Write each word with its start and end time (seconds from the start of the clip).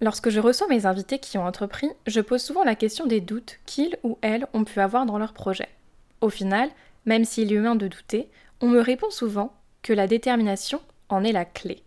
Lorsque 0.00 0.30
je 0.30 0.40
reçois 0.40 0.66
mes 0.68 0.86
invités 0.86 1.18
qui 1.18 1.36
ont 1.36 1.46
entrepris, 1.46 1.90
je 2.06 2.20
pose 2.20 2.42
souvent 2.42 2.64
la 2.64 2.74
question 2.74 3.06
des 3.06 3.20
doutes 3.20 3.58
qu'ils 3.66 3.98
ou 4.02 4.18
elles 4.22 4.46
ont 4.54 4.64
pu 4.64 4.80
avoir 4.80 5.04
dans 5.04 5.18
leur 5.18 5.34
projet. 5.34 5.68
Au 6.22 6.30
final, 6.30 6.70
même 7.04 7.24
s'il 7.24 7.52
est 7.52 7.56
humain 7.56 7.76
de 7.76 7.88
douter, 7.88 8.30
on 8.60 8.68
me 8.68 8.80
répond 8.80 9.10
souvent 9.10 9.52
que 9.82 9.92
la 9.92 10.06
détermination 10.06 10.80
en 11.10 11.22
est 11.22 11.32
la 11.32 11.44
clé. 11.44 11.82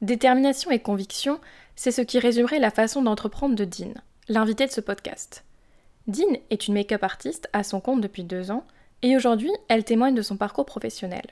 Détermination 0.00 0.70
et 0.70 0.78
conviction, 0.78 1.40
c'est 1.74 1.90
ce 1.90 2.02
qui 2.02 2.18
résumerait 2.18 2.58
la 2.58 2.70
façon 2.70 3.02
d'entreprendre 3.02 3.56
de 3.56 3.64
Dean, 3.64 3.94
l'invité 4.28 4.66
de 4.66 4.72
ce 4.72 4.80
podcast. 4.80 5.44
Dean 6.06 6.38
est 6.50 6.68
une 6.68 6.74
make-up 6.74 7.02
artiste 7.02 7.48
à 7.52 7.64
son 7.64 7.80
compte 7.80 8.00
depuis 8.00 8.22
deux 8.22 8.50
ans 8.50 8.64
et 9.02 9.16
aujourd'hui, 9.16 9.50
elle 9.68 9.84
témoigne 9.84 10.14
de 10.14 10.22
son 10.22 10.36
parcours 10.36 10.66
professionnel. 10.66 11.26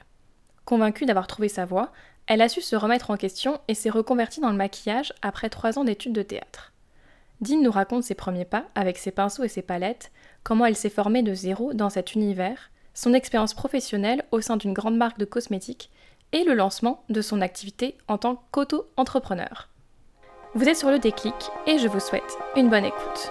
Convaincue 0.65 1.07
d'avoir 1.07 1.27
trouvé 1.27 1.49
sa 1.49 1.65
voie, 1.65 1.93
elle 2.27 2.41
a 2.41 2.49
su 2.49 2.61
se 2.61 2.77
remettre 2.77 3.11
en 3.11 3.17
question 3.17 3.61
et 3.69 3.75
s'est 3.75 3.91
reconvertie 3.91 4.41
dans 4.41 4.51
le 4.51 4.57
maquillage 4.57 5.13
après 5.23 5.51
trois 5.51 5.79
ans 5.79 5.85
d'études 5.85 6.13
de 6.13 6.23
théâtre. 6.23 6.73
Dean 7.41 7.61
nous 7.61 7.71
raconte 7.71 8.05
ses 8.05 8.15
premiers 8.15 8.45
pas 8.45 8.65
avec 8.75 8.97
ses 8.97 9.11
pinceaux 9.11 9.45
et 9.45 9.49
ses 9.49 9.63
palettes, 9.63 10.11
comment 10.43 10.67
elle 10.67 10.77
s'est 10.77 10.89
formée 10.89 11.23
de 11.23 11.35
zéro 11.35 11.75
dans 11.75 11.91
cet 11.91 12.15
univers, 12.15 12.71
son 12.95 13.13
expérience 13.13 13.55
professionnelle 13.55 14.25
au 14.31 14.41
sein 14.41 14.57
d'une 14.57 14.73
grande 14.73 14.97
marque 14.97 15.19
de 15.19 15.25
cosmétiques 15.25 15.91
et 16.33 16.45
le 16.45 16.55
lancement 16.55 17.05
de 17.11 17.21
son 17.21 17.41
activité 17.41 17.97
en 18.09 18.19
tant 18.19 18.43
qu'auto-entrepreneur. 18.53 19.69
Vous 20.55 20.69
êtes 20.69 20.77
sur 20.77 20.91
le 20.91 20.99
déclic 20.99 21.35
et 21.67 21.79
je 21.79 21.89
vous 21.89 22.01
souhaite 22.01 22.39
une 22.57 22.71
bonne 22.71 22.85
écoute. 22.85 23.31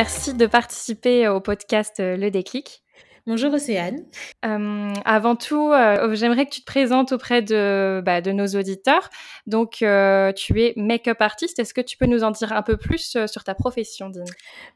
Merci 0.00 0.32
de 0.32 0.46
participer 0.46 1.28
au 1.28 1.40
podcast 1.40 2.00
euh, 2.00 2.16
Le 2.16 2.30
Déclic. 2.30 2.82
Bonjour 3.30 3.54
Océane. 3.54 4.02
Euh, 4.44 4.92
avant 5.04 5.36
tout, 5.36 5.70
euh, 5.70 6.16
j'aimerais 6.16 6.46
que 6.46 6.50
tu 6.50 6.62
te 6.62 6.66
présentes 6.66 7.12
auprès 7.12 7.42
de, 7.42 8.02
bah, 8.04 8.20
de 8.20 8.32
nos 8.32 8.48
auditeurs. 8.48 9.08
Donc, 9.46 9.82
euh, 9.82 10.32
tu 10.32 10.60
es 10.60 10.72
make-up 10.74 11.20
artiste. 11.20 11.60
Est-ce 11.60 11.72
que 11.72 11.80
tu 11.80 11.96
peux 11.96 12.06
nous 12.06 12.24
en 12.24 12.32
dire 12.32 12.52
un 12.52 12.62
peu 12.62 12.76
plus 12.76 13.16
sur 13.28 13.44
ta 13.44 13.54
profession, 13.54 14.10
Dean? 14.10 14.24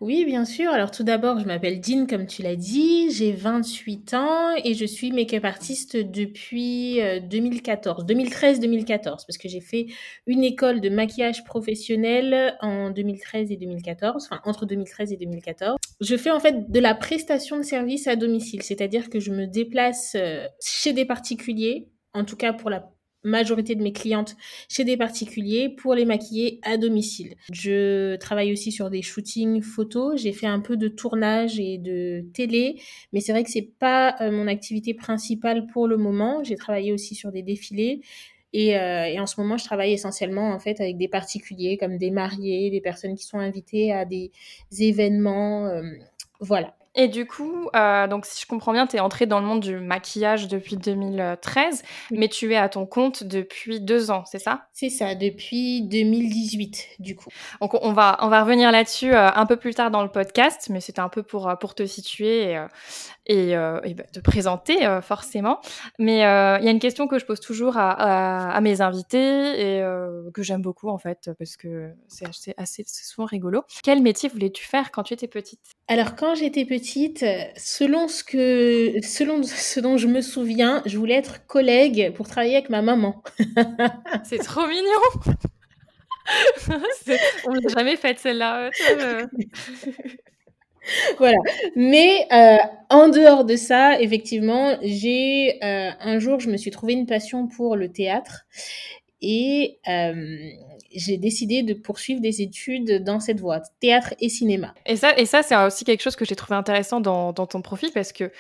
Oui, 0.01 0.25
bien 0.25 0.45
sûr. 0.45 0.71
Alors, 0.71 0.93
tout 0.93 1.03
d'abord, 1.03 1.41
je 1.41 1.47
m'appelle 1.47 1.81
Dean, 1.81 2.07
comme 2.07 2.27
tu 2.27 2.43
l'as 2.43 2.55
dit. 2.55 3.11
J'ai 3.11 3.33
28 3.33 4.15
ans 4.15 4.55
et 4.63 4.75
je 4.75 4.85
suis 4.85 5.11
make-up 5.11 5.45
artiste 5.45 5.97
depuis 5.97 7.01
2014, 7.29 8.05
2013-2014, 8.07 9.03
parce 9.03 9.37
que 9.37 9.49
j'ai 9.49 9.63
fait 9.63 9.87
une 10.29 10.45
école 10.45 10.81
de 10.81 10.91
maquillage 10.91 11.43
professionnel 11.43 12.57
en 12.61 12.91
2013 12.91 13.51
et 13.51 13.57
2014, 13.57 14.29
enfin, 14.31 14.41
entre 14.45 14.65
2013 14.65 15.13
et 15.13 15.17
2014. 15.17 15.77
Je 16.01 16.17
fais 16.17 16.31
en 16.31 16.41
fait 16.41 16.71
de 16.71 16.81
la 16.81 16.95
prestation 16.95 17.57
de 17.57 17.63
service 17.63 18.07
à 18.07 18.15
domicile 18.15 18.44
c'est-à-dire 18.63 19.11
que 19.11 19.21
je 19.21 19.31
me 19.31 19.47
déplace 19.47 20.15
euh, 20.17 20.47
chez 20.61 20.93
des 20.93 21.05
particuliers, 21.05 21.89
en 22.13 22.25
tout 22.25 22.37
cas 22.37 22.53
pour 22.53 22.71
la 22.71 22.95
majorité 23.25 23.75
de 23.75 23.83
mes 23.83 23.93
clientes 23.93 24.37
chez 24.69 24.85
des 24.85 24.97
particuliers 24.97 25.71
pour 25.71 25.95
les 25.95 26.05
maquiller 26.05 26.61
à 26.63 26.77
domicile. 26.77 27.35
Je 27.51 28.17
travaille 28.17 28.53
aussi 28.53 28.71
sur 28.71 28.91
des 28.91 29.03
shootings 29.03 29.63
photos, 29.63 30.21
j'ai 30.21 30.33
fait 30.33 30.47
un 30.47 30.61
peu 30.61 30.77
de 30.77 30.89
tournage 30.89 31.59
et 31.59 31.79
de 31.79 32.25
télé, 32.35 32.81
mais 33.13 33.21
c'est 33.21 33.33
vrai 33.33 33.43
que 33.43 33.51
c'est 33.51 33.73
pas 33.79 34.15
euh, 34.21 34.31
mon 34.31 34.47
activité 34.47 34.95
principale 34.95 35.67
pour 35.67 35.89
le 35.89 35.97
moment. 35.97 36.45
J'ai 36.45 36.57
travaillé 36.57 36.93
aussi 36.93 37.15
sur 37.15 37.33
des 37.33 37.43
défilés. 37.43 38.03
Et, 38.53 38.79
euh, 38.79 39.07
et, 39.07 39.19
en 39.19 39.27
ce 39.27 39.41
moment, 39.41 39.57
je 39.57 39.65
travaille 39.65 39.93
essentiellement 39.93 40.53
en 40.53 40.61
fait 40.61 40.81
avec 40.81 40.97
des 40.97 41.09
particuliers 41.09 41.77
comme 41.77 41.99
des 41.99 42.13
mariés, 42.13 42.71
des 42.71 42.81
personnes 42.81 43.17
qui 43.17 43.25
sont 43.25 43.39
invitées 43.39 43.91
à 43.91 44.05
des 44.05 44.31
événements. 44.79 45.69
voilà. 46.39 46.77
Et 46.97 47.09
du 47.09 47.27
coup, 47.27 47.69
euh, 47.75 48.07
donc 48.07 48.25
si 48.25 48.41
je 48.41 48.47
comprends 48.47 48.73
bien, 48.73 48.87
tu 48.87 48.97
es 48.97 49.01
entrée 49.01 49.27
dans 49.27 49.41
le 49.41 49.47
monde 49.47 49.61
du 49.61 49.79
maquillage 49.81 50.47
depuis 50.47 50.77
2013, 50.77 51.83
mais 52.13 52.29
tu 52.29 52.53
es 52.53 52.57
à 52.57 52.69
ton 52.69 52.87
compte 52.87 53.25
depuis 53.25 53.81
deux 53.81 54.13
ans, 54.13 54.25
c'est 54.27 54.39
ça? 54.39 54.69
C'est 54.73 54.91
ça, 54.91 55.15
depuis 55.17 55.83
2018 55.83 56.87
du 57.01 57.17
coup. 57.17 57.31
Donc 57.61 57.75
on 57.83 57.93
va, 57.93 58.17
on 58.21 58.29
va 58.29 58.43
revenir 58.43 58.71
là-dessus 58.71 59.13
euh, 59.13 59.29
un 59.35 59.47
peu 59.47 59.57
plus 59.57 59.75
tard 59.75 59.91
dans 59.91 60.03
le 60.03 60.09
podcast, 60.09 60.69
mais 60.71 60.81
c'était 60.81 61.01
un 61.01 61.09
peu 61.09 61.25
pour, 61.25 61.49
euh, 61.49 61.57
pour 61.57 61.75
te 61.75 61.85
situer 61.85 62.53
et, 62.53 62.65
et, 63.27 63.57
euh, 63.57 63.81
et 63.85 63.95
bah, 63.95 64.05
te 64.13 64.21
présenter 64.21 64.87
euh, 64.87 65.01
forcément. 65.01 65.61
Mais 65.99 66.25
euh, 66.25 66.59
il 66.61 66.65
y 66.65 66.69
a 66.69 66.71
une 66.71 66.79
question 66.79 67.09
que 67.09 67.19
je 67.19 67.25
pose 67.25 67.41
toujours 67.41 67.77
à, 67.77 67.91
à, 67.91 68.51
à 68.53 68.61
mes 68.61 68.81
invités 68.81 69.79
et 69.79 69.83
que 70.33 70.43
j'aime 70.43 70.63
beaucoup 70.63 70.89
en 70.89 70.99
fait 70.99 71.31
parce 71.39 71.57
que 71.57 71.91
c'est 72.09 72.29
assez, 72.29 72.55
assez 72.57 72.85
souvent 72.87 73.27
rigolo. 73.27 73.63
Quel 73.83 74.03
métier 74.03 74.29
voulais-tu 74.29 74.65
faire 74.65 74.91
quand 74.91 75.03
tu 75.03 75.15
étais 75.15 75.29
petite? 75.29 75.61
Alors 75.87 76.17
quand 76.17 76.35
j'étais 76.35 76.65
petite, 76.65 77.25
selon 77.57 78.09
ce 78.09 78.25
que, 78.25 78.95
selon 79.03 79.43
ce 79.43 79.81
dont 79.81 79.97
je 79.97 80.07
me 80.07 80.21
souviens, 80.21 80.83
je 80.87 80.97
voulais 80.97 81.15
être 81.15 81.47
collègue 81.47 82.13
pour 82.15 82.27
travailler 82.27 82.57
avec 82.57 82.71
ma 82.71 82.83
maman. 82.83 83.23
c'est 84.25 84.39
trop 84.39 84.67
mignon. 84.67 85.35
on 87.47 87.53
l'a 87.53 87.69
jamais 87.69 87.97
faite 87.97 88.19
celle-là. 88.19 88.71
voilà. 91.19 91.37
Mais 91.77 92.27
euh, 92.33 92.57
en 92.89 93.09
dehors 93.09 93.45
de 93.45 93.57
ça, 93.57 94.01
effectivement, 94.01 94.79
j'ai 94.83 95.59
euh, 95.63 95.91
un 96.01 96.19
jour, 96.19 96.41
je 96.41 96.49
me 96.49 96.57
suis 96.57 96.71
trouvé 96.71 96.95
une 96.95 97.07
passion 97.07 97.47
pour 97.47 97.77
le 97.77 97.93
théâtre 97.93 98.47
et 99.21 99.79
euh, 99.89 100.51
j'ai 100.95 101.17
décidé 101.17 101.63
de 101.63 101.75
poursuivre 101.75 102.21
des 102.21 102.43
études 102.43 103.03
dans 103.03 103.21
cette 103.21 103.41
voie, 103.41 103.61
théâtre 103.81 104.15
et 104.21 104.29
cinéma. 104.29 104.75
Et 104.87 104.97
ça, 104.97 105.17
et 105.17 105.27
ça 105.27 105.43
c'est 105.43 105.57
aussi 105.57 105.85
quelque 105.85 106.03
chose 106.03 106.17
que 106.17 106.25
j'ai 106.25 106.37
trouvé 106.37 106.57
intéressant 106.57 107.01
dans, 107.01 107.33
ton 107.33 107.63
profil 107.63 107.91
parce 107.93 108.13
que 108.13 108.31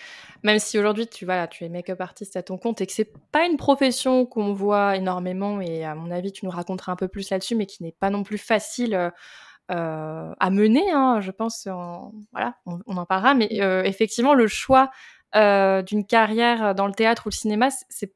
même 0.42 0.58
si 0.58 0.78
aujourd'hui 0.78 1.06
tu, 1.06 1.24
voilà, 1.24 1.48
tu 1.48 1.64
es 1.64 1.68
make-up 1.68 2.00
artiste 2.00 2.36
à 2.36 2.42
ton 2.42 2.58
compte 2.58 2.80
et 2.80 2.86
que 2.86 2.92
c'est 2.92 3.12
pas 3.32 3.46
une 3.46 3.56
profession 3.56 4.26
qu'on 4.26 4.52
voit 4.52 4.96
énormément 4.96 5.60
et 5.60 5.84
à 5.84 5.94
mon 5.94 6.10
avis 6.10 6.32
tu 6.32 6.44
nous 6.44 6.50
raconteras 6.50 6.92
un 6.92 6.96
peu 6.96 7.08
plus 7.08 7.30
là-dessus, 7.30 7.54
mais 7.54 7.66
qui 7.66 7.82
n'est 7.82 7.92
pas 7.98 8.10
non 8.10 8.22
plus 8.22 8.38
facile. 8.38 9.12
Euh, 9.70 10.34
à 10.38 10.50
mener, 10.50 10.92
hein, 10.92 11.22
je 11.22 11.30
pense. 11.30 11.66
En, 11.68 12.12
voilà, 12.32 12.54
on, 12.66 12.98
en 12.98 13.06
parlera. 13.06 13.32
Mais 13.32 13.62
euh, 13.62 13.82
effectivement, 13.82 14.34
le 14.34 14.46
choix 14.46 14.90
d'une 15.34 16.04
carrière 16.06 16.74
dans 16.74 16.86
le 16.86 16.92
théâtre 16.92 17.22
ou 17.24 17.30
le 17.30 17.34
cinéma, 17.34 17.70
c'est 17.88 18.12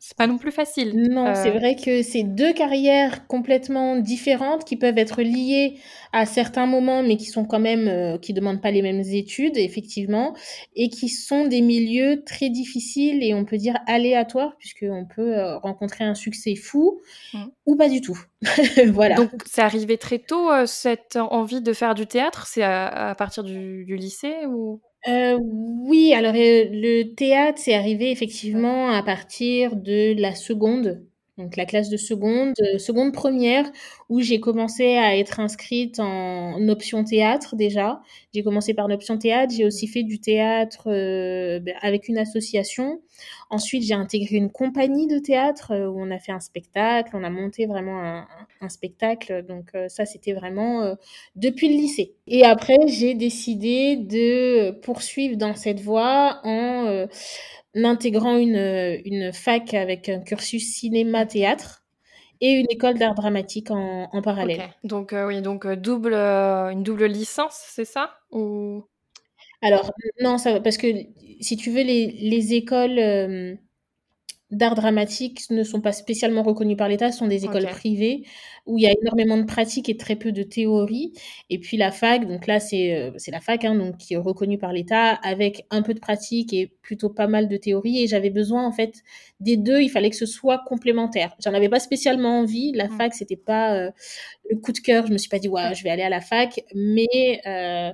c'est 0.00 0.16
pas 0.16 0.28
non 0.28 0.38
plus 0.38 0.52
facile. 0.52 0.96
Non, 1.10 1.26
euh... 1.26 1.34
c'est 1.34 1.50
vrai 1.50 1.74
que 1.74 2.02
c'est 2.02 2.22
deux 2.22 2.52
carrières 2.52 3.26
complètement 3.26 3.96
différentes 3.96 4.64
qui 4.64 4.76
peuvent 4.76 4.96
être 4.96 5.22
liées 5.22 5.78
à 6.12 6.24
certains 6.24 6.66
moments, 6.66 7.02
mais 7.02 7.16
qui 7.16 7.26
sont 7.26 7.44
quand 7.44 7.58
même, 7.58 7.88
euh, 7.88 8.16
qui 8.16 8.32
demandent 8.32 8.62
pas 8.62 8.70
les 8.70 8.80
mêmes 8.80 9.00
études, 9.00 9.56
effectivement, 9.56 10.34
et 10.76 10.88
qui 10.88 11.08
sont 11.08 11.46
des 11.46 11.60
milieux 11.60 12.22
très 12.24 12.48
difficiles 12.48 13.24
et 13.24 13.34
on 13.34 13.44
peut 13.44 13.58
dire 13.58 13.76
aléatoires, 13.88 14.56
puisqu'on 14.58 15.04
peut 15.04 15.36
euh, 15.36 15.58
rencontrer 15.58 16.04
un 16.04 16.14
succès 16.14 16.54
fou 16.54 17.00
mmh. 17.34 17.44
ou 17.66 17.76
pas 17.76 17.88
du 17.88 18.00
tout. 18.00 18.18
voilà. 18.92 19.16
Donc, 19.16 19.30
c'est 19.46 19.62
arrivé 19.62 19.98
très 19.98 20.20
tôt, 20.20 20.50
euh, 20.50 20.66
cette 20.66 21.16
envie 21.16 21.60
de 21.60 21.72
faire 21.72 21.96
du 21.96 22.06
théâtre? 22.06 22.46
C'est 22.46 22.62
à, 22.62 23.10
à, 23.10 23.14
partir 23.16 23.42
du, 23.42 23.84
du 23.84 23.96
lycée 23.96 24.46
ou? 24.46 24.80
Euh, 25.06 25.38
oui, 25.40 26.12
alors 26.12 26.34
euh, 26.34 26.64
le 26.70 27.14
théâtre, 27.14 27.58
c'est 27.62 27.74
arrivé 27.74 28.10
effectivement 28.10 28.90
à 28.90 29.02
partir 29.02 29.76
de 29.76 30.20
la 30.20 30.34
seconde, 30.34 31.02
donc 31.38 31.56
la 31.56 31.64
classe 31.66 31.88
de 31.88 31.96
seconde, 31.96 32.52
euh, 32.74 32.78
seconde 32.78 33.12
première, 33.12 33.70
où 34.08 34.20
j'ai 34.20 34.40
commencé 34.40 34.96
à 34.96 35.16
être 35.16 35.38
inscrite 35.40 36.00
en 36.00 36.68
option 36.68 37.04
théâtre 37.04 37.54
déjà. 37.56 38.00
J'ai 38.34 38.42
commencé 38.42 38.74
par 38.74 38.88
l'option 38.88 39.18
théâtre, 39.18 39.54
j'ai 39.56 39.64
aussi 39.64 39.86
fait 39.86 40.02
du 40.02 40.20
théâtre 40.20 40.88
euh, 40.90 41.60
avec 41.80 42.08
une 42.08 42.18
association. 42.18 43.00
Ensuite, 43.50 43.84
j'ai 43.84 43.94
intégré 43.94 44.36
une 44.36 44.50
compagnie 44.50 45.06
de 45.06 45.18
théâtre 45.18 45.72
euh, 45.72 45.88
où 45.88 46.00
on 46.00 46.10
a 46.10 46.18
fait 46.18 46.32
un 46.32 46.40
spectacle, 46.40 47.10
on 47.14 47.24
a 47.24 47.30
monté 47.30 47.66
vraiment 47.66 48.00
un, 48.60 48.68
spectacle. 48.68 49.44
Donc 49.46 49.70
euh, 49.74 49.88
ça, 49.88 50.04
c'était 50.04 50.32
vraiment 50.32 50.82
euh, 50.82 50.94
depuis 51.36 51.68
le 51.68 51.74
lycée. 51.74 52.14
Et 52.26 52.44
après, 52.44 52.76
j'ai 52.86 53.14
décidé 53.14 53.96
de 53.96 54.72
poursuivre 54.80 55.36
dans 55.36 55.54
cette 55.54 55.80
voie 55.80 56.40
en 56.44 57.06
intégrant 57.74 58.36
une, 58.36 59.32
fac 59.32 59.74
avec 59.74 60.08
un 60.08 60.20
cursus 60.20 60.64
cinéma-théâtre 60.74 61.84
et 62.40 62.52
une 62.52 62.66
école 62.70 62.98
d'art 62.98 63.14
dramatique 63.14 63.70
en, 63.70 64.22
parallèle. 64.22 64.70
Donc 64.84 65.14
oui, 65.14 65.40
donc 65.42 65.66
double, 65.66 66.14
une 66.14 66.82
double 66.82 67.06
licence, 67.06 67.62
c'est 67.68 67.84
ça? 67.84 68.18
Alors 69.62 69.90
non, 70.20 70.38
ça 70.38 70.60
parce 70.60 70.76
que 70.78 70.86
si 71.40 71.56
tu 71.56 71.70
veux 71.70 71.82
les, 71.82 72.06
les 72.12 72.54
écoles 72.54 72.98
euh, 72.98 73.56
d'art 74.50 74.74
dramatique 74.74 75.50
ne 75.50 75.62
sont 75.62 75.82
pas 75.82 75.92
spécialement 75.92 76.42
reconnues 76.42 76.76
par 76.76 76.88
l'État, 76.88 77.12
ce 77.12 77.18
sont 77.18 77.26
des 77.26 77.44
écoles 77.44 77.66
privées 77.66 78.24
où 78.64 78.78
il 78.78 78.82
y 78.82 78.86
a 78.86 78.92
énormément 79.02 79.36
de 79.36 79.44
pratique 79.44 79.88
et 79.88 79.96
très 79.96 80.16
peu 80.16 80.32
de 80.32 80.42
théorie. 80.42 81.12
Et 81.50 81.58
puis 81.58 81.76
la 81.76 81.90
fac, 81.90 82.26
donc 82.26 82.46
là 82.46 82.58
c'est 82.58 82.94
euh, 82.94 83.10
c'est 83.16 83.30
la 83.30 83.40
fac 83.40 83.64
hein, 83.64 83.74
donc 83.74 83.98
qui 83.98 84.14
est 84.14 84.18
reconnue 84.18 84.58
par 84.58 84.72
l'État 84.72 85.12
avec 85.12 85.66
un 85.70 85.82
peu 85.82 85.92
de 85.92 86.00
pratique 86.00 86.52
et 86.54 86.72
plutôt 86.82 87.10
pas 87.10 87.26
mal 87.26 87.48
de 87.48 87.56
théorie. 87.58 88.02
Et 88.02 88.06
j'avais 88.06 88.30
besoin 88.30 88.66
en 88.66 88.72
fait 88.72 89.02
des 89.40 89.58
deux, 89.58 89.80
il 89.80 89.90
fallait 89.90 90.10
que 90.10 90.16
ce 90.16 90.26
soit 90.26 90.62
complémentaire. 90.66 91.34
J'en 91.44 91.52
avais 91.52 91.68
pas 91.68 91.80
spécialement 91.80 92.40
envie. 92.40 92.72
La 92.72 92.88
mmh. 92.88 92.96
fac 92.96 93.14
c'était 93.14 93.36
pas 93.36 93.74
euh, 93.74 93.90
le 94.50 94.56
coup 94.56 94.72
de 94.72 94.78
cœur. 94.78 95.06
Je 95.06 95.12
me 95.12 95.18
suis 95.18 95.28
pas 95.28 95.38
dit 95.38 95.48
ouais 95.48 95.74
je 95.74 95.84
vais 95.84 95.90
aller 95.90 96.02
à 96.02 96.10
la 96.10 96.22
fac, 96.22 96.60
mais 96.74 97.40
euh, 97.46 97.92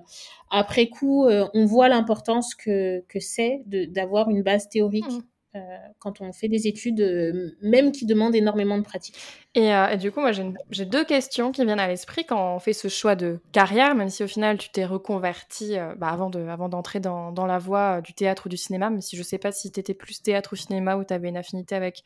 après 0.50 0.86
coup 0.88 1.26
on 1.26 1.64
voit 1.66 1.88
l'importance 1.88 2.54
que 2.54 3.04
que 3.08 3.18
c'est 3.18 3.62
d'avoir 3.66 4.30
une 4.30 4.42
base 4.42 4.68
théorique. 4.68 5.04
Mmh. 5.10 5.22
Euh, 5.56 5.58
quand 6.00 6.20
on 6.20 6.32
fait 6.32 6.48
des 6.48 6.66
études, 6.66 7.00
euh, 7.00 7.56
même 7.62 7.92
qui 7.92 8.06
demandent 8.06 8.34
énormément 8.34 8.76
de 8.76 8.82
pratique. 8.82 9.14
Et, 9.54 9.68
et 9.68 9.96
du 9.98 10.10
coup, 10.10 10.20
moi, 10.20 10.32
j'ai 10.32 10.84
deux 10.84 11.04
questions 11.04 11.52
qui 11.52 11.64
viennent 11.64 11.78
à 11.78 11.86
l'esprit 11.86 12.24
quand 12.24 12.56
on 12.56 12.58
fait 12.58 12.72
ce 12.72 12.88
choix 12.88 13.14
de 13.14 13.38
carrière, 13.52 13.94
même 13.94 14.08
si 14.08 14.24
au 14.24 14.26
final, 14.26 14.58
tu 14.58 14.70
t'es 14.70 14.84
reconverti 14.84 15.78
euh, 15.78 15.94
bah, 15.94 16.08
avant 16.08 16.28
d'entrer 16.28 16.98
avant 16.98 17.28
dans, 17.28 17.30
dans, 17.30 17.46
la 17.46 17.58
voie 17.58 18.00
du 18.00 18.14
théâtre 18.14 18.46
ou 18.46 18.48
du 18.48 18.56
cinéma, 18.56 18.90
même 18.90 19.00
si 19.00 19.16
je 19.16 19.22
sais 19.22 19.38
pas 19.38 19.52
si 19.52 19.70
tu 19.70 19.78
étais 19.78 19.94
plus 19.94 20.22
théâtre 20.22 20.54
ou 20.54 20.56
cinéma 20.56 20.96
ou 20.96 21.04
tu 21.04 21.14
avais 21.14 21.28
une 21.28 21.36
affinité 21.36 21.76
avec... 21.76 22.02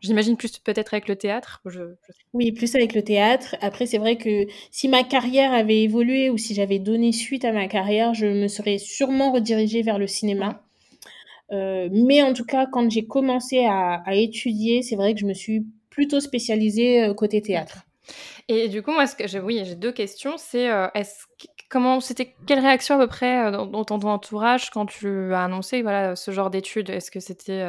J'imagine 0.00 0.36
plus 0.36 0.58
peut-être 0.58 0.94
avec 0.94 1.08
le 1.08 1.16
théâtre. 1.16 1.60
Oui, 2.32 2.52
plus 2.52 2.76
avec 2.76 2.94
le 2.94 3.02
théâtre. 3.02 3.56
Après, 3.60 3.84
c'est 3.86 3.98
vrai 3.98 4.16
que 4.16 4.46
si 4.70 4.86
ma 4.86 5.02
carrière 5.02 5.52
avait 5.52 5.82
évolué 5.82 6.30
ou 6.30 6.38
si 6.38 6.54
j'avais 6.54 6.78
donné 6.78 7.10
suite 7.10 7.44
à 7.44 7.50
ma 7.50 7.66
carrière, 7.66 8.14
je 8.14 8.26
me 8.26 8.46
serais 8.46 8.78
sûrement 8.78 9.32
redirigée 9.32 9.82
vers 9.82 9.98
le 9.98 10.06
cinéma. 10.06 10.62
Euh, 11.52 11.88
mais 11.90 12.22
en 12.22 12.32
tout 12.32 12.44
cas, 12.44 12.66
quand 12.66 12.90
j'ai 12.90 13.06
commencé 13.06 13.66
à, 13.66 14.02
étudier, 14.14 14.82
c'est 14.82 14.96
vrai 14.96 15.14
que 15.14 15.20
je 15.20 15.26
me 15.26 15.34
suis 15.34 15.66
plutôt 15.90 16.20
spécialisée 16.20 17.04
euh, 17.04 17.14
côté 17.14 17.42
théâtre. 17.42 17.84
Et 18.48 18.68
du 18.68 18.82
coup, 18.82 18.92
moi, 18.92 19.06
ce 19.06 19.16
que 19.16 19.26
j'ai, 19.26 19.40
oui, 19.40 19.62
j'ai 19.64 19.74
deux 19.74 19.92
questions. 19.92 20.34
C'est 20.36 20.70
euh, 20.70 20.88
est-ce 20.94 21.26
comment 21.68 22.00
c'était 22.00 22.34
quelle 22.46 22.58
réaction 22.58 22.96
à 22.96 22.98
peu 22.98 23.06
près 23.06 23.52
dans, 23.52 23.84
ton 23.84 24.00
entourage 24.00 24.70
quand 24.70 24.86
tu 24.86 25.32
as 25.32 25.44
annoncé 25.44 25.82
voilà 25.82 26.16
ce 26.16 26.30
genre 26.32 26.50
d'études? 26.50 26.90
Est-ce 26.90 27.12
que 27.12 27.20
c'était 27.20 27.64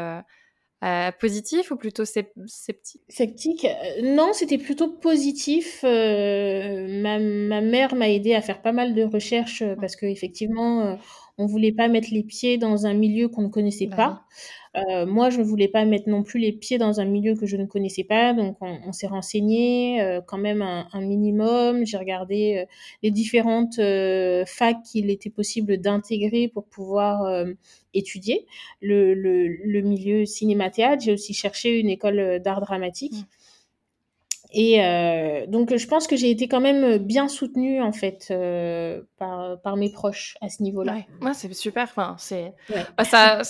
positif 1.20 1.70
ou 1.70 1.76
plutôt 1.76 2.04
sceptique? 2.04 3.02
Sceptique 3.10 3.68
Non, 4.02 4.34
c'était 4.34 4.58
plutôt 4.58 4.90
positif. 4.90 5.84
ma, 5.84 7.20
ma, 7.20 7.62
mère 7.62 7.94
m'a 7.94 8.10
aidé 8.10 8.34
à 8.34 8.42
faire 8.42 8.64
pas 8.64 8.72
mal 8.72 8.96
de 8.96 9.04
recherches 9.04 9.64
parce 9.80 9.96
que 9.96 10.08
effectivement 10.08 10.98
on 11.38 11.46
voulait 11.46 11.72
pas 11.72 11.88
mettre 11.88 12.10
les 12.12 12.24
pieds 12.24 12.58
dans 12.58 12.86
un 12.86 12.94
milieu 12.94 13.28
qu'on 13.28 13.44
ne 13.44 13.50
connaissait 13.50 13.88
bah 13.88 13.96
pas. 13.96 14.26
Euh, 14.78 15.06
moi, 15.06 15.30
je 15.30 15.40
ne 15.40 15.44
voulais 15.44 15.68
pas 15.68 15.84
mettre 15.84 16.08
non 16.08 16.24
plus 16.24 16.40
les 16.40 16.54
pieds 16.54 16.78
dans 16.78 17.02
un 17.02 17.06
milieu 17.06 17.36
que 17.36 17.46
je 17.46 17.58
ne 17.58 17.66
connaissais 17.66 18.06
pas, 18.06 18.34
donc 18.34 18.56
on, 18.62 18.94
s'est 18.94 19.08
renseigné 19.08 20.02
euh, 20.02 20.22
quand 20.26 20.38
même 20.38 20.62
un, 20.62 21.02
minimum. 21.02 21.86
J'ai 21.86 21.98
regardé 21.98 22.58
euh, 22.58 22.66
les 23.04 23.12
différentes 23.12 23.82
facs 24.48 24.84
qu'il 24.84 25.10
était 25.10 25.30
possible 25.30 25.78
d'intégrer 25.78 26.48
pour 26.48 26.66
pouvoir 26.66 27.46
étudier 27.94 28.46
le, 28.82 29.82
milieu 29.82 30.26
cinéma-théâtre. 30.26 31.04
J'ai 31.04 31.14
aussi 31.14 31.34
cherché 31.34 31.80
une 31.80 31.90
école 31.90 32.40
d'art 32.40 32.62
dramatique. 32.62 33.14
Mmh. 33.14 33.41
Et 34.54 34.84
euh, 34.84 35.46
donc, 35.48 35.76
je 35.76 35.88
pense 35.88 36.08
que 36.08 36.16
j'ai 36.16 36.30
été 36.30 36.48
quand 36.48 36.60
même 36.60 36.98
bien 36.98 37.28
soutenue, 37.28 37.82
en 37.82 37.94
fait, 37.94 38.28
euh, 38.32 39.02
par, 39.18 39.62
par 39.62 39.78
mes 39.78 39.92
proches 39.92 40.38
à 40.42 40.50
ce 40.50 40.62
niveau-là. 40.62 40.98
Ouais, 41.22 41.34
c'est 41.34 41.54
super. 41.54 41.84
Enfin, 41.84 42.16
c'est... 42.18 42.54
Bah, 42.98 43.06
ça, 43.06 43.42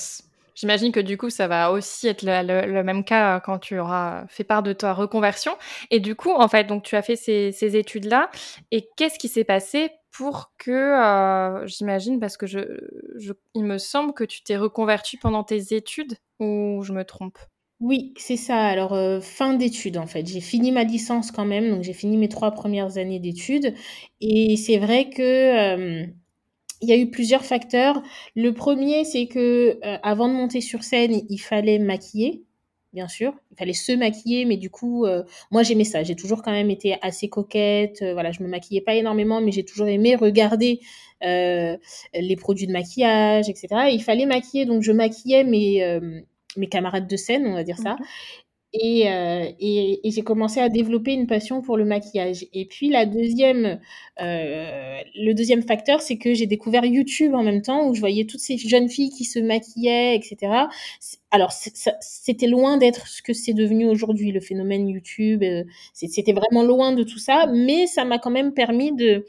j'imagine 0.56 0.92
que 0.92 1.00
du 1.00 1.18
coup, 1.18 1.30
ça 1.30 1.48
va 1.48 1.72
aussi 1.72 2.08
être 2.08 2.24
le, 2.24 2.84
même 2.84 3.04
cas 3.04 3.40
quand 3.40 3.58
tu 3.58 3.80
auras 3.80 4.26
fait 4.28 4.44
part 4.44 4.64
de 4.64 4.74
ta 4.74 4.94
reconversion. 4.94 5.54
Et 5.90 6.00
du 6.00 6.16
coup, 6.16 6.32
en 6.32 6.48
fait, 6.48 6.66
donc 6.66 6.84
tu 6.84 6.96
as 6.96 7.02
fait 7.02 7.16
ces, 7.16 7.52
ces 7.52 7.76
études-là. 7.76 8.30
Et 8.72 8.88
qu'est-ce 8.96 9.18
qui 9.18 9.28
s'est 9.28 9.44
passé 9.44 9.92
pour 10.12 10.52
que, 10.58 10.72
euh, 10.72 11.66
j'imagine, 11.66 12.20
parce 12.20 12.38
que 12.38 12.46
je, 12.46 12.60
je, 13.16 13.34
il 13.56 13.64
me 13.64 13.78
semble 13.78 14.14
que 14.14 14.24
tu 14.24 14.44
t'es 14.44 14.58
reconvertie 14.58 15.18
pendant 15.18 15.44
tes 15.44 15.74
études, 15.74 16.16
ou 16.40 16.82
je 16.84 16.94
me 16.94 17.06
trompe? 17.06 17.38
Oui, 17.82 18.14
c'est 18.16 18.38
ça. 18.38 18.60
Alors, 18.68 18.94
euh, 18.94 19.22
fin 19.22 19.56
d'études, 19.56 19.98
en 19.98 20.06
fait. 20.06 20.28
J'ai 20.28 20.40
fini 20.40 20.72
ma 20.72 20.84
licence 20.84 21.32
quand 21.32 21.46
même, 21.46 21.72
donc 21.72 21.82
j'ai 21.84 21.94
fini 21.94 22.16
mes 22.18 22.30
trois 22.30 22.52
premières 22.52 23.00
années 23.00 23.20
d'études. 23.20 23.74
Et 24.22 24.56
c'est 24.56 24.78
vrai 24.78 25.10
que 25.10 25.22
euh, 25.22 26.06
il 26.82 26.90
y 26.90 26.92
a 26.94 26.98
eu 26.98 27.10
plusieurs 27.10 27.44
facteurs. 27.44 28.04
Le 28.36 28.54
premier, 28.54 29.04
c'est 29.04 29.26
que 29.26 29.80
euh, 29.84 29.98
avant 30.04 30.28
de 30.28 30.34
monter 30.34 30.62
sur 30.62 30.84
scène, 30.84 31.24
il 31.28 31.40
fallait 31.40 31.80
maquiller, 31.80 32.44
bien 32.94 33.08
sûr. 33.08 33.34
Il 33.52 33.58
fallait 33.58 33.74
se 33.74 33.94
maquiller, 33.94 34.46
mais 34.46 34.58
du 34.58 34.70
coup, 34.70 35.08
moi 35.50 35.64
j'aimais 35.64 35.84
ça. 35.84 36.04
J'ai 36.04 36.16
toujours 36.16 36.44
quand 36.44 36.52
même 36.52 36.70
été 36.70 36.98
assez 37.02 37.30
coquette. 37.30 38.04
voilà, 38.14 38.32
je 38.32 38.44
me 38.44 38.48
maquillais 38.48 38.82
pas 38.82 38.94
énormément, 38.94 39.42
mais 39.42 39.52
j'ai 39.52 39.66
toujours 39.66 39.88
aimé 39.88 40.16
regarder 40.16 40.82
les 41.22 42.36
produits 42.38 42.68
de 42.68 42.74
maquillage, 42.74 43.50
etc. 43.50 43.90
il 43.92 44.04
fallait 44.04 44.26
maquiller, 44.28 44.66
donc 44.66 44.84
je 44.84 44.92
maquillais 44.92 45.44
mes 45.44 46.22
mes 46.58 46.68
camarades 46.68 47.08
de 47.08 47.18
scène, 47.18 47.46
on 47.48 47.54
va 47.54 47.64
dire 47.64 47.78
ça. 47.78 47.96
Et, 48.74 49.10
euh, 49.10 49.52
et, 49.60 50.08
et 50.08 50.12
j'ai 50.12 50.22
commencé 50.22 50.62
à 50.62 50.70
développer 50.70 51.12
une 51.12 51.28
passion 51.28 51.62
pour 51.62 51.76
le 51.76 51.84
maquillage. 51.84 52.46
Et 52.54 52.66
puis 52.66 52.90
la 52.90 53.06
deuxième, 53.06 53.82
euh, 54.22 54.98
le 55.14 55.34
deuxième 55.34 55.62
facteur, 55.62 56.02
c'est 56.02 56.18
que 56.18 56.34
j'ai 56.34 56.46
découvert 56.46 56.86
YouTube 56.86 57.34
en 57.36 57.44
même 57.44 57.62
temps, 57.62 57.90
où 57.90 57.94
je 57.94 58.00
voyais 58.00 58.24
toutes 58.24 58.40
ces 58.40 58.58
jeunes 58.58 58.88
filles 58.88 59.10
qui 59.10 59.26
se 59.26 59.40
maquillaient, 59.40 60.16
etc. 60.16 60.54
Alors 61.32 61.52
c'était 61.52 62.48
loin 62.48 62.78
d'être 62.78 63.08
ce 63.08 63.22
que 63.22 63.34
c'est 63.34 63.54
devenu 63.54 63.88
aujourd'hui, 63.88 64.32
le 64.32 64.40
phénomène 64.40 64.88
YouTube. 64.88 65.44
Euh, 65.44 65.66
c'était 65.94 66.34
vraiment 66.34 66.64
loin 66.64 66.94
de 66.94 67.04
tout 67.04 67.20
ça, 67.20 67.48
mais 67.54 67.88
ça 67.88 68.06
m'a 68.06 68.20
quand 68.20 68.32
même 68.32 68.54
permis 68.54 68.96
de 68.96 69.26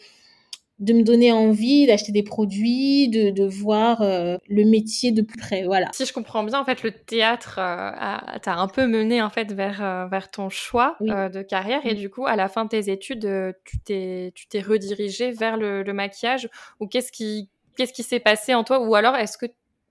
de 0.79 0.95
me 0.95 1.03
donner 1.03 1.31
envie 1.33 1.87
d'acheter 1.87 2.13
des 2.13 2.23
produits, 2.23 3.09
de, 3.09 3.31
de 3.31 3.45
voir 3.45 4.03
euh, 4.03 4.37
le 4.49 4.65
métier 4.65 5.13
de 5.13 5.23
plus 5.23 5.39
près. 5.39 5.65
Voilà. 5.65 5.89
Si 5.93 6.05
je 6.05 6.13
comprends 6.13 6.43
bien, 6.43 6.59
en 6.59 6.65
fait, 6.65 6.83
le 6.83 6.91
théâtre 6.91 7.59
euh, 7.59 8.39
t'a 8.43 8.55
un 8.57 8.67
peu 8.67 8.87
mené 8.87 9.23
en 9.23 9.31
fait 9.31 9.53
vers, 9.53 9.83
euh, 9.83 10.07
vers 10.07 10.31
ton 10.31 10.49
choix 10.49 10.97
de 11.01 11.43
carrière 11.43 11.87
et 11.87 11.95
du 11.95 12.11
coup, 12.11 12.27
à 12.27 12.37
la 12.37 12.49
fin 12.49 12.65
de 12.65 12.71
tes 12.71 12.91
études, 12.91 13.55
tu 13.65 13.79
t'es 13.81 14.33
tu 14.35 14.49
t'es 14.49 14.61
redirigé 14.61 15.31
vers 15.31 15.57
le, 15.57 15.83
le 15.83 15.93
maquillage 15.93 16.49
ou 16.81 16.87
qu'est-ce 16.87 17.13
qui 17.13 17.49
qu'est-ce 17.77 17.93
qui 17.93 18.03
s'est 18.03 18.21
passé 18.21 18.55
en 18.55 18.65
toi? 18.65 18.81
Ou 18.87 18.95
alors 18.95 19.17
est-ce 19.17 19.39
que 19.39 19.47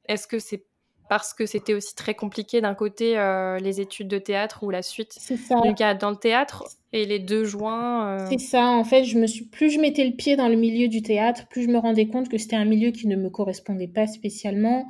est-ce 0.08 0.28
que 0.28 0.40
c'est 0.40 0.66
parce 1.12 1.34
que 1.34 1.46
c'était 1.46 1.74
aussi 1.74 1.94
très 1.94 2.14
compliqué 2.14 2.62
d'un 2.62 2.74
côté 2.74 3.20
euh, 3.20 3.58
les 3.58 3.82
études 3.82 4.08
de 4.08 4.18
théâtre 4.18 4.64
ou 4.64 4.70
la 4.70 4.82
suite 4.82 5.12
ça. 5.36 5.56
dans 5.96 6.10
le 6.10 6.16
théâtre 6.16 6.64
et 6.94 7.06
les 7.06 7.20
deux 7.20 7.44
joints. 7.44 8.16
Euh, 8.16 8.28
C'est 8.30 8.40
ça, 8.40 8.68
en 8.70 8.86
fait, 8.86 9.04
je 9.04 9.20
me 9.20 9.28
suis 9.28 9.44
plus 9.44 9.72
je 9.72 9.82
mettais 9.82 10.06
le 10.06 10.16
pied 10.16 10.38
dans 10.38 10.48
le 10.48 10.56
milieu 10.56 10.88
du 10.88 11.02
théâtre, 11.02 11.50
plus 11.50 11.64
je 11.64 11.68
me 11.68 11.80
rendais 11.80 12.08
compte 12.08 12.30
que 12.30 12.38
c'était 12.38 12.56
un 12.56 12.64
milieu 12.64 12.92
qui 12.92 13.08
ne 13.08 13.18
me 13.18 13.30
correspondait 13.30 13.90
pas 13.90 14.08
spécialement. 14.08 14.88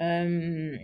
Euh... 0.00 0.76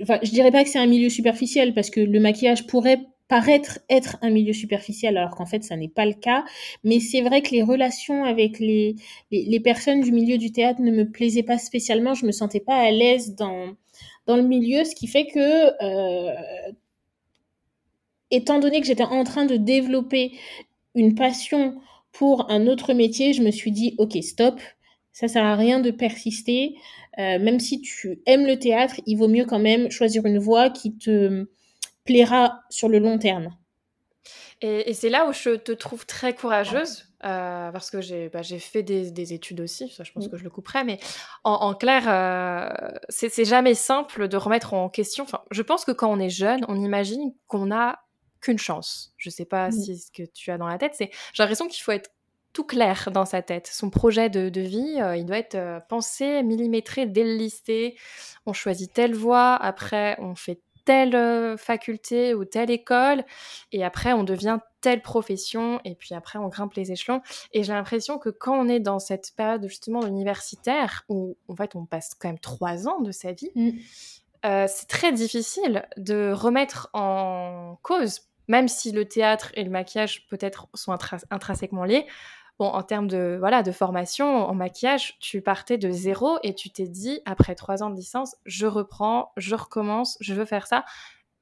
Enfin, 0.00 0.20
je 0.22 0.30
dirais 0.30 0.52
pas 0.52 0.62
que 0.62 0.70
c'est 0.70 0.78
un 0.78 0.86
milieu 0.86 1.08
superficiel 1.08 1.74
parce 1.74 1.90
que 1.90 1.98
le 1.98 2.20
maquillage 2.20 2.68
pourrait 2.68 3.00
paraître 3.28 3.78
être 3.88 4.16
un 4.22 4.30
milieu 4.30 4.52
superficiel 4.52 5.16
alors 5.16 5.30
qu'en 5.30 5.46
fait 5.46 5.64
ça 5.64 5.76
n'est 5.76 5.88
pas 5.88 6.06
le 6.06 6.12
cas. 6.12 6.44
Mais 6.82 7.00
c'est 7.00 7.22
vrai 7.22 7.42
que 7.42 7.50
les 7.50 7.62
relations 7.62 8.24
avec 8.24 8.58
les, 8.58 8.96
les, 9.30 9.60
personnes 9.60 10.02
du 10.02 10.12
milieu 10.12 10.38
du 10.38 10.52
théâtre 10.52 10.82
ne 10.82 10.90
me 10.90 11.10
plaisaient 11.10 11.42
pas 11.42 11.58
spécialement. 11.58 12.14
Je 12.14 12.26
me 12.26 12.32
sentais 12.32 12.60
pas 12.60 12.76
à 12.76 12.90
l'aise 12.90 13.34
dans 13.34 13.74
dans 14.26 14.36
le 14.36 14.42
milieu 14.42 14.84
ce 14.84 14.94
qui 14.94 15.06
fait 15.06 15.26
que 15.26 15.84
euh, 15.84 16.72
étant 18.30 18.58
donné 18.58 18.80
que 18.80 18.86
j'étais 18.86 19.04
en 19.04 19.24
train 19.24 19.44
de 19.44 19.56
développer 19.56 20.32
une 20.94 21.14
passion 21.14 21.80
pour 22.12 22.50
un 22.50 22.66
autre 22.66 22.94
métier 22.94 23.32
je 23.32 23.42
me 23.42 23.50
suis 23.50 23.70
dit 23.72 23.94
ok 23.98 24.16
stop 24.22 24.60
ça 25.12 25.28
sert 25.28 25.44
à 25.44 25.54
rien 25.54 25.80
de 25.80 25.90
persister. 25.90 26.74
Euh, 27.18 27.38
même 27.38 27.60
si 27.60 27.80
tu 27.80 28.18
aimes 28.26 28.44
le 28.44 28.58
théâtre 28.58 29.00
il 29.06 29.16
vaut 29.16 29.28
mieux 29.28 29.44
quand 29.44 29.60
même 29.60 29.88
choisir 29.90 30.26
une 30.26 30.38
voie 30.38 30.68
qui 30.70 30.96
te 30.96 31.46
plaira 32.04 32.60
sur 32.70 32.88
le 32.88 32.98
long 32.98 33.18
terme. 33.18 33.56
Et, 34.60 34.94
c'est 34.94 35.10
là 35.10 35.26
où 35.26 35.32
je 35.32 35.50
te 35.50 35.72
trouve 35.72 36.06
très 36.06 36.34
courageuse, 36.34 37.06
euh, 37.24 37.70
parce 37.70 37.90
que 37.90 38.00
j'ai 38.00 38.28
bah, 38.30 38.42
fait 38.42 38.82
des, 38.82 39.32
études 39.32 39.60
aussi, 39.60 39.90
ça 39.90 40.04
je 40.04 40.12
pense 40.12 40.28
que 40.28 40.36
je 40.36 40.44
le 40.44 40.50
couperai, 40.50 40.84
mais 40.84 40.98
en, 41.42 41.74
clair, 41.74 42.04
euh, 42.08 42.98
c'est 43.08 43.44
jamais 43.44 43.74
simple 43.74 44.28
de 44.28 44.36
remettre 44.36 44.72
en 44.72 44.88
question. 44.88 45.24
Enfin, 45.24 45.42
je 45.50 45.62
pense 45.62 45.84
que 45.84 45.92
quand 45.92 46.10
on 46.10 46.18
est 46.18 46.30
jeune, 46.30 46.64
on 46.68 46.76
imagine 46.76 47.34
qu'on 47.46 47.66
n'a 47.66 48.00
qu'une 48.40 48.58
chance. 48.58 49.12
Je 49.18 49.28
sais 49.28 49.44
pas 49.44 49.70
si 49.70 49.98
ce 49.98 50.10
que 50.10 50.22
tu 50.22 50.50
as 50.50 50.58
dans 50.58 50.68
la 50.68 50.78
tête, 50.78 50.92
c'est 50.94 51.10
j'ai 51.32 51.42
l'impression 51.42 51.66
qu'il 51.68 51.82
faut 51.82 51.92
être 51.92 52.10
tout 52.52 52.64
clair 52.64 53.10
dans 53.12 53.24
sa 53.24 53.42
tête. 53.42 53.66
Son 53.66 53.90
projet 53.90 54.30
de, 54.30 54.60
vie, 54.60 55.00
euh, 55.00 55.16
il 55.16 55.26
doit 55.26 55.38
être 55.38 55.82
pensé, 55.88 56.42
millimétré, 56.42 57.04
délisté. 57.04 57.98
On 58.46 58.52
choisit 58.52 58.92
telle 58.92 59.14
voie, 59.14 59.56
après 59.56 60.16
on 60.20 60.34
fait 60.36 60.60
telle 60.84 61.14
euh, 61.14 61.56
faculté 61.56 62.34
ou 62.34 62.44
telle 62.44 62.70
école, 62.70 63.24
et 63.72 63.84
après 63.84 64.12
on 64.12 64.24
devient 64.24 64.58
telle 64.80 65.02
profession, 65.02 65.80
et 65.84 65.94
puis 65.94 66.14
après 66.14 66.38
on 66.38 66.48
grimpe 66.48 66.74
les 66.74 66.92
échelons. 66.92 67.22
Et 67.52 67.62
j'ai 67.62 67.72
l'impression 67.72 68.18
que 68.18 68.28
quand 68.28 68.58
on 68.58 68.68
est 68.68 68.80
dans 68.80 68.98
cette 68.98 69.32
période 69.36 69.66
justement 69.66 70.06
universitaire, 70.06 71.04
où 71.08 71.36
en 71.48 71.56
fait 71.56 71.74
on 71.74 71.86
passe 71.86 72.14
quand 72.14 72.28
même 72.28 72.38
trois 72.38 72.86
ans 72.88 73.00
de 73.00 73.12
sa 73.12 73.32
vie, 73.32 73.50
mm. 73.54 73.70
c'est 74.66 74.88
très 74.88 75.12
difficile 75.12 75.86
de 75.96 76.32
remettre 76.32 76.90
en 76.92 77.78
cause, 77.82 78.20
même 78.48 78.68
si 78.68 78.92
le 78.92 79.06
théâtre 79.06 79.52
et 79.54 79.64
le 79.64 79.70
maquillage 79.70 80.26
peut-être 80.28 80.68
sont 80.74 80.96
intrinsèquement 81.30 81.84
liés. 81.84 82.06
Bon, 82.58 82.66
en 82.66 82.82
termes 82.82 83.08
de, 83.08 83.36
voilà, 83.38 83.62
de 83.64 83.72
formation 83.72 84.26
en 84.26 84.54
maquillage, 84.54 85.18
tu 85.18 85.42
partais 85.42 85.76
de 85.76 85.90
zéro 85.90 86.38
et 86.44 86.54
tu 86.54 86.70
t'es 86.70 86.86
dit, 86.86 87.20
après 87.24 87.56
trois 87.56 87.82
ans 87.82 87.90
de 87.90 87.96
licence, 87.96 88.36
je 88.46 88.66
reprends, 88.66 89.32
je 89.36 89.56
recommence, 89.56 90.16
je 90.20 90.34
veux 90.34 90.44
faire 90.44 90.68
ça. 90.68 90.84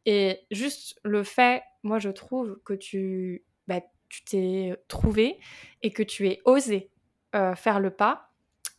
Et 0.07 0.41
juste 0.51 0.99
le 1.05 1.23
fait, 1.23 1.63
moi 1.83 1.99
je 1.99 2.09
trouve 2.09 2.59
que 2.65 2.73
tu 2.73 3.45
bah, 3.69 3.81
tu 4.09 4.25
t'es 4.25 4.77
trouvé 4.89 5.39
et 5.83 5.93
que 5.93 6.03
tu 6.03 6.29
es 6.29 6.41
osé 6.45 6.91
euh, 7.35 7.55
faire 7.55 7.79
le 7.79 7.91
pas, 7.91 8.32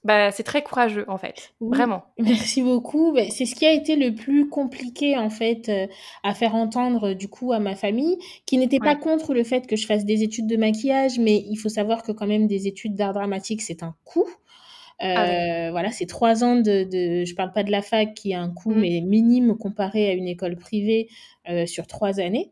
bah, 0.03 0.31
c'est 0.31 0.43
très 0.43 0.62
courageux 0.63 1.05
en 1.07 1.17
fait, 1.17 1.53
vraiment. 1.62 2.03
Merci 2.19 2.62
beaucoup. 2.62 3.13
Bah, 3.13 3.24
c'est 3.29 3.45
ce 3.45 3.55
qui 3.55 3.65
a 3.65 3.72
été 3.72 3.95
le 3.95 4.13
plus 4.13 4.50
compliqué 4.50 5.17
en 5.17 5.29
fait 5.29 5.69
euh, 5.69 5.88
à 6.24 6.33
faire 6.33 6.55
entendre 6.55 7.13
du 7.13 7.29
coup 7.29 7.53
à 7.53 7.60
ma 7.60 7.75
famille, 7.75 8.17
qui 8.45 8.57
n'était 8.57 8.79
pas 8.79 8.95
contre 8.95 9.33
le 9.33 9.43
fait 9.43 9.65
que 9.65 9.75
je 9.75 9.86
fasse 9.86 10.05
des 10.05 10.24
études 10.24 10.48
de 10.48 10.57
maquillage, 10.57 11.19
mais 11.19 11.43
il 11.50 11.55
faut 11.55 11.69
savoir 11.69 12.03
que 12.03 12.12
quand 12.12 12.27
même 12.27 12.48
des 12.48 12.67
études 12.67 12.95
d'art 12.95 13.13
dramatique 13.13 13.62
c'est 13.62 13.83
un 13.83 13.95
coût. 14.03 14.27
Ah 15.00 15.25
euh, 15.25 15.72
voilà, 15.72 15.91
c'est 15.91 16.05
trois 16.05 16.43
ans 16.43 16.55
de, 16.55 16.83
de, 16.83 17.25
je 17.25 17.36
parle 17.36 17.51
pas 17.51 17.63
de 17.63 17.72
la 17.72 17.81
fac 17.81 18.13
qui 18.13 18.33
a 18.33 18.41
un 18.41 18.50
coût 18.50 18.72
mmh. 18.72 18.79
mais 18.79 19.01
minime 19.01 19.57
comparé 19.57 20.10
à 20.10 20.13
une 20.13 20.27
école 20.27 20.55
privée 20.55 21.10
euh, 21.50 21.65
sur 21.65 21.88
trois 21.88 22.19
années. 22.19 22.51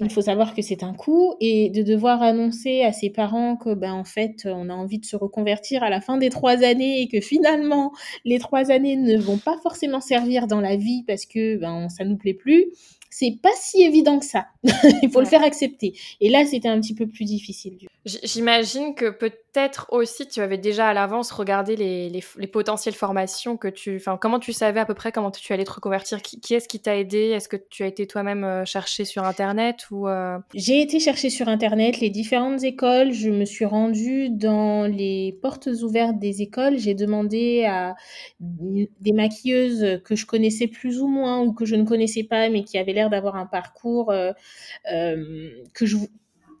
Il 0.00 0.10
faut 0.10 0.22
savoir 0.22 0.54
que 0.54 0.62
c'est 0.62 0.84
un 0.84 0.94
coût 0.94 1.34
et 1.40 1.70
de 1.70 1.82
devoir 1.82 2.22
annoncer 2.22 2.82
à 2.82 2.92
ses 2.92 3.10
parents 3.10 3.56
que 3.56 3.74
ben 3.74 3.92
en 3.92 4.04
fait 4.04 4.46
on 4.46 4.68
a 4.68 4.74
envie 4.74 5.00
de 5.00 5.04
se 5.04 5.16
reconvertir 5.16 5.82
à 5.82 5.90
la 5.90 6.00
fin 6.00 6.18
des 6.18 6.30
trois 6.30 6.62
années 6.62 7.02
et 7.02 7.08
que 7.08 7.20
finalement 7.20 7.92
les 8.24 8.38
trois 8.38 8.70
années 8.70 8.94
ne 8.94 9.18
vont 9.18 9.38
pas 9.38 9.56
forcément 9.60 10.00
servir 10.00 10.46
dans 10.46 10.60
la 10.60 10.76
vie 10.76 11.02
parce 11.04 11.26
que 11.26 11.56
ben 11.56 11.88
ça 11.88 12.04
nous 12.04 12.16
plaît 12.16 12.34
plus 12.34 12.66
c'est 13.10 13.38
pas 13.42 13.52
si 13.56 13.82
évident 13.82 14.18
que 14.18 14.24
ça. 14.24 14.46
Il 15.02 15.10
faut 15.10 15.20
le 15.20 15.26
faire 15.26 15.42
accepter. 15.42 15.94
Et 16.20 16.28
là, 16.28 16.44
c'était 16.44 16.68
un 16.68 16.80
petit 16.80 16.94
peu 16.94 17.06
plus 17.06 17.24
difficile. 17.24 17.78
J'imagine 18.04 18.94
que 18.94 19.10
peut-être 19.10 19.86
aussi 19.90 20.26
tu 20.26 20.40
avais 20.40 20.56
déjà 20.56 20.88
à 20.88 20.94
l'avance 20.94 21.30
regardé 21.30 21.76
les, 21.76 22.08
les, 22.08 22.46
potentielles 22.46 22.94
formations 22.94 23.56
que 23.56 23.68
tu. 23.68 23.96
Enfin, 23.96 24.18
comment 24.20 24.38
tu 24.38 24.52
savais 24.52 24.80
à 24.80 24.86
peu 24.86 24.94
près 24.94 25.12
comment 25.12 25.30
tu 25.30 25.52
allais 25.52 25.64
te 25.64 25.72
reconvertir? 25.72 26.22
Qui, 26.22 26.54
est-ce 26.54 26.68
qui 26.68 26.80
t'a 26.80 26.96
aidé? 26.96 27.30
Est-ce 27.30 27.48
que 27.48 27.56
tu 27.56 27.82
as 27.82 27.86
été 27.86 28.06
toi-même 28.06 28.44
euh, 28.44 28.64
chercher 28.64 29.04
sur 29.04 29.24
Internet 29.24 29.86
ou 29.90 30.08
euh? 30.08 30.38
J'ai 30.54 30.80
été 30.80 31.00
chercher 31.00 31.28
sur 31.28 31.48
Internet 31.48 32.00
les 32.00 32.08
différentes 32.10 32.62
écoles. 32.62 33.12
Je 33.12 33.30
me 33.30 33.44
suis 33.44 33.64
rendue 33.64 34.30
dans 34.30 34.84
les 34.84 35.38
portes 35.42 35.68
ouvertes 35.82 36.18
des 36.18 36.40
écoles. 36.40 36.78
J'ai 36.78 36.94
demandé 36.94 37.64
à 37.64 37.94
des 38.40 39.12
maquilleuses 39.12 40.00
que 40.04 40.14
je 40.16 40.24
connaissais 40.24 40.66
plus 40.66 41.00
ou 41.00 41.08
moins 41.08 41.40
ou 41.40 41.52
que 41.52 41.64
je 41.64 41.74
ne 41.74 41.84
connaissais 41.84 42.24
pas, 42.24 42.48
mais 42.48 42.64
qui 42.64 42.78
avaient 42.78 42.94
d'avoir 43.06 43.36
un 43.36 43.46
parcours 43.46 44.10
euh, 44.10 44.32
euh, 44.92 45.50
que 45.74 45.86
je 45.86 45.96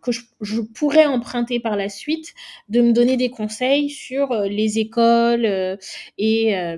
que 0.00 0.12
je, 0.12 0.60
pourrais 0.60 1.06
emprunter 1.06 1.58
par 1.58 1.74
la 1.74 1.88
suite, 1.88 2.32
de 2.68 2.80
me 2.80 2.92
donner 2.92 3.16
des 3.16 3.30
conseils 3.30 3.90
sur 3.90 4.30
euh, 4.30 4.46
les 4.46 4.78
écoles 4.78 5.44
et 5.44 6.76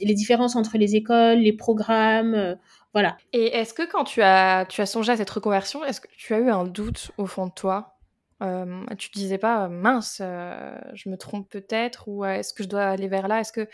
les 0.00 0.14
différences 0.14 0.56
entre 0.56 0.78
les 0.78 0.96
écoles, 0.96 1.40
les 1.40 1.52
programmes, 1.52 2.56
voilà. 2.94 3.18
Et 3.34 3.54
est-ce 3.54 3.74
que 3.74 3.82
quand 3.88 4.04
tu 4.04 4.22
as, 4.22 4.64
tu 4.66 4.80
as 4.80 4.86
songé 4.86 5.12
à 5.12 5.16
cette 5.18 5.28
reconversion, 5.28 5.84
est-ce 5.84 6.00
que 6.00 6.08
tu 6.16 6.32
as 6.32 6.38
eu 6.38 6.48
un 6.48 6.64
doute 6.64 7.12
au 7.18 7.26
fond 7.26 7.46
de 7.46 7.52
toi? 7.52 7.98
Tu 8.98 9.10
te 9.10 9.18
disais 9.18 9.38
pas, 9.38 9.68
mince, 9.68 10.16
je 10.20 11.08
me 11.10 11.16
trompe 11.16 11.50
peut-être, 11.50 12.08
ou 12.08 12.24
est-ce 12.24 12.54
que 12.54 12.62
je 12.62 12.68
dois 12.68 12.84
aller 12.84 13.08
vers 13.08 13.28
là? 13.28 13.40
Est-ce 13.40 13.52
que 13.52 13.68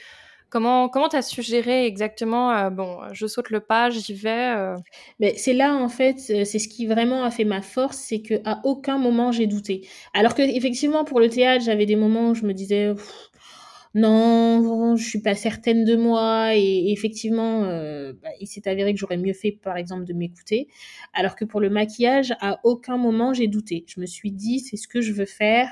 Comment 0.51 0.89
comment 0.89 1.07
as 1.09 1.23
suggéré 1.23 1.87
exactement 1.87 2.51
euh, 2.51 2.71
bon 2.71 2.99
je 3.13 3.27
saute 3.29 3.51
le 3.51 3.61
pas 3.61 3.89
j'y 3.91 4.15
vais 4.15 4.55
euh? 4.57 4.77
Mais 5.21 5.35
c'est 5.37 5.53
là 5.53 5.77
en 5.77 5.89
fait 5.89 6.19
c'est 6.19 6.45
ce 6.45 6.69
qui 6.69 6.87
vraiment 6.87 7.23
a 7.23 7.31
fait 7.31 7.45
ma 7.45 7.63
force 7.63 7.99
c'est 7.99 8.21
que 8.21 8.35
aucun 8.65 8.99
moment 8.99 9.31
j'ai 9.31 9.47
douté 9.47 9.89
alors 10.13 10.35
que 10.35 10.43
effectivement 10.43 11.05
pour 11.05 11.21
le 11.21 11.29
théâtre 11.29 11.65
j'avais 11.65 11.87
des 11.87 11.97
moments 11.97 12.31
où 12.31 12.35
je 12.35 12.45
me 12.45 12.53
disais 12.53 12.93
non 13.95 14.97
je 14.97 15.05
suis 15.05 15.21
pas 15.21 15.35
certaine 15.35 15.85
de 15.85 15.97
moi 15.97 16.55
et, 16.55 16.93
effectivement 16.93 17.65
euh, 17.65 18.13
bah, 18.23 18.29
il 18.41 18.47
s'est 18.47 18.69
avéré 18.69 18.93
que 18.93 19.01
j'aurais 19.01 19.17
mieux 19.17 19.33
fait 19.33 19.53
par 19.53 19.77
exemple 19.77 20.05
de 20.05 20.13
m'écouter 20.13 20.69
alors 21.13 21.35
que 21.35 21.45
pour 21.45 21.61
le 21.61 21.71
maquillage 21.71 22.33
à 22.41 22.61
aucun 22.65 22.97
moment 22.97 23.35
j'ai 23.35 23.49
douté 23.49 23.85
je 23.89 24.01
me 24.01 24.07
suis 24.07 24.31
dit 24.31 24.61
c'est 24.61 24.77
ce 24.77 24.87
que 24.87 25.01
je 25.01 25.13
veux 25.13 25.27
faire 25.27 25.69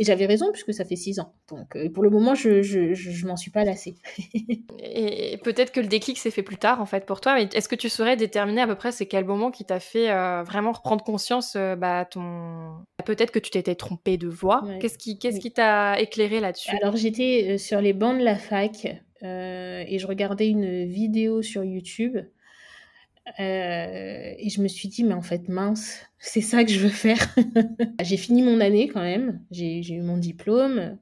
et 0.00 0.04
j'avais 0.04 0.24
raison 0.24 0.50
puisque 0.50 0.72
ça 0.72 0.86
fait 0.86 0.96
six 0.96 1.20
ans. 1.20 1.34
Donc 1.50 1.76
euh, 1.76 1.90
pour 1.90 2.02
le 2.02 2.08
moment, 2.08 2.34
je, 2.34 2.62
je, 2.62 2.94
je, 2.94 3.26
m'en 3.26 3.36
suis 3.36 3.50
pas 3.50 3.64
lassée. 3.64 3.96
et 4.82 5.38
peut-être 5.44 5.72
que 5.72 5.80
le 5.80 5.88
déclic 5.88 6.16
s'est 6.16 6.30
fait 6.30 6.42
plus 6.42 6.56
tard 6.56 6.80
en 6.80 6.86
fait 6.86 7.04
pour 7.04 7.20
toi. 7.20 7.34
Mais 7.34 7.50
est-ce 7.52 7.68
que 7.68 7.74
tu 7.74 7.90
saurais 7.90 8.16
déterminer 8.16 8.62
à 8.62 8.66
peu 8.66 8.76
près 8.76 8.92
c'est 8.92 9.04
quel 9.04 9.26
moment 9.26 9.50
qui 9.50 9.66
t'a 9.66 9.78
fait 9.78 10.10
euh, 10.10 10.42
vraiment 10.42 10.72
reprendre 10.72 11.04
conscience 11.04 11.52
euh, 11.54 11.76
bah, 11.76 12.06
ton 12.06 12.76
peut-être 13.04 13.30
que 13.30 13.38
tu 13.38 13.50
t'étais 13.50 13.74
trompée 13.74 14.16
de 14.16 14.26
voix. 14.28 14.64
Qu'est-ce 14.80 14.96
qui 14.96 15.18
qu'est-ce 15.18 15.38
qui 15.38 15.52
t'a 15.52 16.00
éclairé 16.00 16.40
là-dessus? 16.40 16.74
Alors 16.80 16.96
j'étais 16.96 17.58
sur 17.58 17.82
les 17.82 17.92
bancs 17.92 18.18
de 18.18 18.24
la 18.24 18.36
fac 18.36 18.86
et 19.22 19.98
je 19.98 20.06
regardais 20.06 20.48
une 20.48 20.86
vidéo 20.86 21.42
sur 21.42 21.62
YouTube 21.62 22.16
euh, 23.38 24.32
et 24.38 24.48
je 24.50 24.60
me 24.60 24.68
suis 24.68 24.88
dit, 24.88 25.04
mais 25.04 25.14
en 25.14 25.22
fait, 25.22 25.48
mince, 25.48 26.00
c'est 26.18 26.40
ça 26.40 26.64
que 26.64 26.70
je 26.70 26.80
veux 26.80 26.88
faire. 26.88 27.34
j'ai 28.02 28.16
fini 28.16 28.42
mon 28.42 28.60
année 28.60 28.88
quand 28.88 29.02
même, 29.02 29.40
j'ai 29.50 29.80
eu 29.80 30.02
mon 30.02 30.16
diplôme. 30.16 30.98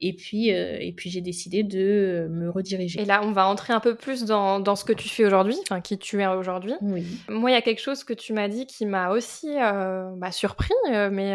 Et 0.00 0.12
puis, 0.12 0.52
euh, 0.52 0.76
et 0.80 0.92
puis 0.92 1.08
j'ai 1.08 1.20
décidé 1.20 1.62
de 1.62 2.26
me 2.30 2.50
rediriger. 2.50 3.00
Et 3.00 3.04
là, 3.04 3.22
on 3.24 3.32
va 3.32 3.46
entrer 3.46 3.72
un 3.72 3.80
peu 3.80 3.94
plus 3.94 4.24
dans, 4.24 4.60
dans 4.60 4.76
ce 4.76 4.84
que 4.84 4.92
tu 4.92 5.08
fais 5.08 5.24
aujourd'hui, 5.24 5.56
enfin 5.62 5.80
qui 5.80 5.98
tu 5.98 6.20
es 6.20 6.26
aujourd'hui. 6.26 6.74
Oui. 6.82 7.06
Moi, 7.28 7.50
il 7.50 7.54
y 7.54 7.56
a 7.56 7.62
quelque 7.62 7.80
chose 7.80 8.04
que 8.04 8.12
tu 8.12 8.32
m'as 8.32 8.48
dit 8.48 8.66
qui 8.66 8.86
m'a 8.86 9.10
aussi 9.10 9.48
euh, 9.48 10.10
bah, 10.16 10.32
surpris, 10.32 10.74
mais 10.90 11.34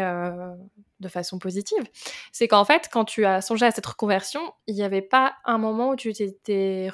de 1.00 1.08
façon 1.08 1.38
positive. 1.38 1.82
C'est 2.30 2.46
qu'en 2.46 2.64
fait, 2.64 2.88
quand 2.92 3.04
tu 3.04 3.24
as 3.24 3.40
songé 3.40 3.66
à 3.66 3.70
cette 3.70 3.86
reconversion, 3.86 4.40
il 4.66 4.74
n'y 4.74 4.82
avait 4.82 5.02
pas 5.02 5.34
un 5.44 5.58
moment 5.58 5.90
où 5.90 5.96
tu, 5.96 6.12
t'étais 6.12 6.90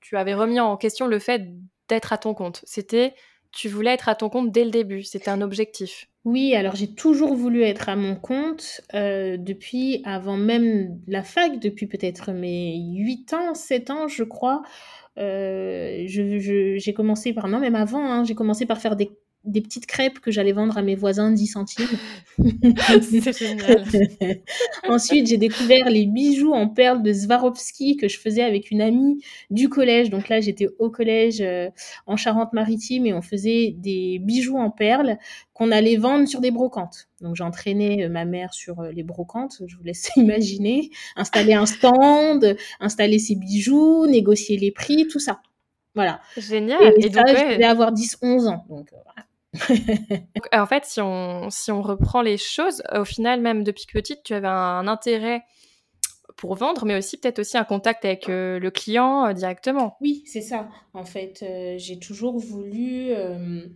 tu 0.00 0.16
avais 0.16 0.34
remis 0.34 0.60
en 0.60 0.76
question 0.76 1.06
le 1.06 1.18
fait 1.18 1.42
d'être 1.92 2.12
à 2.12 2.18
ton 2.18 2.34
compte. 2.34 2.62
C'était, 2.64 3.14
tu 3.52 3.68
voulais 3.68 3.92
être 3.92 4.08
à 4.08 4.14
ton 4.14 4.28
compte 4.28 4.50
dès 4.50 4.64
le 4.64 4.70
début. 4.70 5.02
C'était 5.02 5.30
un 5.30 5.40
objectif. 5.40 6.08
Oui, 6.24 6.54
alors 6.54 6.76
j'ai 6.76 6.94
toujours 6.94 7.34
voulu 7.34 7.62
être 7.62 7.88
à 7.88 7.96
mon 7.96 8.14
compte 8.14 8.80
euh, 8.94 9.36
depuis 9.36 10.02
avant 10.04 10.36
même 10.36 11.00
la 11.08 11.24
fac, 11.24 11.58
depuis 11.58 11.86
peut-être 11.86 12.30
mes 12.30 12.78
8 12.94 13.34
ans, 13.34 13.54
7 13.54 13.90
ans, 13.90 14.08
je 14.08 14.22
crois. 14.22 14.62
Euh, 15.18 16.04
j'ai 16.06 16.94
commencé 16.94 17.32
par, 17.32 17.48
non, 17.48 17.58
même 17.58 17.74
avant, 17.74 18.04
hein, 18.04 18.24
j'ai 18.24 18.34
commencé 18.34 18.66
par 18.66 18.80
faire 18.80 18.96
des 18.96 19.10
des 19.44 19.60
petites 19.60 19.86
crêpes 19.86 20.20
que 20.20 20.30
j'allais 20.30 20.52
vendre 20.52 20.78
à 20.78 20.82
mes 20.82 20.94
voisins 20.94 21.30
10 21.30 21.46
centimes. 21.48 21.88
C'est 23.02 23.36
génial. 23.36 23.84
Ensuite, 24.88 25.26
j'ai 25.26 25.36
découvert 25.36 25.90
les 25.90 26.06
bijoux 26.06 26.52
en 26.52 26.68
perles 26.68 27.02
de 27.02 27.12
Swarovski 27.12 27.96
que 27.96 28.08
je 28.08 28.18
faisais 28.18 28.42
avec 28.42 28.70
une 28.70 28.80
amie 28.80 29.22
du 29.50 29.68
collège. 29.68 30.10
Donc 30.10 30.28
là, 30.28 30.40
j'étais 30.40 30.68
au 30.78 30.90
collège 30.90 31.40
euh, 31.40 31.70
en 32.06 32.16
Charente-Maritime 32.16 33.06
et 33.06 33.14
on 33.14 33.22
faisait 33.22 33.74
des 33.76 34.20
bijoux 34.20 34.58
en 34.58 34.70
perles 34.70 35.18
qu'on 35.54 35.72
allait 35.72 35.96
vendre 35.96 36.28
sur 36.28 36.40
des 36.40 36.52
brocantes. 36.52 37.08
Donc 37.20 37.34
j'entraînais 37.34 38.04
euh, 38.04 38.08
ma 38.08 38.24
mère 38.24 38.54
sur 38.54 38.80
euh, 38.80 38.92
les 38.92 39.02
brocantes, 39.02 39.62
je 39.66 39.76
vous 39.76 39.82
laisse 39.82 40.10
imaginer, 40.16 40.90
installer 41.16 41.54
un 41.54 41.66
stand, 41.66 42.56
installer 42.78 43.18
ses 43.18 43.34
bijoux, 43.34 44.06
négocier 44.06 44.56
les 44.56 44.70
prix, 44.70 45.08
tout 45.08 45.20
ça. 45.20 45.42
Voilà. 45.94 46.20
Génial. 46.38 46.94
Et, 46.96 47.10
donc, 47.10 47.26
je 47.26 47.54
devais 47.54 47.64
avoir 47.64 47.92
10-11 47.92 48.48
ans. 48.48 48.64
Donc, 48.70 48.88
voilà 48.92 49.26
en 50.52 50.66
fait, 50.66 50.84
si 50.84 51.00
on, 51.00 51.50
si 51.50 51.70
on 51.70 51.82
reprend 51.82 52.22
les 52.22 52.38
choses, 52.38 52.82
au 52.94 53.04
final, 53.04 53.40
même 53.40 53.64
depuis 53.64 53.86
petite, 53.92 54.22
tu 54.24 54.34
avais 54.34 54.48
un 54.48 54.88
intérêt 54.88 55.42
pour 56.42 56.56
vendre, 56.56 56.84
mais 56.86 56.96
aussi 56.96 57.18
peut-être 57.18 57.38
aussi 57.38 57.56
un 57.56 57.62
contact 57.62 58.04
avec 58.04 58.28
euh, 58.28 58.58
le 58.58 58.72
client 58.72 59.26
euh, 59.26 59.32
directement. 59.32 59.96
Oui, 60.00 60.24
c'est 60.26 60.40
ça. 60.40 60.68
En 60.92 61.04
fait, 61.04 61.38
euh, 61.44 61.76
j'ai 61.78 62.00
toujours 62.00 62.36
voulu, 62.36 63.12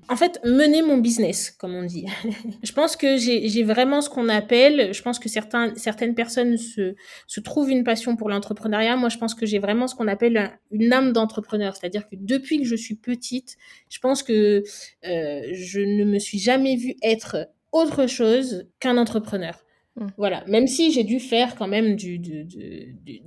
en 0.08 0.16
fait, 0.16 0.40
mener 0.44 0.82
mon 0.82 0.98
business, 0.98 1.52
comme 1.52 1.76
on 1.76 1.84
dit. 1.84 2.06
je 2.64 2.72
pense 2.72 2.96
que 2.96 3.18
j'ai 3.18 3.62
vraiment 3.62 4.00
ce 4.00 4.10
qu'on 4.10 4.28
appelle, 4.28 4.92
je 4.92 5.00
pense 5.00 5.20
que 5.20 5.28
certains, 5.28 5.76
certaines 5.76 6.16
personnes 6.16 6.56
se, 6.56 6.96
se 7.28 7.38
trouvent 7.38 7.70
une 7.70 7.84
passion 7.84 8.16
pour 8.16 8.28
l'entrepreneuriat. 8.28 8.96
Moi, 8.96 9.10
je 9.10 9.18
pense 9.18 9.34
que 9.34 9.46
j'ai 9.46 9.60
vraiment 9.60 9.86
ce 9.86 9.94
qu'on 9.94 10.08
appelle 10.08 10.58
une 10.72 10.92
âme 10.92 11.12
d'entrepreneur. 11.12 11.76
C'est-à-dire 11.76 12.08
que 12.08 12.16
depuis 12.18 12.58
que 12.58 12.64
je 12.66 12.74
suis 12.74 12.96
petite, 12.96 13.56
je 13.88 14.00
pense 14.00 14.24
que 14.24 14.64
je 15.04 15.78
ne 15.78 16.04
me 16.04 16.18
suis 16.18 16.40
jamais 16.40 16.74
vue 16.74 16.96
être 17.00 17.46
autre 17.70 18.08
chose 18.08 18.66
qu'un 18.80 18.98
entrepreneur. 18.98 19.54
Mmh. 19.96 20.06
Voilà, 20.18 20.44
même 20.46 20.66
si 20.66 20.92
j'ai 20.92 21.04
dû 21.04 21.20
faire 21.20 21.56
quand 21.56 21.68
même 21.68 21.96
du, 21.96 22.20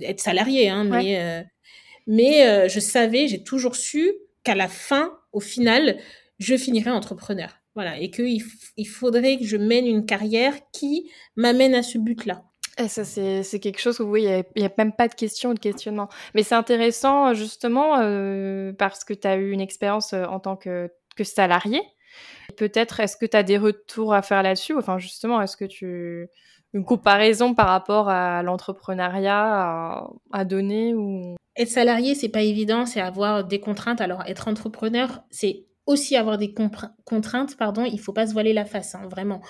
être 0.00 0.20
salarié, 0.20 0.68
hein, 0.68 0.84
mais, 0.84 1.18
euh, 1.18 1.42
mais 2.06 2.46
euh, 2.46 2.68
je 2.68 2.78
savais, 2.78 3.26
j'ai 3.26 3.42
toujours 3.42 3.74
su 3.74 4.12
qu'à 4.44 4.54
la 4.54 4.68
fin, 4.68 5.18
au 5.32 5.40
final, 5.40 5.98
je 6.38 6.56
finirais 6.56 6.90
entrepreneur. 6.90 7.56
Voilà, 7.74 7.98
et 7.98 8.10
qu'il 8.10 8.42
il 8.76 8.84
faudrait 8.88 9.38
que 9.38 9.44
je 9.44 9.56
mène 9.56 9.86
une 9.86 10.04
carrière 10.04 10.54
qui 10.72 11.08
m'amène 11.36 11.74
à 11.74 11.82
ce 11.82 11.98
but-là. 11.98 12.42
Et 12.78 12.88
ça, 12.88 13.04
c'est 13.04 13.60
quelque 13.60 13.80
chose 13.80 14.00
où 14.00 14.04
oui, 14.04 14.22
il 14.24 14.60
n'y 14.60 14.66
a, 14.66 14.72
même 14.78 14.92
pas 14.92 15.06
de 15.06 15.14
question 15.14 15.50
ou 15.50 15.54
de 15.54 15.58
questionnement. 15.58 16.08
Mais 16.34 16.42
c'est 16.42 16.54
intéressant 16.54 17.34
justement 17.34 17.98
euh, 17.98 18.72
parce 18.72 19.04
que 19.04 19.12
tu 19.12 19.26
as 19.28 19.36
eu 19.36 19.50
une 19.50 19.60
expérience 19.60 20.14
en 20.14 20.40
tant 20.40 20.56
que, 20.56 20.90
que 21.16 21.24
salarié. 21.24 21.80
Peut-être, 22.56 23.00
est-ce 23.00 23.16
que 23.16 23.26
tu 23.26 23.36
as 23.36 23.42
des 23.42 23.58
retours 23.58 24.14
à 24.14 24.22
faire 24.22 24.42
là-dessus? 24.42 24.74
Enfin, 24.76 24.98
justement, 24.98 25.40
est-ce 25.40 25.56
que 25.56 25.64
tu. 25.64 26.28
Une 26.72 26.84
comparaison 26.84 27.54
par 27.54 27.68
rapport 27.68 28.08
à 28.08 28.42
l'entrepreneuriat 28.42 30.06
à, 30.32 30.44
donner 30.44 30.94
ou... 30.94 31.34
Être 31.56 31.68
salarié, 31.68 32.14
c'est 32.14 32.28
pas 32.28 32.42
évident, 32.42 32.86
c'est 32.86 33.00
avoir 33.00 33.44
des 33.44 33.58
contraintes. 33.58 34.00
Alors, 34.00 34.22
être 34.26 34.46
entrepreneur, 34.46 35.22
c'est 35.30 35.64
aussi 35.86 36.16
avoir 36.16 36.38
des 36.38 36.54
contraintes, 37.04 37.56
pardon, 37.56 37.84
il 37.84 37.98
faut 37.98 38.12
pas 38.12 38.26
se 38.26 38.32
voiler 38.32 38.52
la 38.52 38.64
face, 38.64 38.94
hein, 38.94 39.08
vraiment. 39.10 39.40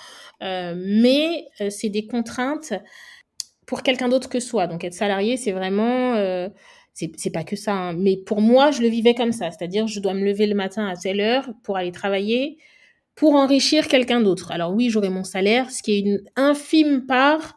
Euh, 0.42 0.74
mais 0.76 1.46
c'est 1.68 1.90
des 1.90 2.06
contraintes 2.06 2.72
pour 3.66 3.84
quelqu'un 3.84 4.08
d'autre 4.08 4.28
que 4.28 4.40
soi. 4.40 4.66
Donc 4.66 4.82
être 4.82 4.94
salarié, 4.94 5.36
c'est 5.36 5.52
vraiment, 5.52 6.14
euh, 6.14 6.48
c'est 6.92 7.32
pas 7.32 7.44
que 7.44 7.54
ça. 7.54 7.72
Hein. 7.72 7.92
Mais 7.92 8.16
pour 8.16 8.40
moi, 8.40 8.72
je 8.72 8.82
le 8.82 8.88
vivais 8.88 9.14
comme 9.14 9.30
ça. 9.30 9.50
C'est-à-dire, 9.52 9.86
je 9.86 10.00
dois 10.00 10.12
me 10.12 10.24
lever 10.24 10.46
le 10.46 10.56
matin 10.56 10.86
à 10.88 10.96
telle 10.96 11.20
heure 11.20 11.48
pour 11.62 11.76
aller 11.76 11.92
travailler, 11.92 12.58
pour 13.20 13.34
enrichir 13.34 13.86
quelqu'un 13.86 14.22
d'autre. 14.22 14.50
Alors 14.50 14.72
oui, 14.72 14.88
j'aurai 14.88 15.10
mon 15.10 15.24
salaire, 15.24 15.70
ce 15.70 15.82
qui 15.82 15.92
est 15.92 15.98
une 16.00 16.22
infime 16.36 17.04
part 17.04 17.54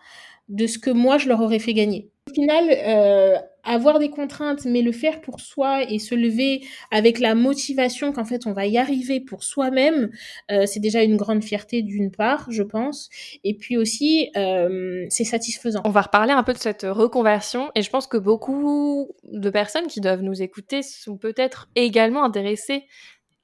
de 0.49 0.67
ce 0.67 0.77
que 0.77 0.91
moi, 0.91 1.17
je 1.17 1.29
leur 1.29 1.39
aurais 1.39 1.59
fait 1.59 1.73
gagner. 1.73 2.09
Au 2.29 2.33
final, 2.33 2.65
euh, 2.69 3.37
avoir 3.63 3.99
des 3.99 4.09
contraintes, 4.09 4.65
mais 4.65 4.81
le 4.81 4.91
faire 4.91 5.21
pour 5.21 5.39
soi 5.39 5.89
et 5.89 5.99
se 5.99 6.15
lever 6.15 6.65
avec 6.91 7.17
la 7.17 7.33
motivation 7.33 8.11
qu'en 8.11 8.25
fait 8.25 8.45
on 8.45 8.51
va 8.51 8.65
y 8.65 8.77
arriver 8.77 9.21
pour 9.21 9.43
soi-même, 9.43 10.11
euh, 10.51 10.65
c'est 10.65 10.81
déjà 10.81 11.01
une 11.01 11.15
grande 11.15 11.45
fierté 11.45 11.81
d'une 11.81 12.11
part, 12.11 12.47
je 12.49 12.63
pense. 12.63 13.09
Et 13.45 13.53
puis 13.53 13.77
aussi, 13.77 14.31
euh, 14.35 15.05
c'est 15.09 15.23
satisfaisant. 15.23 15.81
On 15.85 15.91
va 15.91 16.01
reparler 16.01 16.33
un 16.33 16.43
peu 16.43 16.51
de 16.51 16.57
cette 16.57 16.83
reconversion 16.83 17.71
et 17.75 17.83
je 17.83 17.89
pense 17.89 18.07
que 18.07 18.17
beaucoup 18.17 19.15
de 19.23 19.49
personnes 19.49 19.87
qui 19.87 20.01
doivent 20.01 20.23
nous 20.23 20.41
écouter 20.41 20.81
sont 20.83 21.15
peut-être 21.15 21.69
également 21.75 22.25
intéressées 22.25 22.83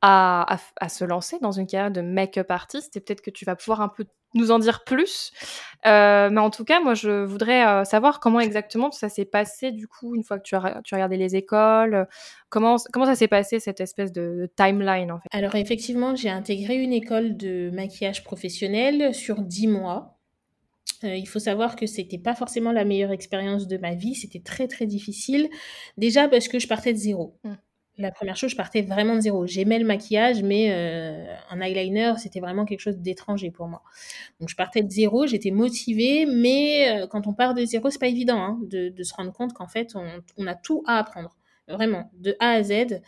à, 0.01 0.57
à, 0.79 0.89
se 0.89 1.03
lancer 1.03 1.37
dans 1.41 1.51
une 1.51 1.67
carrière 1.67 1.91
de 1.91 2.01
make-up 2.01 2.51
artiste 2.51 2.95
et 2.95 3.01
peut-être 3.01 3.21
que 3.21 3.31
tu 3.31 3.45
vas 3.45 3.55
pouvoir 3.55 3.81
un 3.81 3.89
peu 3.89 4.05
nous 4.33 4.51
en 4.51 4.59
dire 4.59 4.83
plus. 4.83 5.31
Euh, 5.85 6.29
mais 6.29 6.39
en 6.39 6.49
tout 6.49 6.63
cas, 6.63 6.79
moi, 6.81 6.93
je 6.93 7.23
voudrais 7.23 7.65
euh, 7.65 7.83
savoir 7.83 8.19
comment 8.19 8.39
exactement 8.39 8.91
ça 8.91 9.09
s'est 9.09 9.25
passé 9.25 9.71
du 9.71 9.87
coup 9.87 10.15
une 10.15 10.23
fois 10.23 10.37
que 10.37 10.43
tu 10.43 10.55
as, 10.55 10.81
tu 10.83 10.93
as 10.93 10.97
regardé 10.97 11.17
les 11.17 11.35
écoles. 11.35 12.07
comment, 12.49 12.77
comment 12.91 13.05
ça 13.05 13.15
s'est 13.15 13.27
passé 13.27 13.59
cette 13.59 13.81
espèce 13.81 14.11
de, 14.11 14.51
timeline 14.55 15.11
en 15.11 15.19
fait? 15.19 15.29
Alors 15.31 15.55
effectivement, 15.55 16.15
j'ai 16.15 16.29
intégré 16.29 16.75
une 16.75 16.93
école 16.93 17.37
de 17.37 17.69
maquillage 17.71 18.23
professionnel 18.23 19.13
sur 19.13 19.41
dix 19.41 19.67
mois. 19.67 20.19
Euh, 21.05 21.15
il 21.15 21.27
faut 21.27 21.39
savoir 21.39 21.77
que 21.77 21.85
c'était 21.85 22.17
pas 22.17 22.35
forcément 22.35 22.73
la 22.73 22.83
meilleure 22.83 23.11
expérience 23.11 23.67
de 23.67 23.77
ma 23.77 23.95
vie, 23.95 24.15
c'était 24.15 24.41
très 24.41 24.67
très 24.67 24.85
difficile. 24.85 25.49
Déjà 25.97 26.27
parce 26.27 26.49
que 26.49 26.59
je 26.59 26.67
partais 26.67 26.93
de 26.93 26.97
zéro. 26.97 27.37
Mmh 27.43 27.53
la 27.99 28.11
première 28.11 28.37
chose, 28.37 28.51
je 28.51 28.55
partais 28.55 28.81
vraiment 28.81 29.15
de 29.15 29.21
zéro. 29.21 29.45
J'aimais 29.45 29.77
le 29.77 29.85
maquillage, 29.85 30.41
mais 30.41 30.71
euh, 30.71 31.35
un 31.49 31.59
eyeliner, 31.59 32.13
c'était 32.17 32.39
vraiment 32.39 32.65
quelque 32.65 32.79
chose 32.79 32.97
d'étranger 32.97 33.51
pour 33.51 33.67
moi. 33.67 33.83
Donc 34.39 34.49
je 34.49 34.55
partais 34.55 34.81
de 34.81 34.89
zéro, 34.89 35.27
j'étais 35.27 35.51
motivée, 35.51 36.25
mais 36.25 37.03
euh, 37.03 37.07
quand 37.07 37.27
on 37.27 37.33
part 37.33 37.53
de 37.53 37.65
zéro, 37.65 37.89
c'est 37.89 37.99
pas 37.99 38.07
évident 38.07 38.39
hein, 38.39 38.59
de, 38.63 39.03
se 39.03 39.13
rendre 39.13 39.33
compte 39.33 39.53
qu'en 39.53 39.67
fait, 39.67 39.95
on, 39.95 40.47
a 40.47 40.55
tout 40.55 40.81
à 40.87 40.97
apprendre, 40.97 41.35
vraiment, 41.67 42.09
de 42.13 42.35
A 42.39 42.51
à 42.51 42.63
Z. 42.63 43.01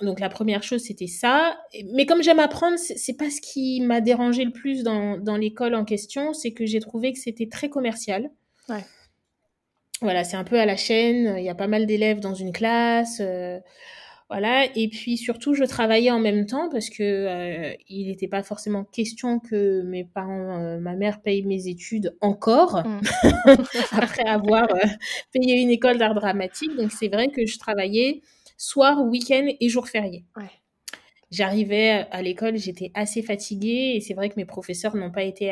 Donc 0.00 0.20
la 0.20 0.28
première 0.28 0.62
chose, 0.62 0.82
c'était 0.82 1.08
ça. 1.08 1.56
Mais 1.92 2.06
comme 2.06 2.22
j'aime 2.22 2.40
apprendre, 2.40 2.78
c'est 2.78 3.16
pas 3.16 3.30
ce 3.30 3.40
qui 3.40 3.80
m'a 3.80 4.00
dérangé 4.00 4.44
le 4.44 4.52
plus 4.52 4.84
dans, 4.84 5.36
l'école 5.36 5.74
en 5.74 5.84
question, 5.84 6.32
c'est 6.32 6.52
que 6.52 6.66
j'ai 6.66 6.80
trouvé 6.80 7.12
que 7.12 7.18
c'était 7.18 7.48
très 7.48 7.68
commercial. 7.68 8.30
Voilà, 10.00 10.24
c'est 10.24 10.36
un 10.36 10.44
peu 10.44 10.58
à 10.58 10.66
la 10.66 10.76
chaîne, 10.76 11.36
il 11.38 11.44
y 11.44 11.48
a 11.48 11.54
pas 11.54 11.66
mal 11.66 11.86
d'élèves 11.86 12.20
dans 12.20 12.34
une 12.34 12.52
classe. 12.52 13.18
Euh, 13.20 13.58
voilà, 14.30 14.64
et 14.74 14.88
puis 14.88 15.18
surtout, 15.18 15.54
je 15.54 15.64
travaillais 15.64 16.10
en 16.10 16.18
même 16.18 16.46
temps 16.46 16.70
parce 16.70 16.88
que 16.88 17.02
euh, 17.02 17.74
il 17.88 18.08
n'était 18.08 18.26
pas 18.26 18.42
forcément 18.42 18.84
question 18.84 19.38
que 19.38 19.82
mes 19.82 20.04
parents, 20.04 20.58
euh, 20.58 20.78
ma 20.80 20.94
mère 20.94 21.20
paye 21.20 21.42
mes 21.44 21.68
études 21.68 22.16
encore 22.22 22.82
mmh. 22.86 23.00
après 23.92 24.24
avoir 24.26 24.64
euh, 24.74 24.88
payé 25.32 25.60
une 25.60 25.70
école 25.70 25.98
d'art 25.98 26.14
dramatique. 26.14 26.74
Donc 26.76 26.90
c'est 26.90 27.08
vrai 27.08 27.28
que 27.28 27.44
je 27.46 27.58
travaillais 27.58 28.22
soir, 28.56 29.02
week-end 29.04 29.46
et 29.60 29.68
jour 29.68 29.88
férié. 29.88 30.24
J'arrivais 31.34 32.06
à 32.12 32.22
l'école, 32.22 32.56
j'étais 32.58 32.92
assez 32.94 33.20
fatiguée 33.20 33.94
et 33.96 34.00
c'est 34.00 34.14
vrai 34.14 34.28
que 34.28 34.34
mes 34.36 34.44
professeurs 34.44 34.94
n'ont 34.94 35.10
pas 35.10 35.24
été 35.24 35.50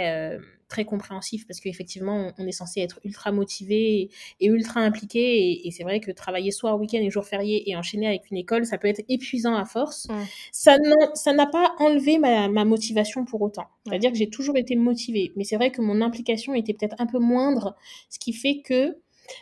très 0.68 0.84
compréhensif 0.84 1.44
parce 1.48 1.58
qu'effectivement, 1.58 2.32
on 2.38 2.46
est 2.46 2.52
censé 2.52 2.80
être 2.82 3.00
ultra 3.04 3.32
motivé 3.32 4.10
et, 4.38 4.46
ultra 4.46 4.78
impliqué. 4.80 5.66
Et, 5.66 5.70
c'est 5.72 5.82
vrai 5.82 5.98
que 5.98 6.12
travailler 6.12 6.52
soir, 6.52 6.78
week-end 6.78 7.00
et 7.00 7.10
jour 7.10 7.24
férié 7.24 7.68
et 7.68 7.76
enchaîner 7.76 8.06
avec 8.06 8.30
une 8.30 8.36
école, 8.36 8.64
ça 8.64 8.78
peut 8.78 8.86
être 8.86 9.02
épuisant 9.08 9.56
à 9.56 9.64
force. 9.64 10.06
Ça 10.52 10.76
n'a 10.78 11.46
pas 11.46 11.74
enlevé 11.80 12.18
ma, 12.18 12.64
motivation 12.64 13.24
pour 13.24 13.42
autant. 13.42 13.66
C'est-à-dire 13.84 14.12
que 14.12 14.16
j'ai 14.16 14.30
toujours 14.30 14.56
été 14.56 14.76
motivée. 14.76 15.32
Mais 15.34 15.42
c'est 15.42 15.56
vrai 15.56 15.72
que 15.72 15.82
mon 15.82 16.00
implication 16.00 16.54
était 16.54 16.74
peut-être 16.74 16.96
un 17.00 17.06
peu 17.06 17.18
moindre, 17.18 17.74
ce 18.08 18.20
qui 18.20 18.32
fait 18.32 18.62
que 18.64 18.96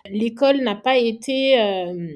l'école 0.09 0.63
n'a 0.63 0.75
pas 0.75 0.97
été 0.97 1.61
euh, 1.61 2.09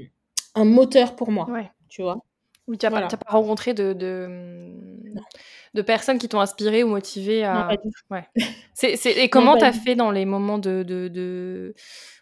un 0.55 0.65
moteur 0.65 1.15
pour 1.15 1.31
moi. 1.31 1.47
Tu 1.91 2.01
vois 2.01 2.25
oui, 2.67 2.79
tu 2.79 2.87
n'as 2.87 3.07
pas, 3.09 3.31
rencontré 3.31 3.75
de, 3.75 3.93
de, 3.93 5.83
personnes 5.83 6.19
qui 6.19 6.29
t'ont 6.29 6.41
inspiré 6.41 6.83
ou 6.83 6.89
motivé 6.89 7.45
à. 7.45 7.55
Non, 7.55 7.69
pas 7.69 7.77
du 7.77 7.91
tout. 7.91 8.01
Ouais. 8.11 8.27
Et 9.05 9.29
comment 9.29 9.57
tu 9.57 9.65
as 9.65 9.73
fait 9.73 9.95
dans 9.95 10.11
les 10.11 10.25
moments 10.25 10.59
de. 10.59 10.83
de, 10.83 11.75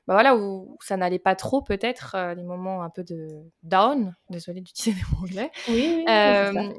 Bah 0.09 0.15
voilà, 0.15 0.37
où 0.37 0.77
ça 0.81 0.97
n'allait 0.97 1.21
pas 1.21 1.37
trop, 1.37 1.63
peut-être, 1.63 2.17
euh, 2.17 2.35
les 2.35 2.43
moments 2.43 2.83
un 2.83 2.91
peu 2.91 3.05
de 3.05 3.29
down, 3.63 4.15
désolée 4.31 4.61
d'utiliser 4.61 5.01
des 5.01 5.07
mots 5.13 5.25
anglais. 5.25 5.51
Oui, 5.69 5.95
oui. 5.97 6.05
Euh, 6.09 6.73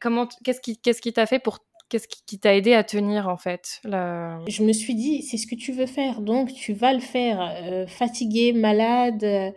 comment, 0.00 0.26
qu'est-ce 0.42 0.60
qui 1.00 1.12
t'a 1.12 1.26
fait 1.26 1.38
pour. 1.38 1.58
Qu'est-ce 1.90 2.08
qui, 2.08 2.38
t'a 2.38 2.54
aidé 2.56 2.72
à 2.72 2.84
tenir, 2.84 3.28
en 3.28 3.36
fait 3.36 3.80
Je 3.84 4.62
me 4.62 4.72
suis 4.72 4.94
dit, 4.94 5.20
c'est 5.20 5.36
ce 5.36 5.46
que 5.46 5.54
tu 5.54 5.72
veux 5.72 5.84
faire, 5.84 6.22
donc 6.22 6.50
tu 6.54 6.72
vas 6.72 6.94
le 6.94 7.00
faire. 7.00 7.42
Euh, 7.42 7.86
fatigué, 7.86 8.54
malade 8.54 9.52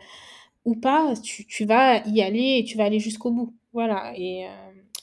ou 0.65 0.75
pas, 0.75 1.13
tu, 1.23 1.45
tu, 1.45 1.65
vas 1.65 2.06
y 2.08 2.21
aller 2.21 2.58
et 2.60 2.63
tu 2.63 2.78
vas 2.78 2.86
aller 2.86 2.99
jusqu'au 2.99 3.32
bout. 3.32 3.54
Voilà. 3.71 4.13
Et, 4.17 4.45
euh, 4.45 4.49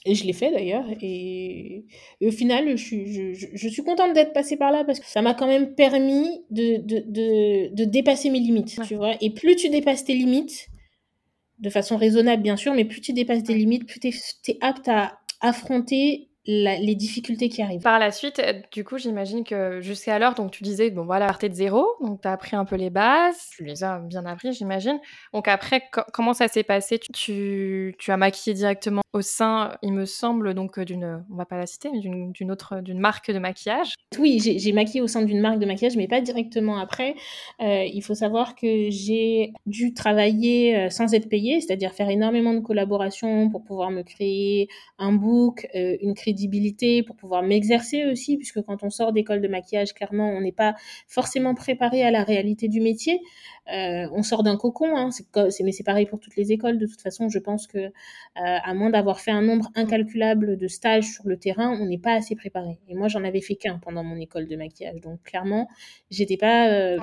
et 0.05 0.15
je 0.15 0.25
l'ai 0.25 0.33
fait 0.33 0.51
d'ailleurs. 0.51 0.85
Et, 1.01 1.85
au 2.21 2.31
final, 2.31 2.75
je, 2.75 3.33
je, 3.33 3.47
je, 3.53 3.67
suis 3.69 3.83
contente 3.83 4.13
d'être 4.13 4.33
passée 4.33 4.57
par 4.57 4.71
là 4.71 4.83
parce 4.83 4.99
que 4.99 5.07
ça 5.07 5.21
m'a 5.21 5.33
quand 5.33 5.47
même 5.47 5.75
permis 5.75 6.43
de, 6.51 6.77
de, 6.77 7.03
de, 7.07 7.73
de 7.73 7.83
dépasser 7.85 8.29
mes 8.29 8.39
limites. 8.39 8.79
Tu 8.85 8.95
vois 8.95 9.15
et 9.21 9.29
plus 9.29 9.55
tu 9.55 9.69
dépasses 9.69 10.03
tes 10.03 10.13
limites, 10.13 10.67
de 11.59 11.69
façon 11.69 11.95
raisonnable 11.95 12.43
bien 12.43 12.57
sûr, 12.57 12.73
mais 12.73 12.85
plus 12.85 13.01
tu 13.01 13.13
dépasses 13.13 13.43
tes 13.43 13.53
limites, 13.53 13.85
plus 13.85 13.99
tu 13.99 14.09
es, 14.09 14.57
apte 14.61 14.89
à 14.89 15.19
affronter 15.39 16.29
les 16.45 16.95
difficultés 16.95 17.47
qui 17.47 17.61
arrivent. 17.61 17.81
Par 17.81 17.99
la 17.99 18.11
suite, 18.11 18.39
euh, 18.39 18.53
du 18.71 18.83
coup, 18.83 18.97
j'imagine 18.97 19.43
que 19.43 19.79
jusqu'à 19.79 20.19
l'heure, 20.19 20.35
donc 20.35 20.51
tu 20.51 20.63
disais, 20.63 20.89
bon 20.89 21.05
voilà, 21.05 21.27
partais 21.27 21.47
de 21.47 21.53
zéro, 21.53 21.85
donc 22.01 22.21
tu 22.21 22.27
as 22.27 22.33
appris 22.33 22.55
un 22.55 22.65
peu 22.65 22.75
les 22.75 22.89
bases, 22.89 23.49
tu 23.55 23.63
les 23.63 23.83
as 23.83 23.99
bien 23.99 24.25
appris, 24.25 24.51
j'imagine. 24.51 24.99
Donc 25.33 25.47
après, 25.47 25.83
comment 26.11 26.33
ça 26.33 26.49
s'est 26.49 26.63
passé? 26.63 26.99
Tu, 26.99 27.95
tu, 27.97 28.11
as 28.11 28.17
maquillé 28.17 28.53
directement 28.53 29.03
au 29.13 29.21
sein, 29.21 29.77
il 29.83 29.93
me 29.93 30.05
semble, 30.05 30.53
donc 30.53 30.79
euh, 30.79 30.85
d'une, 30.85 31.23
on 31.31 31.35
va 31.35 31.45
pas 31.45 31.57
la 31.57 31.65
citer, 31.65 31.89
mais 31.91 31.99
d'une 32.01 32.51
autre, 32.51 32.81
d'une 32.81 32.99
marque 32.99 33.31
de 33.31 33.39
maquillage. 33.39 33.93
Oui, 34.19 34.39
j'ai 34.39 34.71
maquillé 34.73 35.01
au 35.01 35.07
sein 35.07 35.21
d'une 35.21 35.39
marque 35.39 35.59
de 35.59 35.65
maquillage, 35.65 35.95
mais 35.95 36.07
pas 36.07 36.19
directement 36.19 36.77
après. 36.77 37.15
Euh, 37.61 37.85
il 37.85 38.01
faut 38.03 38.15
savoir 38.15 38.55
que 38.55 38.89
j'ai 38.89 39.53
dû 39.65 39.93
travailler 39.93 40.89
sans 40.89 41.13
être 41.13 41.29
payée, 41.29 41.61
c'est-à-dire 41.61 41.93
faire 41.93 42.09
énormément 42.09 42.53
de 42.53 42.59
collaborations 42.59 43.49
pour 43.49 43.63
pouvoir 43.63 43.91
me 43.91 44.01
créer 44.01 44.67
un 44.97 45.13
book, 45.13 45.67
une 45.73 46.13
pour 47.05 47.15
pouvoir 47.15 47.43
m'exercer 47.43 48.05
aussi, 48.05 48.37
puisque 48.37 48.61
quand 48.61 48.83
on 48.83 48.89
sort 48.89 49.13
d'école 49.13 49.41
de 49.41 49.47
maquillage, 49.47 49.93
clairement, 49.93 50.29
on 50.29 50.41
n'est 50.41 50.51
pas 50.51 50.75
forcément 51.07 51.55
préparé 51.55 52.03
à 52.03 52.11
la 52.11 52.23
réalité 52.23 52.67
du 52.67 52.81
métier. 52.81 53.19
Euh, 53.71 54.07
on 54.11 54.23
sort 54.23 54.43
d'un 54.43 54.57
cocon, 54.57 54.95
hein, 54.97 55.09
c'est, 55.11 55.63
mais 55.63 55.71
c'est 55.71 55.83
pareil 55.83 56.05
pour 56.05 56.19
toutes 56.19 56.35
les 56.35 56.51
écoles. 56.51 56.77
De 56.77 56.85
toute 56.85 57.01
façon, 57.01 57.29
je 57.29 57.39
pense 57.39 57.67
que 57.67 57.77
euh, 57.77 57.91
à 58.35 58.73
moins 58.73 58.89
d'avoir 58.89 59.19
fait 59.19 59.31
un 59.31 59.41
nombre 59.41 59.69
incalculable 59.75 60.57
de 60.57 60.67
stages 60.67 61.05
sur 61.05 61.27
le 61.27 61.37
terrain, 61.37 61.77
on 61.79 61.85
n'est 61.85 61.97
pas 61.97 62.13
assez 62.13 62.35
préparé. 62.35 62.79
Et 62.87 62.95
moi, 62.95 63.07
j'en 63.07 63.23
avais 63.23 63.41
fait 63.41 63.55
qu'un 63.55 63.79
pendant 63.79 64.03
mon 64.03 64.17
école 64.17 64.47
de 64.47 64.55
maquillage, 64.55 65.01
donc 65.01 65.23
clairement, 65.23 65.67
j'étais 66.11 66.37
pas 66.37 66.69
euh, 66.69 66.97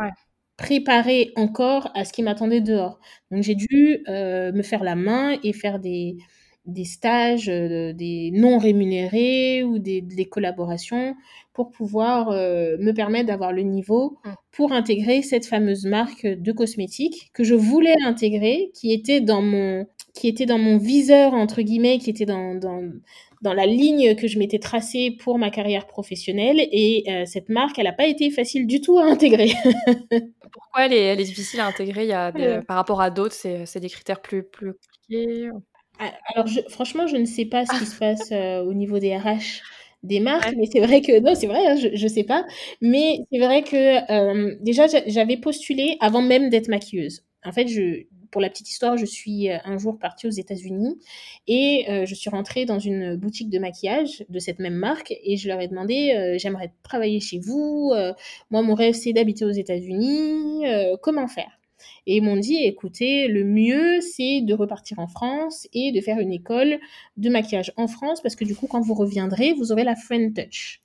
préparée 0.56 1.32
encore 1.36 1.90
à 1.94 2.04
ce 2.04 2.12
qui 2.12 2.22
m'attendait 2.22 2.60
dehors. 2.60 3.00
Donc 3.30 3.42
j'ai 3.42 3.54
dû 3.54 4.04
me 4.08 4.62
faire 4.62 4.84
la 4.84 4.94
main 4.96 5.38
et 5.42 5.52
faire 5.52 5.78
des 5.78 6.18
des 6.66 6.84
stages, 6.84 7.48
euh, 7.48 7.92
des 7.92 8.30
non 8.32 8.58
rémunérés 8.58 9.62
ou 9.62 9.78
des, 9.78 10.02
collaborations 10.30 11.16
pour 11.52 11.70
pouvoir 11.70 12.30
euh, 12.30 12.76
me 12.78 12.92
permettre 12.92 13.26
d'avoir 13.26 13.52
le 13.52 13.62
niveau 13.62 14.18
mmh. 14.24 14.30
pour 14.52 14.72
intégrer 14.72 15.22
cette 15.22 15.46
fameuse 15.46 15.84
marque 15.84 16.26
de 16.26 16.52
cosmétiques 16.52 17.30
que 17.32 17.44
je 17.44 17.54
voulais 17.54 17.96
intégrer, 18.04 18.70
qui 18.74 18.92
était 18.92 19.20
dans 19.20 19.42
mon 19.42 19.86
qui 20.14 20.28
était 20.28 20.46
dans 20.46 20.58
mon 20.58 20.76
viseur, 20.76 21.34
entre 21.34 21.62
guillemets, 21.62 21.98
qui 21.98 22.10
était 22.10 22.26
dans, 22.26 22.56
dans, 22.56 22.82
dans 23.42 23.54
la 23.54 23.64
ligne 23.64 24.16
que 24.16 24.26
je 24.26 24.38
m'étais 24.38 24.58
tracée 24.58 25.16
pour 25.22 25.38
ma 25.38 25.50
carrière 25.50 25.86
professionnelle. 25.86 26.58
Et 26.72 27.04
euh, 27.08 27.24
cette 27.26 27.48
marque, 27.48 27.78
elle 27.78 27.84
n'a 27.84 27.92
pas 27.92 28.06
été 28.06 28.30
facile 28.30 28.66
du 28.66 28.80
tout 28.80 28.98
à 28.98 29.04
intégrer. 29.04 29.52
Pourquoi 30.52 30.86
elle 30.86 30.92
est, 30.92 31.04
elle 31.04 31.20
est, 31.20 31.24
difficile 31.24 31.60
à 31.60 31.66
intégrer? 31.66 32.02
Il 32.02 32.08
y 32.08 32.12
a 32.12 32.32
Par 32.62 32.76
rapport 32.76 33.00
à 33.00 33.10
d'autres, 33.10 33.34
c'est 33.34 33.78
des 33.80 33.88
critères 33.88 34.20
plus, 34.20 34.42
plus 34.42 34.72
compliqués 34.72 35.50
Alors, 36.34 36.46
je, 36.46 36.60
franchement, 36.68 37.06
je 37.06 37.16
ne 37.16 37.24
sais 37.24 37.44
pas 37.44 37.66
ce 37.66 37.78
qui 37.78 37.86
se 37.86 37.96
passe 37.98 38.32
euh, 38.32 38.62
au 38.62 38.74
niveau 38.74 38.98
des 38.98 39.16
RH 39.16 39.62
des 40.02 40.18
marques, 40.18 40.54
mais 40.56 40.64
c'est 40.72 40.80
vrai 40.80 41.02
que 41.02 41.20
non, 41.20 41.34
c'est 41.34 41.46
vrai, 41.46 41.66
hein, 41.66 41.76
je, 41.76 41.88
je 41.94 42.08
sais 42.08 42.24
pas, 42.24 42.46
mais 42.80 43.18
c'est 43.30 43.38
vrai 43.38 43.62
que 43.62 44.10
euh, 44.10 44.56
déjà 44.62 44.86
j'avais 45.06 45.36
postulé 45.36 45.98
avant 46.00 46.22
même 46.22 46.48
d'être 46.48 46.68
maquilleuse. 46.68 47.22
En 47.44 47.52
fait, 47.52 47.68
je, 47.68 48.04
pour 48.30 48.40
la 48.40 48.48
petite 48.48 48.70
histoire, 48.70 48.96
je 48.96 49.04
suis 49.06 49.50
euh, 49.50 49.58
un 49.64 49.78
jour 49.78 49.98
partie 49.98 50.26
aux 50.26 50.30
États-Unis 50.30 50.98
et 51.46 51.86
euh, 51.88 52.06
je 52.06 52.14
suis 52.14 52.30
rentrée 52.30 52.64
dans 52.64 52.78
une 52.78 53.16
boutique 53.16 53.50
de 53.50 53.58
maquillage 53.58 54.24
de 54.28 54.38
cette 54.38 54.58
même 54.58 54.74
marque 54.74 55.12
et 55.22 55.36
je 55.36 55.48
leur 55.48 55.60
ai 55.60 55.68
demandé 55.68 56.14
euh, 56.16 56.38
j'aimerais 56.38 56.72
travailler 56.82 57.20
chez 57.20 57.38
vous. 57.38 57.92
moi, 58.50 58.62
mon 58.62 58.74
rêve, 58.74 58.94
c'est 58.94 59.12
d'habiter 59.12 59.44
aux 59.44 59.50
États-Unis. 59.50 60.64
comment 61.02 61.28
faire? 61.28 61.59
Et 62.06 62.16
ils 62.16 62.22
m'ont 62.22 62.36
dit, 62.36 62.56
écoutez, 62.64 63.28
le 63.28 63.44
mieux, 63.44 64.00
c'est 64.00 64.40
de 64.42 64.54
repartir 64.54 64.98
en 64.98 65.08
France 65.08 65.68
et 65.72 65.92
de 65.92 66.00
faire 66.00 66.18
une 66.18 66.32
école 66.32 66.78
de 67.16 67.30
maquillage 67.30 67.72
en 67.76 67.88
France, 67.88 68.20
parce 68.22 68.36
que 68.36 68.44
du 68.44 68.54
coup, 68.54 68.66
quand 68.66 68.80
vous 68.80 68.94
reviendrez, 68.94 69.54
vous 69.54 69.72
aurez 69.72 69.84
la 69.84 69.96
Friend 69.96 70.34
Touch. 70.34 70.82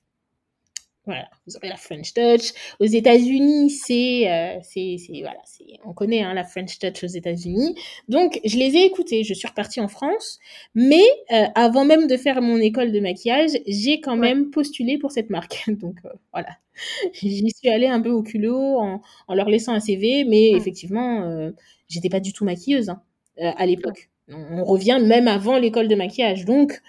Voilà, 1.06 1.28
vous 1.46 1.56
aurez 1.56 1.68
la 1.68 1.76
French 1.76 2.12
Touch. 2.14 2.52
Aux 2.80 2.84
États-Unis, 2.84 3.70
c'est, 3.70 4.28
euh, 4.28 4.58
c'est, 4.62 4.96
voilà, 5.20 5.38
c'est, 5.44 5.64
on 5.84 5.92
connaît 5.92 6.22
hein, 6.22 6.34
la 6.34 6.42
French 6.42 6.80
Touch 6.80 7.04
aux 7.04 7.06
États-Unis. 7.06 7.76
Donc, 8.08 8.40
je 8.44 8.58
les 8.58 8.76
ai 8.76 8.84
écoutés. 8.86 9.22
Je 9.22 9.32
suis 9.32 9.46
repartie 9.46 9.80
en 9.80 9.86
France, 9.86 10.40
mais 10.74 11.04
euh, 11.32 11.44
avant 11.54 11.84
même 11.84 12.08
de 12.08 12.16
faire 12.16 12.42
mon 12.42 12.56
école 12.56 12.90
de 12.90 12.98
maquillage, 12.98 13.50
j'ai 13.68 14.00
quand 14.00 14.16
même 14.16 14.50
postulé 14.50 14.98
pour 14.98 15.12
cette 15.12 15.30
marque. 15.30 15.62
Donc, 15.68 15.94
euh, 16.04 16.08
voilà, 16.32 16.50
j'y 17.12 17.50
suis 17.50 17.68
allée 17.68 17.86
un 17.86 18.00
peu 18.00 18.10
au 18.10 18.24
culot 18.24 18.80
en, 18.80 19.00
en 19.28 19.34
leur 19.34 19.48
laissant 19.48 19.74
un 19.74 19.80
CV, 19.80 20.24
mais 20.24 20.50
effectivement, 20.50 21.22
euh, 21.22 21.52
j'étais 21.88 22.08
pas 22.08 22.20
du 22.20 22.32
tout 22.32 22.44
maquilleuse 22.44 22.88
hein, 22.88 23.00
à 23.38 23.64
l'époque. 23.64 24.10
On 24.28 24.64
revient 24.64 25.00
même 25.00 25.28
avant 25.28 25.56
l'école 25.56 25.86
de 25.86 25.94
maquillage. 25.94 26.44
Donc, 26.44 26.82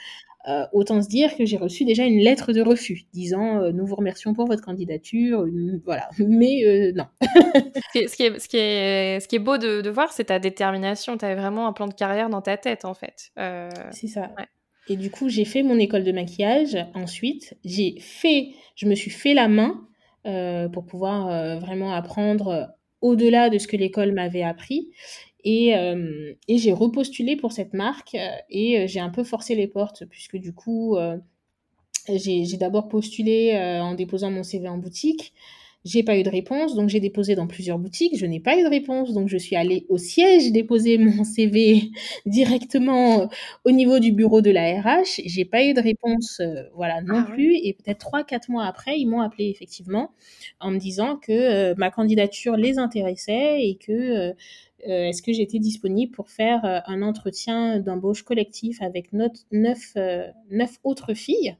euh, 0.47 0.65
autant 0.71 1.01
se 1.01 1.09
dire 1.09 1.35
que 1.35 1.45
j'ai 1.45 1.57
reçu 1.57 1.83
déjà 1.83 2.05
une 2.05 2.19
lettre 2.19 2.53
de 2.53 2.61
refus 2.61 3.03
disant 3.11 3.61
euh, 3.61 3.71
nous 3.73 3.85
vous 3.85 3.95
remercions 3.95 4.33
pour 4.33 4.45
votre 4.45 4.63
candidature, 4.63 5.45
voilà. 5.83 6.07
Mais 6.19 6.63
euh, 6.65 6.93
non. 6.95 7.05
ce, 7.21 7.91
qui 7.91 8.23
est, 8.23 8.39
ce, 8.39 8.47
qui 8.47 8.57
est, 8.57 9.19
ce 9.19 9.27
qui 9.27 9.35
est 9.35 9.39
beau 9.39 9.57
de, 9.57 9.89
voir, 9.89 10.13
c'est 10.13 10.25
ta 10.25 10.39
détermination. 10.39 11.17
Tu 11.17 11.25
avais 11.25 11.35
vraiment 11.35 11.67
un 11.67 11.73
plan 11.73 11.87
de 11.87 11.93
carrière 11.93 12.29
dans 12.29 12.41
ta 12.41 12.55
tête, 12.55 12.85
en 12.85 12.93
fait. 12.93 13.31
C'est 13.91 14.07
ça. 14.07 14.31
Et 14.87 14.95
du 14.95 15.11
coup, 15.11 15.27
j'ai 15.27 15.43
fait 15.43 15.63
mon 15.63 15.77
école 15.79 16.05
de 16.05 16.13
maquillage. 16.13 16.77
Ensuite, 16.93 17.57
j'ai 17.65 17.99
fait, 17.99 18.51
je 18.75 18.85
me 18.85 18.95
suis 18.95 19.11
fait 19.11 19.33
la 19.33 19.49
main 19.49 19.85
pour 20.71 20.85
pouvoir 20.85 21.59
vraiment 21.59 21.93
apprendre 21.93 22.69
au-delà 23.01 23.49
de 23.49 23.57
ce 23.57 23.67
que 23.67 23.75
l'école 23.75 24.13
m'avait 24.13 24.43
appris. 24.43 24.89
Euh, 25.45 26.33
et, 26.47 26.57
j'ai 26.57 26.73
repostulé 26.73 27.35
pour 27.35 27.51
cette 27.51 27.73
marque 27.73 28.15
euh, 28.15 28.27
et 28.49 28.79
euh, 28.79 28.87
j'ai 28.87 28.99
un 28.99 29.09
peu 29.09 29.23
forcé 29.23 29.55
les 29.55 29.67
portes 29.67 30.05
puisque 30.05 30.37
du 30.37 30.53
coup, 30.53 30.97
j'ai 32.09 32.57
d'abord 32.57 32.87
postulé 32.87 33.57
en 33.81 33.93
déposant 33.93 34.31
mon 34.31 34.43
CV 34.43 34.67
en 34.67 34.77
boutique. 34.77 35.33
J'ai 35.85 36.03
pas 36.03 36.17
eu 36.17 36.23
de 36.23 36.29
réponse, 36.29 36.75
donc 36.75 36.89
j'ai 36.89 36.99
déposé 36.99 37.35
dans 37.35 37.47
plusieurs 37.47 37.79
boutiques. 37.79 38.17
Je 38.17 38.25
n'ai 38.25 38.39
pas 38.39 38.57
eu 38.57 38.63
de 38.63 38.67
réponse, 38.67 39.13
donc 39.13 39.29
je 39.29 39.37
suis 39.37 39.55
allée 39.55 39.85
au 39.87 39.97
siège 39.97 40.51
déposer 40.51 40.97
mon 40.97 41.23
CV 41.23 41.91
directement 42.25 43.29
au 43.63 43.71
niveau 43.71 43.99
du 43.99 44.11
bureau 44.11 44.41
de 44.41 44.51
la 44.51 44.81
RH. 44.81 45.21
J'ai 45.25 45.45
pas 45.45 45.63
eu 45.63 45.73
de 45.73 45.81
réponse, 45.81 46.41
voilà, 46.75 47.01
non 47.01 47.23
ah 47.25 47.31
plus. 47.31 47.55
Et 47.55 47.73
peut-être 47.73 47.99
trois, 47.99 48.23
quatre 48.23 48.49
mois 48.49 48.65
après, 48.65 48.99
ils 48.99 49.05
m'ont 49.05 49.21
appelé 49.21 49.49
effectivement 49.49 50.11
en 50.59 50.71
me 50.71 50.77
disant 50.77 51.15
que 51.15 51.73
ma 51.75 51.89
candidature 51.89 52.57
les 52.57 52.79
intéressait 52.79 53.65
et 53.65 53.75
que 53.75 54.35
euh, 54.85 55.09
est-ce 55.09 55.21
que 55.21 55.33
j'étais 55.33 55.59
disponible 55.59 56.11
pour 56.11 56.29
faire 56.29 56.63
euh, 56.65 56.79
un 56.85 57.01
entretien 57.01 57.79
d'embauche 57.79 58.23
collectif 58.23 58.81
avec 58.81 59.11
neuf, 59.11 59.93
euh, 59.97 60.27
neuf 60.51 60.77
autres 60.83 61.13
filles 61.13 61.57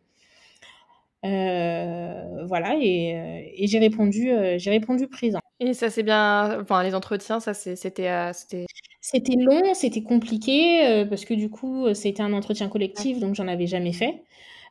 voilà, 2.48 2.76
et, 2.80 3.66
j'ai 3.68 3.80
répondu, 3.80 4.30
j'ai 4.58 4.70
répondu 4.70 5.08
présent. 5.08 5.40
Et 5.60 5.74
ça 5.74 5.90
c'est 5.90 6.04
bien, 6.04 6.62
enfin 6.62 6.84
les 6.84 6.96
entretiens, 6.96 7.40
ça 7.40 7.54
c'était, 7.54 8.32
c'était 9.02 9.36
long, 9.36 9.74
c'était 9.74 10.04
compliqué 10.04 11.06
parce 11.10 11.26
que 11.26 11.34
du 11.34 11.50
coup 11.50 11.94
c'était 11.94 12.22
un 12.22 12.34
entretien 12.34 12.70
collectif, 12.70 13.20
donc 13.20 13.36
j'en 13.36 13.48
avais 13.48 13.68
jamais 13.68 13.94
fait. 13.94 14.24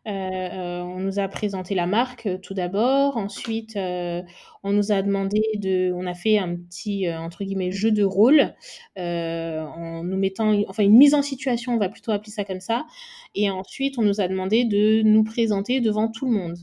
Euh, 0.07 0.81
on 0.83 1.01
nous 1.01 1.19
a 1.19 1.27
présenté 1.27 1.75
la 1.75 1.87
marque 1.87 2.27
euh, 2.27 2.39
tout 2.39 2.55
d'abord. 2.55 3.17
Ensuite, 3.17 3.77
euh, 3.77 4.23
on 4.63 4.73
nous 4.73 4.93
a 4.93 5.03
demandé 5.03 5.43
de, 5.57 5.93
on 5.95 6.07
a 6.07 6.15
fait 6.15 6.39
un 6.39 6.55
petit 6.55 7.11
entre 7.13 7.43
guillemets 7.45 7.73
jeu 7.73 7.91
de 7.91 8.05
rôle 8.05 8.55
en 8.97 10.05
nous 10.05 10.17
mettant, 10.17 10.55
enfin 10.69 10.85
une 10.85 10.97
mise 10.97 11.15
en 11.15 11.23
situation, 11.23 11.75
on 11.75 11.79
va 11.79 11.89
plutôt 11.89 12.13
appeler 12.13 12.31
ça 12.31 12.45
comme 12.45 12.61
ça. 12.61 12.87
Et 13.35 13.51
ensuite, 13.51 13.99
on 13.99 14.03
nous 14.03 14.21
a 14.21 14.29
demandé 14.29 14.65
de 14.65 15.03
nous 15.03 15.25
présenter 15.25 15.81
devant 15.81 16.09
tout 16.09 16.27
le 16.27 16.33
monde. 16.33 16.57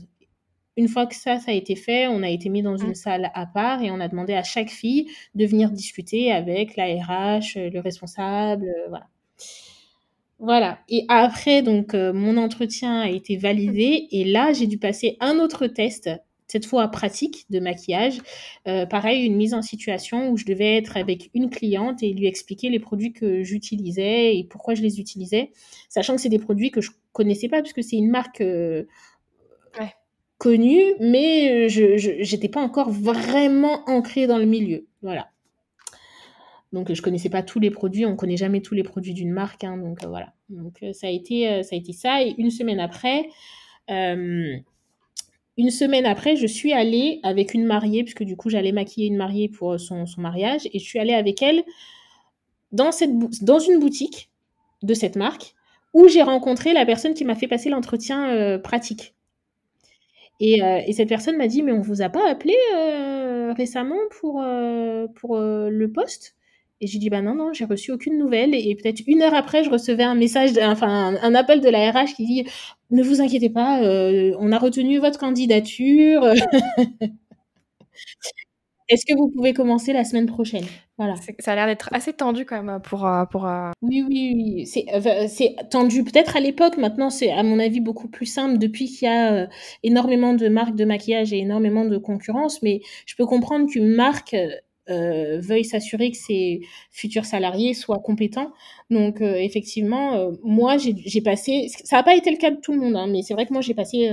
Une 0.76 0.88
fois 0.88 1.06
que 1.06 1.14
ça, 1.14 1.38
ça 1.38 1.52
a 1.52 1.54
été 1.54 1.76
fait, 1.76 2.08
on 2.08 2.22
a 2.22 2.30
été 2.30 2.48
mis 2.48 2.62
dans 2.62 2.76
une 2.76 2.90
mmh. 2.90 2.94
salle 2.94 3.30
à 3.34 3.46
part 3.46 3.82
et 3.82 3.90
on 3.90 4.00
a 4.00 4.08
demandé 4.08 4.34
à 4.34 4.42
chaque 4.42 4.70
fille 4.70 5.08
de 5.34 5.46
venir 5.46 5.70
discuter 5.70 6.32
avec 6.32 6.76
la 6.76 6.86
RH, 6.86 7.56
le 7.56 7.78
responsable, 7.80 8.66
voilà. 8.88 9.06
Voilà. 10.44 10.78
Et 10.90 11.06
après, 11.08 11.62
donc, 11.62 11.94
euh, 11.94 12.12
mon 12.12 12.36
entretien 12.36 13.00
a 13.00 13.08
été 13.08 13.38
validé. 13.38 14.08
Et 14.10 14.24
là, 14.24 14.52
j'ai 14.52 14.66
dû 14.66 14.76
passer 14.76 15.16
un 15.20 15.38
autre 15.38 15.66
test, 15.66 16.10
cette 16.48 16.66
fois 16.66 16.88
pratique 16.88 17.46
de 17.48 17.60
maquillage. 17.60 18.20
Euh, 18.68 18.84
pareil, 18.84 19.24
une 19.24 19.36
mise 19.36 19.54
en 19.54 19.62
situation 19.62 20.28
où 20.30 20.36
je 20.36 20.44
devais 20.44 20.76
être 20.76 20.98
avec 20.98 21.30
une 21.32 21.48
cliente 21.48 22.02
et 22.02 22.12
lui 22.12 22.26
expliquer 22.26 22.68
les 22.68 22.78
produits 22.78 23.14
que 23.14 23.42
j'utilisais 23.42 24.36
et 24.36 24.44
pourquoi 24.44 24.74
je 24.74 24.82
les 24.82 25.00
utilisais, 25.00 25.50
sachant 25.88 26.14
que 26.16 26.20
c'est 26.20 26.28
des 26.28 26.38
produits 26.38 26.70
que 26.70 26.82
je 26.82 26.90
connaissais 27.12 27.48
pas 27.48 27.62
puisque 27.62 27.82
c'est 27.82 27.96
une 27.96 28.10
marque 28.10 28.42
euh, 28.42 28.84
connue, 30.36 30.94
mais 31.00 31.70
je 31.70 32.20
n'étais 32.30 32.50
pas 32.50 32.60
encore 32.60 32.90
vraiment 32.90 33.82
ancrée 33.88 34.26
dans 34.26 34.36
le 34.36 34.44
milieu. 34.44 34.86
Voilà. 35.00 35.28
Donc 36.74 36.92
je 36.92 37.00
connaissais 37.00 37.30
pas 37.30 37.42
tous 37.42 37.60
les 37.60 37.70
produits, 37.70 38.04
on 38.04 38.16
connaît 38.16 38.36
jamais 38.36 38.60
tous 38.60 38.74
les 38.74 38.82
produits 38.82 39.14
d'une 39.14 39.30
marque, 39.30 39.62
hein, 39.62 39.78
donc 39.78 40.02
euh, 40.04 40.08
voilà. 40.08 40.33
Donc 40.48 40.82
euh, 40.82 40.92
ça 40.92 41.06
a 41.06 41.10
été 41.10 41.48
euh, 41.48 41.62
ça 41.62 41.74
a 41.74 41.78
été 41.78 41.92
ça. 41.92 42.22
Et 42.22 42.34
une 42.38 42.50
semaine 42.50 42.80
après, 42.80 43.28
une 43.88 45.70
semaine 45.70 46.06
après, 46.06 46.36
je 46.36 46.46
suis 46.46 46.72
allée 46.72 47.20
avec 47.22 47.54
une 47.54 47.64
mariée 47.64 48.02
puisque 48.02 48.24
du 48.24 48.36
coup 48.36 48.50
j'allais 48.50 48.72
maquiller 48.72 49.06
une 49.06 49.16
mariée 49.16 49.48
pour 49.48 49.78
son, 49.78 50.04
mariage. 50.18 50.62
Et 50.72 50.78
je 50.78 50.84
suis 50.84 50.98
allée 50.98 51.14
avec 51.14 51.42
elle 51.42 51.62
dans 52.72 52.90
une 52.90 53.78
boutique 53.78 54.30
de 54.82 54.94
cette 54.94 55.16
marque 55.16 55.54
où 55.92 56.08
j'ai 56.08 56.22
rencontré 56.22 56.72
la 56.72 56.84
personne 56.84 57.14
qui 57.14 57.24
m'a 57.24 57.36
fait 57.36 57.46
passer 57.46 57.70
l'entretien 57.70 58.58
pratique. 58.58 59.14
Et, 60.40 60.58
et, 60.58 60.92
cette 60.92 61.08
personne 61.08 61.36
m'a 61.36 61.46
dit 61.46 61.62
mais 61.62 61.70
on 61.70 61.80
vous 61.80 62.02
a 62.02 62.08
pas 62.08 62.28
appelé 62.28 62.56
récemment 63.56 64.00
pour 64.10 64.42
le 64.42 65.86
poste? 65.86 66.34
Et 66.84 66.86
j'ai 66.86 66.98
dit, 66.98 67.08
bah 67.08 67.22
non, 67.22 67.34
non, 67.34 67.54
j'ai 67.54 67.64
reçu 67.64 67.92
aucune 67.92 68.18
nouvelle. 68.18 68.54
Et 68.54 68.74
peut-être 68.74 69.00
une 69.06 69.22
heure 69.22 69.32
après, 69.32 69.64
je 69.64 69.70
recevais 69.70 70.02
un 70.02 70.14
message, 70.14 70.50
enfin, 70.60 71.14
un, 71.22 71.34
appel 71.34 71.62
de 71.62 71.68
la 71.70 71.90
RH 71.90 72.14
qui 72.14 72.26
dit, 72.26 72.44
ne 72.90 73.02
vous 73.02 73.22
inquiétez 73.22 73.48
pas, 73.48 73.82
euh, 73.82 74.36
on 74.38 74.52
a 74.52 74.58
retenu 74.58 74.98
votre 74.98 75.18
candidature. 75.18 76.26
Est-ce 78.90 79.06
que 79.06 79.16
vous 79.16 79.30
pouvez 79.30 79.54
commencer 79.54 79.94
la 79.94 80.04
semaine 80.04 80.26
prochaine? 80.26 80.66
Voilà. 80.98 81.14
Ça 81.38 81.52
a 81.52 81.54
l'air 81.54 81.66
d'être 81.66 81.88
assez 81.94 82.12
tendu 82.12 82.44
quand 82.44 82.62
même 82.62 82.82
pour. 82.82 83.06
Euh, 83.06 83.24
pour 83.24 83.46
euh, 83.46 83.70
Oui, 83.80 84.04
oui, 84.06 84.34
oui. 84.36 84.66
C'est 84.66 85.56
tendu 85.70 86.04
peut-être 86.04 86.36
à 86.36 86.40
l'époque. 86.40 86.76
Maintenant, 86.76 87.08
c'est 87.08 87.32
à 87.32 87.42
mon 87.42 87.58
avis 87.60 87.80
beaucoup 87.80 88.08
plus 88.08 88.26
simple 88.26 88.58
depuis 88.58 88.88
qu'il 88.88 89.08
y 89.08 89.10
a 89.10 89.48
énormément 89.82 90.34
de 90.34 90.48
marques 90.48 90.76
de 90.76 90.84
maquillage 90.84 91.32
et 91.32 91.38
énormément 91.38 91.86
de 91.86 91.96
concurrence. 91.96 92.62
Mais 92.62 92.82
je 93.06 93.14
peux 93.16 93.24
comprendre 93.24 93.70
qu'une 93.70 93.88
marque 93.88 94.36
euh, 94.90 95.40
veuille 95.40 95.64
s'assurer 95.64 96.10
que 96.10 96.16
ses 96.18 96.60
futurs 96.90 97.24
salariés 97.24 97.72
soient 97.72 98.00
compétents. 98.00 98.52
Donc 98.90 99.22
euh, 99.22 99.36
effectivement, 99.36 100.14
euh, 100.14 100.32
moi 100.42 100.76
j'ai 100.76 101.22
passé, 101.22 101.68
ça 101.84 101.96
n'a 101.96 102.02
pas 102.02 102.14
été 102.14 102.30
le 102.30 102.36
cas 102.36 102.50
de 102.50 102.60
tout 102.60 102.72
le 102.72 102.80
monde, 102.80 102.94
hein, 102.96 103.06
mais 103.06 103.22
c'est 103.22 103.32
vrai 103.32 103.46
que 103.46 103.52
moi 103.54 103.62
j'ai 103.62 103.72
passé 103.72 104.10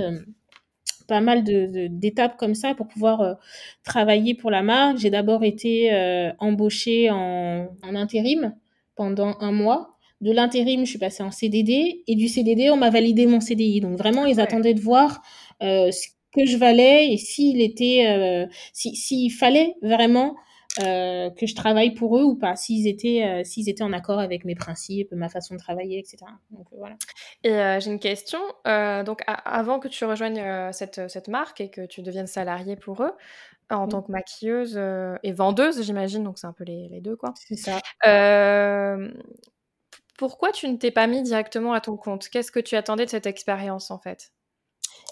pas 1.08 1.20
mal 1.20 1.44
d'étapes 1.44 2.38
comme 2.38 2.54
ça 2.54 2.74
pour 2.74 2.88
pouvoir 2.88 3.36
travailler 3.84 4.34
pour 4.34 4.50
la 4.50 4.62
marque. 4.62 4.96
J'ai 4.98 5.10
d'abord 5.10 5.44
été 5.44 5.92
embauchée 6.38 7.10
en, 7.10 7.68
en, 7.82 7.94
intérim 7.94 8.54
pendant 8.96 9.36
un 9.40 9.52
mois. 9.52 9.98
De 10.22 10.32
l'intérim, 10.32 10.86
je 10.86 10.90
suis 10.90 10.98
passée 10.98 11.22
en 11.22 11.32
CDD 11.32 12.02
et 12.06 12.14
du 12.14 12.28
CDD, 12.28 12.70
on 12.70 12.76
m'a 12.76 12.90
validé 12.90 13.26
mon 13.26 13.40
CDI. 13.40 13.80
Donc 13.80 13.98
vraiment, 13.98 14.24
ils 14.24 14.40
attendaient 14.40 14.74
de 14.74 14.80
voir 14.80 15.22
ce 15.60 16.06
que 16.34 16.46
je 16.46 16.56
valais 16.56 17.12
et 17.12 17.18
s'il 17.18 17.60
était, 17.60 18.48
s'il 18.72 19.32
fallait 19.32 19.74
vraiment 19.82 20.34
que 20.78 21.46
je 21.46 21.54
travaille 21.54 21.92
pour 21.94 22.18
eux 22.18 22.22
ou 22.22 22.34
pas, 22.34 22.56
s'ils 22.56 22.86
étaient, 22.86 23.42
s'ils 23.44 23.68
étaient 23.68 23.82
en 23.82 23.92
accord 23.92 24.18
avec 24.18 24.44
mes 24.44 24.54
principes, 24.54 25.12
ma 25.12 25.28
façon 25.28 25.54
de 25.54 25.58
travailler, 25.58 25.98
etc. 25.98 26.18
Donc 26.50 26.66
voilà. 26.76 26.96
Et 27.44 27.80
j'ai 27.80 27.90
une 27.90 27.98
question. 27.98 28.40
donc 28.64 29.20
avant 29.26 29.78
que 29.78 29.88
tu 29.88 30.04
rejoignes 30.04 30.42
cette, 30.72 31.08
cette 31.10 31.28
marque 31.28 31.60
et 31.60 31.70
que 31.70 31.84
tu 31.86 32.02
deviennes 32.02 32.26
salariée 32.26 32.76
pour 32.76 33.02
eux, 33.02 33.12
en 33.70 33.88
tant 33.88 34.02
que 34.02 34.12
maquilleuse 34.12 34.80
et 35.22 35.32
vendeuse, 35.32 35.82
j'imagine, 35.82 36.24
donc 36.24 36.38
c'est 36.38 36.46
un 36.46 36.52
peu 36.52 36.64
les, 36.64 36.88
les 36.88 37.00
deux, 37.00 37.16
quoi. 37.16 37.34
C'est 37.36 37.56
ça. 37.56 37.78
pourquoi 40.18 40.52
tu 40.52 40.68
ne 40.68 40.76
t'es 40.76 40.90
pas 40.90 41.06
mis 41.06 41.22
directement 41.22 41.72
à 41.72 41.80
ton 41.80 41.96
compte? 41.96 42.28
Qu'est-ce 42.28 42.52
que 42.52 42.60
tu 42.60 42.76
attendais 42.76 43.04
de 43.04 43.10
cette 43.10 43.26
expérience, 43.26 43.90
en 43.90 43.98
fait? 43.98 44.32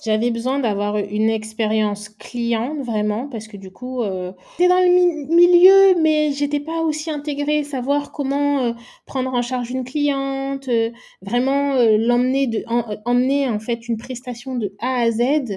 J'avais 0.04 0.30
besoin 0.30 0.58
d'avoir 0.58 0.96
une 0.96 1.28
expérience 1.28 2.08
client 2.08 2.76
vraiment 2.82 3.28
parce 3.28 3.48
que 3.48 3.56
du 3.56 3.70
coup 3.70 4.02
euh, 4.02 4.32
j'étais 4.58 4.68
dans 4.68 4.80
le 4.80 5.34
milieu 5.34 6.00
mais 6.00 6.32
j'étais 6.32 6.60
pas 6.60 6.80
aussi 6.82 7.10
intégrée 7.10 7.64
savoir 7.64 8.12
comment 8.12 8.60
euh, 8.60 8.72
prendre 9.06 9.32
en 9.34 9.42
charge 9.42 9.70
une 9.70 9.84
cliente 9.84 10.68
euh, 10.68 10.90
vraiment 11.22 11.74
euh, 11.74 11.96
l'emmener 11.98 12.46
de 12.46 12.64
emmener 13.04 13.48
en 13.48 13.58
fait 13.58 13.88
une 13.88 13.96
prestation 13.96 14.54
de 14.54 14.74
A 14.80 15.02
à 15.02 15.10
Z 15.10 15.56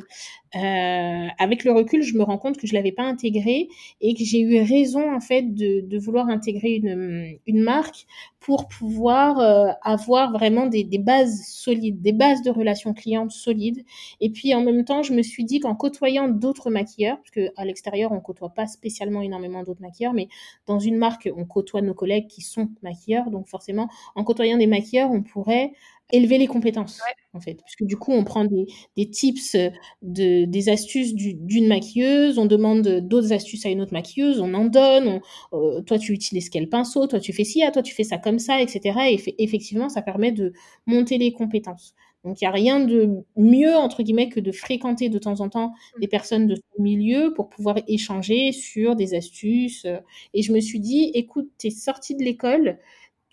euh, 0.55 1.27
avec 1.39 1.63
le 1.63 1.71
recul, 1.71 2.03
je 2.03 2.15
me 2.15 2.23
rends 2.23 2.37
compte 2.37 2.57
que 2.57 2.67
je 2.67 2.73
l'avais 2.73 2.91
pas 2.91 3.03
intégré 3.03 3.69
et 4.01 4.13
que 4.13 4.23
j'ai 4.23 4.39
eu 4.39 4.61
raison 4.61 5.13
en 5.13 5.19
fait 5.19 5.53
de, 5.53 5.81
de 5.81 5.97
vouloir 5.97 6.29
intégrer 6.29 6.75
une, 6.75 7.37
une 7.47 7.61
marque 7.61 8.05
pour 8.39 8.67
pouvoir 8.67 9.39
euh, 9.39 9.71
avoir 9.81 10.31
vraiment 10.31 10.67
des, 10.67 10.83
des, 10.83 10.99
bases 10.99 11.43
solides, 11.47 12.01
des 12.01 12.11
bases 12.11 12.43
de 12.43 12.51
relations 12.51 12.93
clientes 12.93 13.31
solides. 13.31 13.83
Et 14.19 14.29
puis 14.29 14.53
en 14.53 14.61
même 14.61 14.85
temps, 14.85 15.01
je 15.01 15.13
me 15.13 15.23
suis 15.23 15.43
dit 15.45 15.59
qu'en 15.59 15.75
côtoyant 15.75 16.27
d'autres 16.27 16.69
maquilleurs, 16.69 17.17
parce 17.17 17.31
que 17.31 17.49
à 17.55 17.65
l'extérieur 17.65 18.11
on 18.11 18.19
côtoie 18.19 18.49
pas 18.49 18.67
spécialement 18.67 19.21
énormément 19.21 19.63
d'autres 19.63 19.81
maquilleurs, 19.81 20.13
mais 20.13 20.27
dans 20.67 20.79
une 20.79 20.97
marque 20.97 21.29
on 21.35 21.45
côtoie 21.45 21.81
nos 21.81 21.93
collègues 21.95 22.27
qui 22.27 22.41
sont 22.41 22.69
maquilleurs, 22.83 23.31
donc 23.31 23.47
forcément 23.47 23.89
en 24.13 24.23
côtoyant 24.23 24.57
des 24.57 24.67
maquilleurs, 24.67 25.09
on 25.09 25.23
pourrait 25.23 25.71
élever 26.11 26.37
les 26.37 26.47
compétences, 26.47 26.99
en 27.33 27.39
fait. 27.39 27.55
Parce 27.55 27.75
que 27.75 27.85
du 27.85 27.97
coup, 27.97 28.11
on 28.11 28.23
prend 28.23 28.45
des, 28.45 28.65
des 28.97 29.09
tips, 29.09 29.55
de, 30.01 30.45
des 30.45 30.69
astuces 30.69 31.13
d'une 31.15 31.67
maquilleuse, 31.67 32.37
on 32.37 32.45
demande 32.45 32.87
d'autres 33.01 33.33
astuces 33.33 33.65
à 33.65 33.69
une 33.69 33.81
autre 33.81 33.93
maquilleuse, 33.93 34.39
on 34.39 34.53
en 34.53 34.65
donne, 34.65 35.21
euh, 35.53 35.81
toi 35.81 35.97
tu 35.97 36.13
utilises 36.13 36.49
quel 36.49 36.69
pinceau, 36.69 37.07
toi 37.07 37.19
tu 37.19 37.33
fais 37.33 37.43
ci, 37.43 37.63
ah, 37.63 37.71
toi 37.71 37.81
tu 37.81 37.93
fais 37.93 38.03
ça 38.03 38.17
comme 38.17 38.39
ça, 38.39 38.61
etc. 38.61 38.99
Et 39.09 39.43
effectivement, 39.43 39.89
ça 39.89 40.01
permet 40.01 40.31
de 40.31 40.53
monter 40.85 41.17
les 41.17 41.31
compétences. 41.31 41.95
Donc 42.23 42.39
il 42.39 42.45
n'y 42.45 42.47
a 42.47 42.51
rien 42.51 42.79
de 42.79 43.23
mieux, 43.35 43.75
entre 43.75 44.01
guillemets, 44.01 44.29
que 44.29 44.39
de 44.39 44.51
fréquenter 44.51 45.09
de 45.09 45.19
temps 45.19 45.41
en 45.41 45.49
temps 45.49 45.69
mmh. 45.95 45.99
des 45.99 46.07
personnes 46.07 46.47
de 46.47 46.55
ce 46.55 46.81
milieu 46.81 47.33
pour 47.33 47.49
pouvoir 47.49 47.77
échanger 47.87 48.51
sur 48.53 48.95
des 48.95 49.13
astuces. 49.13 49.85
Et 50.33 50.41
je 50.41 50.53
me 50.53 50.59
suis 50.61 50.79
dit, 50.79 51.11
écoute, 51.13 51.49
tu 51.57 51.67
es 51.67 51.69
sortie 51.69 52.15
de 52.15 52.23
l'école, 52.23 52.79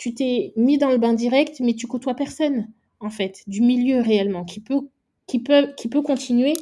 tu 0.01 0.15
t'es 0.15 0.55
mis 0.57 0.79
dans 0.79 0.89
le 0.89 0.97
bain 0.97 1.13
direct, 1.13 1.61
mais 1.61 1.75
tu 1.75 1.87
côtoies 1.87 2.15
personne, 2.15 2.69
en 3.01 3.11
fait, 3.11 3.43
du 3.47 3.61
milieu 3.61 4.01
réellement, 4.01 4.45
qui 4.47 4.61
peut, 4.61 4.81
qui 5.27 5.41
peut, 5.41 5.75
qui 5.77 5.89
peut 5.89 6.01
continuer 6.01 6.57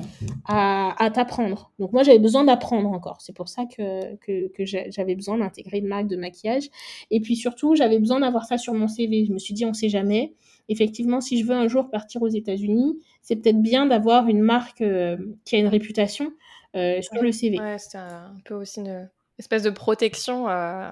à, 0.45 0.93
à 1.01 1.09
t'apprendre. 1.13 1.71
Donc 1.79 1.93
moi, 1.93 2.03
j'avais 2.03 2.19
besoin 2.19 2.43
d'apprendre 2.43 2.91
encore. 2.91 3.21
C'est 3.21 3.33
pour 3.33 3.49
ça 3.49 3.65
que, 3.65 4.17
que, 4.17 4.49
que 4.49 4.65
j'avais 4.67 5.15
besoin 5.15 5.39
d'intégrer 5.39 5.79
une 5.79 5.87
marque 5.87 6.09
de 6.09 6.17
maquillage. 6.17 6.69
Et 7.13 7.21
puis 7.21 7.37
surtout, 7.37 7.77
j'avais 7.77 8.01
besoin 8.01 8.19
d'avoir 8.19 8.45
ça 8.45 8.59
sur 8.59 8.75
mon 8.75 8.89
CV. 8.89 9.25
Je 9.25 9.33
me 9.33 9.39
suis 9.39 9.55
dit, 9.55 9.65
on 9.65 9.73
sait 9.73 9.89
jamais. 9.89 10.35
Effectivement, 10.69 11.21
si 11.21 11.39
je 11.41 11.47
veux 11.47 11.55
un 11.55 11.69
jour 11.69 11.91
partir 11.91 12.23
aux 12.23 12.29
États-Unis, 12.29 12.99
c'est 13.23 13.37
peut-être 13.37 13.63
bien 13.63 13.87
d'avoir 13.87 14.27
une 14.27 14.41
marque 14.41 14.81
euh, 14.81 15.17
qui 15.45 15.55
a 15.55 15.61
une 15.61 15.69
réputation 15.69 16.33
euh, 16.75 17.01
sur 17.03 17.23
le 17.23 17.31
CV. 17.31 17.61
Ouais, 17.61 17.79
c'est 17.79 17.99
un 17.99 18.35
peu 18.45 18.55
aussi 18.55 18.81
une 18.81 19.09
espèce 19.39 19.63
de 19.63 19.71
protection. 19.71 20.49
Euh, 20.49 20.91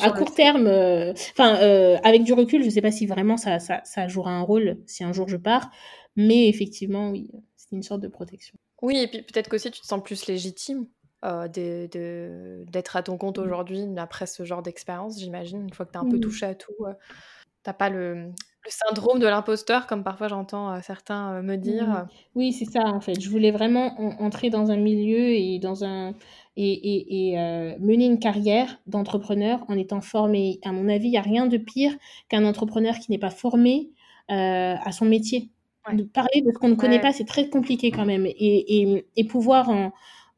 à 0.00 0.10
court 0.10 0.34
terme, 0.34 0.66
euh, 0.66 1.12
enfin, 1.32 1.56
euh, 1.56 1.98
avec 2.02 2.24
du 2.24 2.32
recul, 2.32 2.62
je 2.62 2.66
ne 2.66 2.70
sais 2.70 2.80
pas 2.80 2.90
si 2.90 3.06
vraiment 3.06 3.36
ça, 3.36 3.58
ça, 3.58 3.80
ça, 3.84 4.08
jouera 4.08 4.32
un 4.32 4.42
rôle 4.42 4.78
si 4.86 5.04
un 5.04 5.12
jour 5.12 5.28
je 5.28 5.36
pars, 5.36 5.70
mais 6.16 6.48
effectivement, 6.48 7.10
oui, 7.10 7.30
c'est 7.56 7.76
une 7.76 7.82
sorte 7.82 8.00
de 8.00 8.08
protection. 8.08 8.56
Oui, 8.82 8.98
et 8.98 9.08
puis 9.08 9.22
peut-être 9.22 9.48
qu'aussi 9.48 9.70
tu 9.70 9.80
te 9.80 9.86
sens 9.86 10.02
plus 10.02 10.26
légitime 10.26 10.86
euh, 11.24 11.48
d'être 11.48 12.96
à 12.96 13.02
ton 13.02 13.18
compte 13.18 13.38
mmh. 13.38 13.42
aujourd'hui 13.42 13.84
après 13.96 14.26
ce 14.26 14.44
genre 14.44 14.62
d'expérience, 14.62 15.18
j'imagine, 15.18 15.62
une 15.62 15.72
fois 15.72 15.84
que 15.84 15.92
tu 15.92 15.98
as 15.98 16.00
un 16.00 16.08
peu 16.08 16.16
mmh. 16.16 16.20
touché 16.20 16.46
à 16.46 16.54
tout. 16.54 16.72
tu 16.78 16.84
n'as 17.66 17.72
pas 17.72 17.90
le, 17.90 18.14
le, 18.24 18.70
syndrome 18.70 19.18
de 19.18 19.26
l'imposteur, 19.26 19.86
comme 19.86 20.02
parfois 20.02 20.28
j'entends 20.28 20.80
certains 20.80 21.42
me 21.42 21.56
dire. 21.56 21.88
Mmh. 21.88 22.08
Oui, 22.36 22.52
c'est 22.52 22.64
ça, 22.64 22.84
en 22.84 23.00
fait. 23.00 23.20
Je 23.20 23.28
voulais 23.28 23.50
vraiment 23.50 24.00
entrer 24.22 24.48
dans 24.48 24.70
un 24.70 24.76
milieu 24.76 25.30
et 25.30 25.58
dans 25.58 25.84
un 25.84 26.14
et, 26.58 27.38
euh, 27.38 27.76
mener 27.78 28.06
une 28.06 28.18
carrière 28.18 28.80
d'entrepreneur 28.86 29.64
en 29.68 29.76
étant 29.76 30.00
formé. 30.00 30.58
À 30.64 30.72
mon 30.72 30.88
avis, 30.88 31.08
il 31.08 31.12
n'y 31.12 31.18
a 31.18 31.22
rien 31.22 31.46
de 31.46 31.56
pire 31.56 31.92
qu'un 32.28 32.44
entrepreneur 32.44 32.98
qui 32.98 33.10
n'est 33.10 33.18
pas 33.18 33.30
formé 33.30 33.90
euh, 34.30 34.74
à 34.82 34.92
son 34.92 35.04
métier. 35.04 35.50
De 35.92 36.02
parler 36.02 36.42
de 36.42 36.52
ce 36.52 36.58
qu'on 36.58 36.68
ne 36.68 36.74
connaît 36.74 37.00
pas, 37.00 37.12
c'est 37.12 37.24
très 37.24 37.48
compliqué 37.48 37.90
quand 37.90 38.04
même. 38.04 38.26
Et, 38.26 39.04
pouvoir 39.30 39.70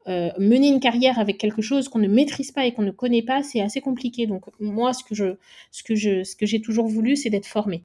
euh, 0.07 0.29
mener 0.39 0.69
une 0.69 0.79
carrière 0.79 1.19
avec 1.19 1.37
quelque 1.37 1.61
chose 1.61 1.89
qu'on 1.89 1.99
ne 1.99 2.07
maîtrise 2.07 2.51
pas 2.51 2.65
et 2.65 2.73
qu'on 2.73 2.83
ne 2.83 2.91
connaît 2.91 3.21
pas, 3.21 3.43
c'est 3.43 3.59
assez 3.59 3.81
compliqué. 3.81 4.27
Donc 4.27 4.45
moi, 4.61 4.93
ce 4.93 5.03
que 5.03 5.13
je, 5.13 5.35
ce 5.71 5.83
que 5.83 5.95
je, 5.95 6.23
ce 6.23 6.37
que 6.37 6.45
j'ai 6.45 6.61
toujours 6.61 6.87
voulu, 6.87 7.17
c'est 7.17 7.29
d'être 7.29 7.47
formé. 7.47 7.83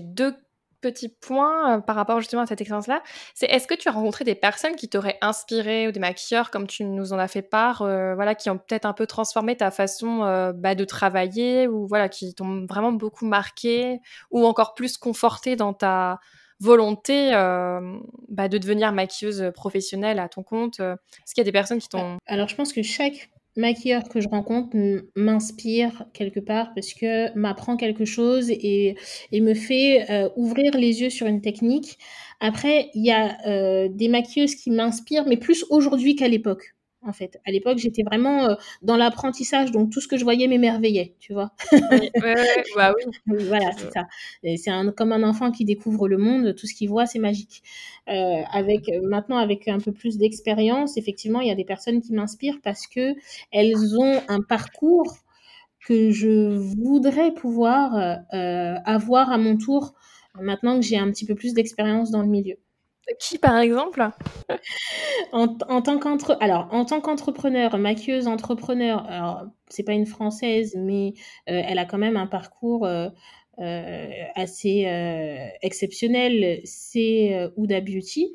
Deux 0.00 0.34
petit 0.80 1.08
point 1.08 1.76
euh, 1.76 1.80
par 1.80 1.96
rapport 1.96 2.20
justement 2.20 2.42
à 2.42 2.46
cette 2.46 2.60
expérience-là, 2.60 3.02
c'est 3.34 3.46
est-ce 3.46 3.66
que 3.66 3.74
tu 3.74 3.88
as 3.88 3.92
rencontré 3.92 4.24
des 4.24 4.34
personnes 4.34 4.76
qui 4.76 4.88
t'auraient 4.88 5.18
inspiré 5.20 5.88
ou 5.88 5.92
des 5.92 6.00
maquilleurs 6.00 6.50
comme 6.50 6.66
tu 6.66 6.84
nous 6.84 7.12
en 7.12 7.18
as 7.18 7.28
fait 7.28 7.42
part, 7.42 7.82
euh, 7.82 8.14
voilà, 8.14 8.34
qui 8.34 8.50
ont 8.50 8.58
peut-être 8.58 8.86
un 8.86 8.92
peu 8.92 9.06
transformé 9.06 9.56
ta 9.56 9.70
façon 9.70 10.24
euh, 10.24 10.52
bah, 10.52 10.74
de 10.74 10.84
travailler 10.84 11.68
ou 11.68 11.86
voilà, 11.86 12.08
qui 12.08 12.34
t'ont 12.34 12.66
vraiment 12.66 12.92
beaucoup 12.92 13.26
marqué 13.26 14.00
ou 14.30 14.44
encore 14.46 14.74
plus 14.74 14.98
conforté 14.98 15.56
dans 15.56 15.72
ta 15.72 16.18
volonté 16.62 17.30
bah, 18.28 18.48
de 18.48 18.58
devenir 18.58 18.92
maquilleuse 18.92 19.50
professionnelle 19.54 20.18
à 20.18 20.28
ton 20.28 20.42
compte? 20.42 20.80
Est-ce 20.80 21.34
qu'il 21.34 21.40
y 21.40 21.40
a 21.40 21.44
des 21.44 21.52
personnes 21.52 21.78
qui 21.78 21.88
t'ont... 21.88 22.18
Alors 22.26 22.48
je 22.48 22.54
pense 22.54 22.74
que 22.74 22.82
chaque 22.82 23.30
maquilleur 23.56 24.08
que 24.08 24.20
je 24.20 24.28
rencontre 24.28 24.76
m'inspire 25.16 26.04
quelque 26.12 26.40
part 26.40 26.72
parce 26.74 26.94
que 26.94 27.36
m'apprend 27.36 27.76
quelque 27.76 28.04
chose 28.04 28.50
et, 28.50 28.96
et 29.32 29.40
me 29.40 29.54
fait 29.54 30.10
euh, 30.10 30.28
ouvrir 30.36 30.76
les 30.76 31.00
yeux 31.00 31.10
sur 31.10 31.26
une 31.26 31.40
technique. 31.40 31.98
Après, 32.40 32.90
il 32.94 33.04
y 33.04 33.10
a 33.10 33.36
euh, 33.46 33.88
des 33.90 34.08
maquilleuses 34.08 34.54
qui 34.54 34.70
m'inspirent, 34.70 35.26
mais 35.26 35.36
plus 35.36 35.64
aujourd'hui 35.70 36.16
qu'à 36.16 36.28
l'époque 36.28 36.74
en 37.02 37.12
fait. 37.12 37.40
À 37.46 37.50
l'époque, 37.50 37.78
j'étais 37.78 38.02
vraiment 38.02 38.44
euh, 38.44 38.54
dans 38.82 38.96
l'apprentissage, 38.96 39.70
donc 39.70 39.90
tout 39.90 40.00
ce 40.00 40.08
que 40.08 40.16
je 40.16 40.24
voyais 40.24 40.46
m'émerveillait, 40.48 41.14
tu 41.18 41.32
vois. 41.32 41.52
bah 42.76 42.94
oui. 42.96 43.18
Voilà, 43.26 43.70
c'est 43.76 43.90
ça. 43.90 44.06
C'est 44.56 44.70
un, 44.70 44.92
comme 44.92 45.12
un 45.12 45.22
enfant 45.22 45.50
qui 45.50 45.64
découvre 45.64 46.08
le 46.08 46.18
monde, 46.18 46.54
tout 46.54 46.66
ce 46.66 46.74
qu'il 46.74 46.88
voit, 46.88 47.06
c'est 47.06 47.18
magique. 47.18 47.62
Euh, 48.08 48.42
avec 48.52 48.90
maintenant, 49.02 49.38
avec 49.38 49.68
un 49.68 49.78
peu 49.78 49.92
plus 49.92 50.18
d'expérience, 50.18 50.96
effectivement, 50.96 51.40
il 51.40 51.48
y 51.48 51.52
a 51.52 51.54
des 51.54 51.64
personnes 51.64 52.00
qui 52.00 52.12
m'inspirent 52.12 52.60
parce 52.62 52.86
que 52.86 53.14
elles 53.52 53.98
ont 53.98 54.20
un 54.28 54.42
parcours 54.42 55.16
que 55.86 56.10
je 56.10 56.56
voudrais 56.56 57.32
pouvoir 57.32 57.94
euh, 58.34 58.74
avoir 58.84 59.30
à 59.30 59.38
mon 59.38 59.56
tour 59.56 59.94
maintenant 60.40 60.78
que 60.78 60.84
j'ai 60.84 60.98
un 60.98 61.10
petit 61.10 61.24
peu 61.24 61.34
plus 61.34 61.54
d'expérience 61.54 62.10
dans 62.10 62.22
le 62.22 62.28
milieu. 62.28 62.56
Qui, 63.18 63.38
par 63.38 63.58
exemple 63.58 64.08
en, 65.32 65.48
tant 65.48 65.98
qu'entre... 65.98 66.36
Alors, 66.40 66.68
en 66.70 66.84
tant 66.84 67.00
qu'entrepreneur, 67.00 67.76
maquilleuse 67.78 68.26
entrepreneur, 68.26 69.04
alors, 69.08 69.46
c'est 69.68 69.82
pas 69.82 69.92
une 69.92 70.06
française, 70.06 70.74
mais 70.76 71.14
euh, 71.48 71.62
elle 71.66 71.78
a 71.78 71.84
quand 71.84 71.98
même 71.98 72.16
un 72.16 72.26
parcours 72.26 72.86
euh, 72.86 73.08
euh, 73.58 74.08
assez 74.34 74.86
exceptionnel. 75.62 76.60
C'est 76.64 77.50
Ouda 77.56 77.80
Beauty. 77.80 78.34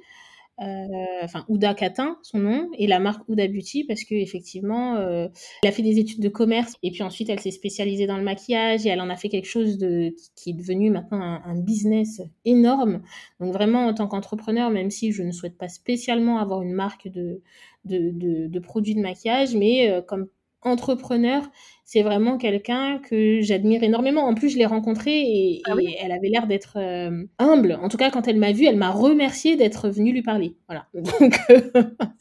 Euh, 0.61 0.85
enfin 1.21 1.43
Ouda 1.49 1.73
Catin, 1.73 2.17
son 2.21 2.39
nom, 2.39 2.69
et 2.77 2.87
la 2.87 2.99
marque 2.99 3.27
Ouda 3.27 3.45
Beauty 3.45 3.83
parce 3.83 4.05
que 4.05 4.15
effectivement, 4.15 4.95
euh, 4.95 5.27
elle 5.63 5.69
a 5.69 5.71
fait 5.73 5.81
des 5.81 5.99
études 5.99 6.21
de 6.21 6.29
commerce 6.29 6.75
et 6.81 6.91
puis 6.91 7.03
ensuite 7.03 7.29
elle 7.29 7.41
s'est 7.41 7.51
spécialisée 7.51 8.07
dans 8.07 8.15
le 8.15 8.23
maquillage 8.23 8.85
et 8.85 8.89
elle 8.89 9.01
en 9.01 9.09
a 9.09 9.17
fait 9.17 9.27
quelque 9.27 9.49
chose 9.49 9.77
de 9.77 10.15
qui 10.35 10.51
est 10.51 10.53
devenu 10.53 10.91
maintenant 10.91 11.19
un, 11.21 11.59
business 11.59 12.21
énorme. 12.45 13.01
Donc 13.41 13.51
vraiment 13.51 13.87
en 13.87 13.93
tant 13.93 14.07
qu'entrepreneur, 14.07 14.69
même 14.69 14.91
si 14.91 15.11
je 15.11 15.23
ne 15.23 15.31
souhaite 15.31 15.57
pas 15.57 15.67
spécialement 15.67 16.39
avoir 16.39 16.61
une 16.61 16.73
marque 16.73 17.09
de 17.09 17.41
de, 17.83 18.11
de, 18.11 18.47
de 18.47 18.59
produits 18.59 18.95
de 18.95 19.01
maquillage, 19.01 19.55
mais 19.55 19.89
euh, 19.89 20.01
comme 20.01 20.27
entrepreneur, 20.65 21.43
c'est 21.85 22.01
vraiment 22.01 22.37
quelqu'un 22.37 22.99
que 22.99 23.41
j'admire 23.41 23.83
énormément. 23.83 24.23
En 24.23 24.33
plus, 24.33 24.49
je 24.49 24.57
l'ai 24.57 24.65
rencontrée 24.65 25.21
et, 25.21 25.61
ah 25.65 25.75
elle 26.01 26.11
avait 26.11 26.29
l'air 26.29 26.47
d'être 26.47 26.77
euh, 26.77 27.23
humble. 27.37 27.77
En 27.81 27.89
tout 27.89 27.97
cas, 27.97 28.09
quand 28.09 28.27
elle 28.27 28.37
m'a 28.37 28.51
vue, 28.51 28.65
elle 28.65 28.77
m'a 28.77 28.91
remercié 28.91 29.55
d'être 29.55 29.89
venue 29.89 30.11
lui 30.11 30.23
parler. 30.23 30.57
Voilà. 30.67 30.87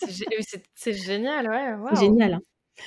c'est 0.76 0.92
génial, 0.92 1.48
ouais. 1.48 1.74
C'est 1.94 2.00
génial. 2.00 2.34
Hein. 2.34 2.40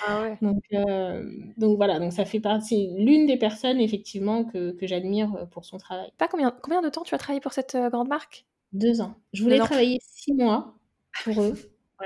Ah 0.05 0.21
ouais. 0.21 0.37
donc, 0.41 0.63
euh, 0.73 1.23
donc 1.55 1.77
voilà, 1.77 1.97
donc 1.97 2.13
ça 2.13 2.25
fait 2.25 2.39
partie. 2.39 2.91
C'est 2.95 3.03
l'une 3.03 3.25
des 3.25 3.37
personnes 3.37 3.79
effectivement 3.79 4.43
que, 4.43 4.71
que 4.71 4.85
j'admire 4.85 5.47
pour 5.51 5.65
son 5.65 5.77
travail. 5.77 6.11
Pas 6.17 6.27
combien, 6.27 6.51
combien 6.61 6.81
de 6.81 6.89
temps 6.89 7.03
tu 7.03 7.15
as 7.15 7.17
travaillé 7.17 7.39
pour 7.39 7.53
cette 7.53 7.75
euh, 7.75 7.89
grande 7.89 8.09
marque? 8.09 8.45
Deux 8.73 9.01
ans. 9.01 9.15
Je 9.33 9.43
voulais 9.43 9.59
travailler 9.59 9.97
six 10.01 10.33
mois 10.33 10.75
pour 11.23 11.41
eux. 11.41 11.55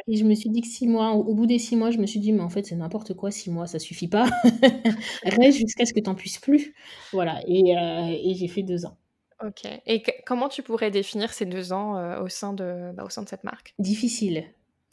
Et 0.08 0.16
je 0.16 0.24
me 0.24 0.34
suis 0.36 0.50
dit 0.50 0.62
que 0.62 0.68
six 0.68 0.88
mois, 0.88 1.12
au, 1.12 1.34
bout 1.34 1.46
des 1.46 1.60
six 1.60 1.76
mois, 1.76 1.92
je 1.92 1.98
me 1.98 2.06
suis 2.06 2.20
dit, 2.20 2.32
mais 2.32 2.42
en 2.42 2.50
fait, 2.50 2.66
c'est 2.66 2.76
n'importe 2.76 3.14
quoi, 3.14 3.32
six 3.32 3.50
mois, 3.50 3.68
ça 3.68 3.80
suffit 3.80 4.08
pas. 4.08 4.26
Reste 5.24 5.58
jusqu'à 5.58 5.86
ce 5.86 5.94
que 5.94 6.00
tu 6.00 6.10
n'en 6.10 6.16
puisses 6.16 6.40
plus. 6.40 6.74
Voilà. 7.12 7.42
Et, 7.48 7.78
euh, 7.78 8.08
et 8.08 8.34
j'ai 8.36 8.48
fait 8.48 8.64
deux 8.64 8.86
ans. 8.86 8.98
Ok. 9.46 9.68
Et 9.86 10.04
comment 10.26 10.50
tu 10.50 10.64
pourrais 10.64 10.92
définir 10.92 11.34
ces 11.34 11.46
deux 11.46 11.74
ans 11.74 11.98
euh, 11.98 12.22
au, 12.22 12.30
sein 12.30 12.54
de, 12.54 12.92
bah, 12.94 13.04
au 13.06 13.10
sein 13.10 13.24
de 13.24 13.30
cette 13.30 13.44
marque? 13.44 13.74
Difficile. 13.80 14.46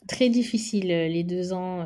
Très 0.07 0.29
difficile, 0.29 0.91
euh, 0.91 1.07
les 1.07 1.23
deux 1.23 1.53
ans 1.53 1.85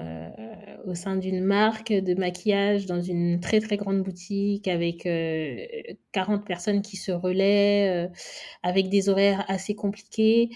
au 0.85 0.95
sein 0.95 1.15
d'une 1.15 1.43
marque 1.43 1.91
de 1.91 2.13
maquillage 2.13 2.85
dans 2.85 3.01
une 3.01 3.39
très 3.39 3.59
très 3.59 3.77
grande 3.77 4.01
boutique 4.01 4.67
avec 4.67 5.07
40 6.11 6.45
personnes 6.45 6.81
qui 6.81 6.97
se 6.97 7.11
relaient, 7.11 8.09
avec 8.63 8.89
des 8.89 9.07
horaires 9.07 9.45
assez 9.47 9.75
compliqués 9.75 10.49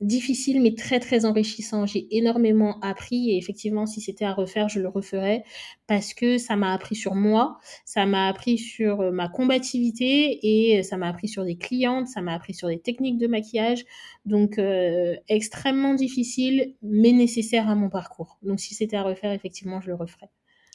difficile 0.00 0.60
mais 0.62 0.74
très 0.74 1.00
très 1.00 1.24
enrichissant. 1.24 1.86
J'ai 1.86 2.06
énormément 2.16 2.78
appris 2.80 3.30
et 3.30 3.36
effectivement 3.36 3.86
si 3.86 4.00
c'était 4.00 4.24
à 4.24 4.32
refaire 4.32 4.68
je 4.68 4.80
le 4.80 4.88
referais 4.88 5.44
parce 5.86 6.14
que 6.14 6.38
ça 6.38 6.56
m'a 6.56 6.72
appris 6.72 6.96
sur 6.96 7.14
moi, 7.14 7.58
ça 7.84 8.06
m'a 8.06 8.28
appris 8.28 8.58
sur 8.58 9.00
euh, 9.00 9.10
ma 9.10 9.28
combativité 9.28 10.38
et 10.42 10.82
ça 10.82 10.96
m'a 10.96 11.08
appris 11.08 11.28
sur 11.28 11.44
des 11.44 11.56
clientes, 11.56 12.08
ça 12.08 12.22
m'a 12.22 12.34
appris 12.34 12.54
sur 12.54 12.68
des 12.68 12.80
techniques 12.80 13.18
de 13.18 13.26
maquillage. 13.26 13.84
Donc 14.24 14.58
euh, 14.58 15.16
extrêmement 15.28 15.94
difficile 15.94 16.74
mais 16.82 17.12
nécessaire 17.12 17.68
à 17.68 17.74
mon 17.74 17.90
parcours. 17.90 18.38
Donc 18.42 18.60
si 18.60 18.74
c'était 18.74 18.96
à 18.96 19.02
refaire 19.02 19.32
effectivement 19.32 19.80
je 19.80 19.88
le 19.88 19.96
referais. 19.96 20.30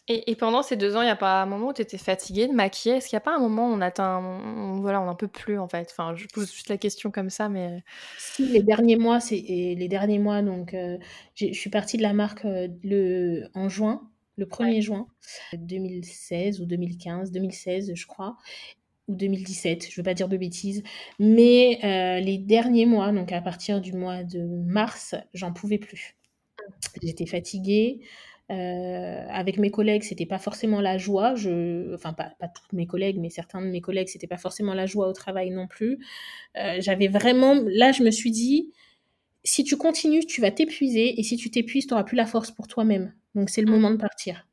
Et, 0.08 0.36
pendant 0.36 0.62
ces 0.62 0.76
deux 0.76 0.96
ans, 0.96 1.02
il 1.02 1.06
n'y 1.06 1.12
a 1.12 1.16
pas 1.16 1.42
un 1.42 1.48
moment 1.48 1.70
où 1.70 1.74
tu 1.74 1.82
étais 1.82 1.98
fatiguée 1.98 2.48
de 2.48 2.54
maquiller 2.54 2.98
Est-ce 2.98 3.10
qu'il 3.10 3.16
n'y 3.16 3.22
a 3.24 3.26
pas 3.26 3.36
un 3.36 3.40
moment 3.40 3.72
où 3.72 3.74
on 3.74 3.82
atteint, 3.82 4.20
on, 4.20 4.80
voilà, 4.80 5.02
on 5.02 5.06
n'en 5.06 5.16
peut 5.16 5.28
plus 5.28 5.58
en 5.58 5.68
fait? 5.68 5.88
Enfin, 5.90 6.14
je 6.16 6.28
pose 6.28 6.54
juste 6.54 6.70
la 6.70 6.78
question 6.78 7.10
comme 7.10 7.32
ça, 7.32 7.50
mais 7.50 7.84
si 8.20 8.46
les 8.46 8.62
derniers 8.62 8.98
mois, 8.98 9.20
c'est 9.20 9.36
les 9.36 9.88
derniers 9.88 10.20
mois, 10.20 10.44
donc 10.44 10.76
euh, 10.76 11.00
je 11.34 11.52
suis 11.54 11.72
partie 11.72 11.98
de 11.98 12.04
la 12.04 12.14
marque 12.14 12.46
euh, 12.46 12.68
le 12.84 13.48
en 13.56 13.68
juin, 13.68 14.08
le 14.38 14.46
1er 14.46 14.82
juin 14.82 15.08
2016 15.54 16.62
ou 16.62 16.66
2015, 16.66 17.32
2016 17.32 17.94
je 17.96 18.06
crois, 18.06 18.38
ou 19.08 19.16
2017, 19.16 19.86
je 19.86 19.92
ne 19.92 19.96
veux 19.96 20.04
pas 20.04 20.14
dire 20.14 20.30
de 20.30 20.38
bêtises, 20.38 20.84
mais 21.18 21.80
euh, 21.84 22.20
les 22.20 22.38
derniers 22.38 22.86
mois, 22.86 23.12
donc 23.12 23.32
à 23.32 23.42
partir 23.42 23.82
du 23.82 23.94
mois 23.94 24.24
de 24.24 24.44
mars, 24.68 25.16
j'en 25.34 25.52
pouvais 25.52 25.80
plus. 25.80 26.16
Mmh. 26.60 26.72
J'étais 27.02 27.26
fatiguée. 27.26 28.02
Euh, 28.52 29.26
avec 29.30 29.58
mes 29.58 29.72
collègues, 29.72 30.04
c'était 30.04 30.28
pas 30.28 30.38
forcément 30.38 30.80
la 30.80 30.98
joie. 30.98 31.36
Je, 31.36 31.94
enfin, 31.96 32.14
pas, 32.14 32.32
pas 32.40 32.48
toutes 32.48 32.74
mes 32.74 32.86
collègues, 32.86 33.18
mais 33.20 33.30
certains 33.30 33.62
de 33.62 33.68
mes 33.68 33.82
collègues, 33.82 34.08
c'était 34.08 34.28
pas 34.28 34.38
forcément 34.38 34.74
la 34.74 34.86
joie 34.86 35.08
au 35.08 35.14
travail 35.14 35.50
non 35.50 35.68
plus. 35.68 35.98
Euh, 36.58 36.78
j'avais 36.80 37.08
vraiment, 37.08 37.56
là, 37.66 37.92
je 37.92 38.04
me 38.04 38.12
suis 38.12 38.32
dit, 38.32 38.72
si 39.44 39.64
tu 39.64 39.78
continues, 39.78 40.26
tu 40.26 40.42
vas 40.42 40.52
t'épuiser, 40.52 41.20
et 41.20 41.24
si 41.24 41.38
tu 41.38 41.50
t'épuises, 41.50 41.88
tu 41.88 41.94
n'auras 41.94 42.04
plus 42.04 42.18
la 42.18 42.26
force 42.26 42.52
pour 42.52 42.68
toi-même. 42.68 43.14
Donc, 43.34 43.50
c'est 43.50 43.62
le 43.62 43.72
moment 43.72 43.92
de 43.92 43.98
partir. 43.98 44.48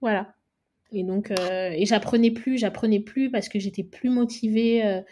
Voilà. 0.00 0.34
Et 0.90 1.04
donc, 1.04 1.30
euh, 1.30 1.70
et 1.70 1.86
j'apprenais 1.86 2.30
plus, 2.30 2.58
j'apprenais 2.58 3.00
plus 3.00 3.30
parce 3.30 3.48
que 3.48 3.58
j'étais 3.58 3.84
plus 3.84 4.10
motivée. 4.10 5.02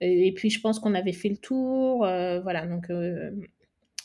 et 0.00 0.32
puis, 0.32 0.50
je 0.50 0.60
pense 0.60 0.80
qu'on 0.80 0.94
avait 0.94 1.12
fait 1.12 1.28
le 1.28 1.36
tour. 1.36 1.98
voilà. 1.98 2.66
Donc, 2.66 2.88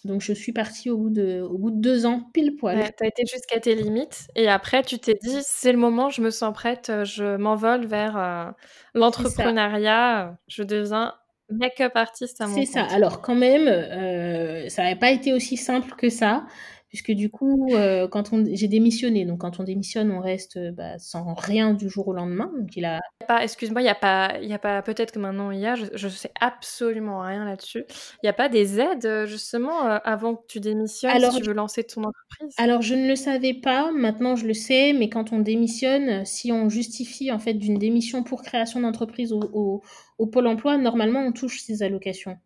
donc 0.06 0.22
je 0.22 0.34
suis 0.34 0.52
partie 0.52 0.90
au 0.90 0.98
bout 0.98 1.10
de, 1.10 1.42
au 1.42 1.58
bout 1.58 1.72
de 1.72 1.80
deux 1.80 2.06
ans, 2.06 2.30
pile 2.34 2.56
poil. 2.56 2.78
Ouais, 2.78 2.92
tu 2.98 3.04
as 3.04 3.08
été 3.08 3.24
jusqu'à 3.26 3.60
tes 3.60 3.76
limites 3.76 4.28
et 4.36 4.48
après 4.48 4.84
tu 4.84 5.00
t'es 5.00 5.18
dit 5.22 5.38
c'est 5.42 5.72
le 5.72 5.78
moment, 5.78 6.10
je 6.10 6.22
me 6.22 6.30
sens 6.30 6.54
prête, 6.54 6.92
je 7.04 7.38
m'envole 7.38 7.86
vers 7.86 8.18
euh, 8.18 8.52
l'entrepreneuriat, 8.94 10.38
je 10.48 10.64
deviens 10.64 11.14
make-up 11.50 11.96
artiste 11.96 12.42
à 12.42 12.48
mon 12.48 12.56
C'est 12.56 12.66
ça. 12.66 12.84
Alors 12.84 13.22
quand 13.22 13.36
même, 13.36 13.68
euh, 13.68 14.68
ça 14.70 14.84
n'avait 14.84 15.00
pas 15.00 15.12
été 15.12 15.34
aussi 15.34 15.58
simple 15.58 15.94
que 15.96 16.10
ça 16.10 16.46
puisque 16.94 17.12
du 17.12 17.32
coup, 17.32 17.70
euh, 17.74 18.08
quand 18.08 18.34
on, 18.34 18.46
j'ai 18.54 18.68
démissionné, 18.68 19.26
donc 19.26 19.40
quand 19.40 19.60
on 19.60 19.64
démissionne, 19.64 20.12
on 20.12 20.20
reste 20.20 20.58
euh, 20.58 20.72
bah, 20.72 21.00
sans 21.00 21.34
rien 21.34 21.74
du 21.74 21.90
jour 21.90 22.08
au 22.08 22.14
lendemain. 22.14 22.52
Donc 22.56 22.76
il 22.76 22.86
a. 22.86 23.00
Pas, 23.28 23.42
excuse-moi, 23.42 23.82
il 23.82 23.86
y 23.86 23.90
a 23.90 23.96
pas, 23.96 24.34
il 24.44 24.48
y 24.48 24.54
a 24.54 24.60
pas, 24.60 24.84
peut-être 24.84 25.12
que 25.12 25.18
maintenant 25.18 25.50
il 25.50 25.60
y 25.60 25.66
a, 25.66 25.74
je, 25.74 25.86
je 25.92 26.08
sais 26.08 26.30
absolument 26.40 27.22
rien 27.22 27.46
là-dessus. 27.46 27.84
Il 27.90 28.26
n'y 28.26 28.30
a 28.30 28.34
pas 28.34 28.48
des 28.48 28.80
aides 28.80 29.08
euh, 29.08 29.26
justement 29.26 29.80
avant 29.82 30.36
que 30.36 30.44
tu 30.48 30.60
démissionnes 30.60 31.16
alors, 31.16 31.34
si 31.34 31.42
tu 31.42 31.48
veux 31.48 31.54
lancer 31.54 31.84
ton 31.84 32.04
entreprise? 32.04 32.54
Alors 32.58 32.84
je 32.84 32.94
ne 32.94 33.08
le 33.08 33.16
savais 33.16 33.56
pas, 33.56 33.92
maintenant 33.92 34.36
je 34.36 34.46
le 34.46 34.54
sais, 34.54 34.94
mais 34.94 35.10
quand 35.10 35.34
on 35.34 35.40
démissionne, 35.40 36.24
si 36.26 36.52
on 36.52 36.70
justifie 36.70 37.32
en 37.32 37.40
fait 37.40 37.56
d'une 37.56 37.80
démission 37.80 38.22
pour 38.22 38.44
création 38.44 38.82
d'entreprise 38.82 39.34
au, 39.34 39.82
au, 40.20 40.28
pôle 40.28 40.46
emploi, 40.46 40.78
normalement 40.78 41.22
on 41.22 41.32
touche 41.32 41.60
ces 41.64 41.82
allocations. 41.82 42.38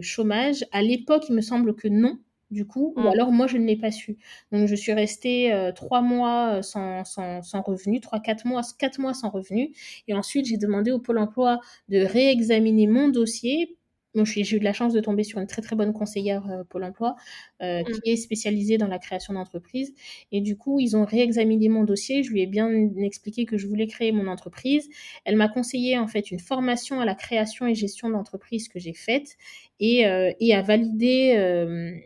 chômage. 0.00 0.64
À 0.70 0.82
l'époque, 0.82 1.24
il 1.28 1.34
me 1.34 1.40
semble 1.40 1.74
que 1.74 1.88
non 1.88 2.20
du 2.50 2.66
coup, 2.66 2.92
ou 2.96 3.00
mmh. 3.00 3.06
alors 3.08 3.32
moi 3.32 3.46
je 3.46 3.56
ne 3.58 3.66
l'ai 3.66 3.76
pas 3.76 3.90
su. 3.90 4.18
Donc 4.52 4.68
je 4.68 4.74
suis 4.74 4.92
restée 4.92 5.52
euh, 5.52 5.72
trois 5.72 6.00
mois 6.00 6.58
euh, 6.58 6.62
sans, 6.62 7.04
sans, 7.04 7.42
sans 7.42 7.62
revenu, 7.62 8.00
trois, 8.00 8.20
quatre 8.20 8.46
mois, 8.46 8.62
quatre 8.78 9.00
mois 9.00 9.14
sans 9.14 9.30
revenu. 9.30 9.72
Et 10.06 10.14
ensuite 10.14 10.46
j'ai 10.46 10.56
demandé 10.56 10.92
au 10.92 11.00
Pôle 11.00 11.18
emploi 11.18 11.60
de 11.88 11.98
réexaminer 11.98 12.86
mon 12.86 13.08
dossier. 13.08 13.76
j'ai 14.14 14.56
eu 14.56 14.60
de 14.60 14.64
la 14.64 14.72
chance 14.72 14.92
de 14.92 15.00
tomber 15.00 15.24
sur 15.24 15.40
une 15.40 15.48
très 15.48 15.60
très 15.60 15.74
bonne 15.74 15.92
conseillère 15.92 16.48
euh, 16.48 16.62
Pôle 16.62 16.84
emploi 16.84 17.16
mmh. 17.60 17.82
qui 18.04 18.10
est 18.12 18.16
spécialisée 18.16 18.78
dans 18.78 18.86
la 18.86 19.00
création 19.00 19.34
d'entreprise. 19.34 19.92
Et 20.30 20.40
du 20.40 20.56
coup, 20.56 20.78
ils 20.78 20.96
ont 20.96 21.04
réexaminé 21.04 21.68
mon 21.68 21.82
dossier. 21.82 22.22
Je 22.22 22.30
lui 22.30 22.42
ai 22.42 22.46
bien 22.46 22.70
expliqué 22.98 23.44
que 23.44 23.58
je 23.58 23.66
voulais 23.66 23.88
créer 23.88 24.12
mon 24.12 24.28
entreprise. 24.28 24.88
Elle 25.24 25.34
m'a 25.34 25.48
conseillé 25.48 25.98
en 25.98 26.06
fait 26.06 26.30
une 26.30 26.38
formation 26.38 27.00
à 27.00 27.04
la 27.04 27.16
création 27.16 27.66
et 27.66 27.74
gestion 27.74 28.08
d'entreprise 28.08 28.68
que 28.68 28.78
j'ai 28.78 28.94
faite 28.94 29.36
et, 29.80 30.04
et 30.40 30.54
à 30.54 30.62
valider 30.62 32.02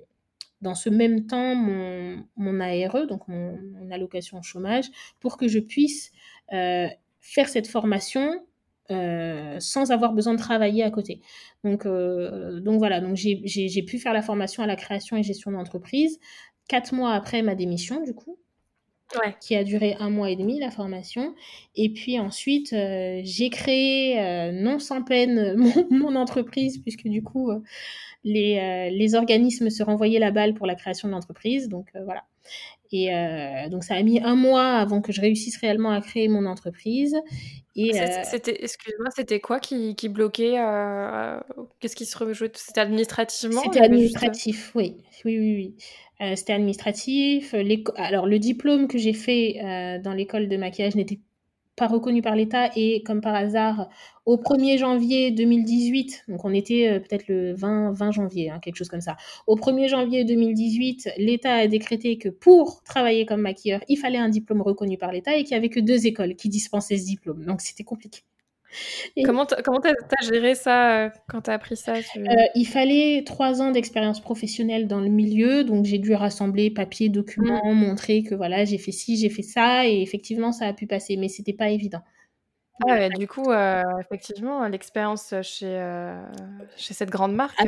dans 0.60 0.74
ce 0.74 0.88
même 0.90 1.26
temps 1.26 1.54
mon, 1.54 2.24
mon 2.36 2.60
ARE, 2.60 3.06
donc 3.06 3.26
mon, 3.28 3.58
allocation 3.90 4.40
chômage, 4.42 4.86
pour 5.18 5.36
que 5.36 5.48
je 5.48 5.58
puisse 5.58 6.12
euh, 6.52 6.86
faire 7.20 7.48
cette 7.48 7.66
formation 7.66 8.44
euh, 8.90 9.56
sans 9.60 9.90
avoir 9.92 10.12
besoin 10.12 10.34
de 10.34 10.38
travailler 10.38 10.82
à 10.82 10.90
côté. 10.90 11.20
Donc, 11.64 11.86
euh, 11.86 12.60
donc 12.60 12.78
voilà, 12.78 13.00
donc 13.00 13.16
j'ai 13.16 13.82
pu 13.82 13.98
faire 13.98 14.12
la 14.12 14.22
formation 14.22 14.62
à 14.62 14.66
la 14.66 14.76
création 14.76 15.16
et 15.16 15.22
gestion 15.22 15.52
d'entreprise 15.52 16.18
quatre 16.68 16.94
mois 16.94 17.12
après 17.14 17.42
ma 17.42 17.56
démission, 17.56 18.02
du 18.02 18.14
coup. 18.14 18.38
Qui 19.40 19.56
a 19.56 19.64
duré 19.64 19.96
un 19.98 20.10
mois 20.10 20.30
et 20.30 20.36
demi 20.36 20.58
la 20.58 20.70
formation. 20.70 21.34
Et 21.76 21.90
puis 21.90 22.18
ensuite, 22.18 22.70
j'ai 22.70 23.50
créé, 23.50 24.50
non 24.52 24.78
sans 24.78 25.02
peine, 25.02 25.54
mon, 25.56 25.86
mon, 25.90 26.16
entreprise, 26.16 26.78
puisque 26.78 27.08
du 27.08 27.22
coup, 27.22 27.50
les, 28.24 28.58
euh, 28.58 28.94
les 28.94 29.14
organismes 29.14 29.70
se 29.70 29.82
renvoyaient 29.82 30.18
la 30.18 30.30
balle 30.30 30.54
pour 30.54 30.66
la 30.66 30.74
création 30.74 31.08
de 31.08 31.12
l'entreprise. 31.12 31.68
Donc 31.68 31.88
euh, 31.94 32.04
voilà. 32.04 32.24
Et 32.92 33.14
euh, 33.14 33.68
donc 33.68 33.84
ça 33.84 33.94
a 33.94 34.02
mis 34.02 34.20
un 34.20 34.34
mois 34.34 34.72
avant 34.74 35.00
que 35.00 35.12
je 35.12 35.20
réussisse 35.20 35.56
réellement 35.58 35.92
à 35.92 36.00
créer 36.00 36.28
mon 36.28 36.44
entreprise. 36.46 37.16
Et 37.76 37.92
c'était, 38.24 38.64
excuse-moi, 38.64 39.10
c'était 39.14 39.38
quoi 39.38 39.60
qui, 39.60 39.94
qui 39.94 40.08
bloquait 40.08 40.56
Qu'est-ce 41.78 41.94
qui 41.94 42.04
se 42.04 42.18
rejouait? 42.18 42.50
C'était 42.52 42.80
administrativement 42.80 43.62
C'était 43.62 43.80
administratif, 43.80 44.72
oui, 44.74 44.96
oui, 45.24 45.38
oui, 45.38 45.54
oui. 45.54 45.74
C'était 46.34 46.52
administratif. 46.52 47.54
Alors 47.96 48.26
le 48.26 48.38
diplôme 48.38 48.88
que 48.88 48.98
j'ai 48.98 49.12
fait 49.12 49.98
dans 50.02 50.12
l'école 50.12 50.48
de 50.48 50.56
maquillage 50.56 50.94
n'était 50.94 51.20
pas 51.80 51.86
reconnu 51.86 52.20
par 52.20 52.36
l'État 52.36 52.70
et 52.76 53.02
comme 53.02 53.22
par 53.22 53.34
hasard, 53.34 53.88
au 54.26 54.36
1er 54.36 54.76
janvier 54.78 55.30
2018, 55.30 56.24
donc 56.28 56.44
on 56.44 56.52
était 56.52 56.88
euh, 56.88 57.00
peut-être 57.00 57.26
le 57.26 57.54
20, 57.54 57.92
20 57.92 58.10
janvier, 58.10 58.50
hein, 58.50 58.60
quelque 58.60 58.76
chose 58.76 58.90
comme 58.90 59.00
ça, 59.00 59.16
au 59.46 59.56
1er 59.56 59.88
janvier 59.88 60.24
2018, 60.24 61.12
l'État 61.16 61.54
a 61.54 61.66
décrété 61.68 62.18
que 62.18 62.28
pour 62.28 62.82
travailler 62.82 63.24
comme 63.24 63.40
maquilleur, 63.40 63.80
il 63.88 63.96
fallait 63.96 64.18
un 64.18 64.28
diplôme 64.28 64.60
reconnu 64.60 64.98
par 64.98 65.10
l'État 65.10 65.34
et 65.34 65.42
qu'il 65.42 65.52
n'y 65.52 65.56
avait 65.56 65.70
que 65.70 65.80
deux 65.80 66.06
écoles 66.06 66.36
qui 66.36 66.50
dispensaient 66.50 66.98
ce 66.98 67.06
diplôme. 67.06 67.46
Donc 67.46 67.62
c'était 67.62 67.84
compliqué. 67.84 68.20
Comment 69.24 69.46
tu 69.46 69.54
as 69.54 70.24
géré 70.32 70.54
ça 70.54 71.06
euh, 71.06 71.10
quand 71.28 71.42
tu 71.42 71.50
as 71.50 71.54
appris 71.54 71.76
ça 71.76 71.94
euh, 71.94 72.34
Il 72.54 72.66
fallait 72.66 73.22
trois 73.24 73.60
ans 73.62 73.70
d'expérience 73.70 74.20
professionnelle 74.20 74.86
dans 74.86 75.00
le 75.00 75.08
milieu, 75.08 75.64
donc 75.64 75.84
j'ai 75.84 75.98
dû 75.98 76.14
rassembler 76.14 76.70
papiers, 76.70 77.08
documents, 77.08 77.72
mmh. 77.72 77.74
montrer 77.74 78.22
que 78.22 78.34
voilà, 78.34 78.64
j'ai 78.64 78.78
fait 78.78 78.92
ci, 78.92 79.16
j'ai 79.16 79.30
fait 79.30 79.42
ça, 79.42 79.86
et 79.86 80.02
effectivement, 80.02 80.52
ça 80.52 80.66
a 80.66 80.72
pu 80.72 80.86
passer, 80.86 81.16
mais 81.16 81.28
c'était 81.28 81.52
pas 81.52 81.70
évident. 81.70 82.02
Ah 82.88 83.08
du 83.10 83.26
coup, 83.28 83.50
euh, 83.50 83.82
effectivement, 84.00 84.66
l'expérience 84.66 85.34
chez, 85.42 85.80
chez 86.76 86.94
cette 86.94 87.10
grande 87.10 87.34
marque. 87.34 87.58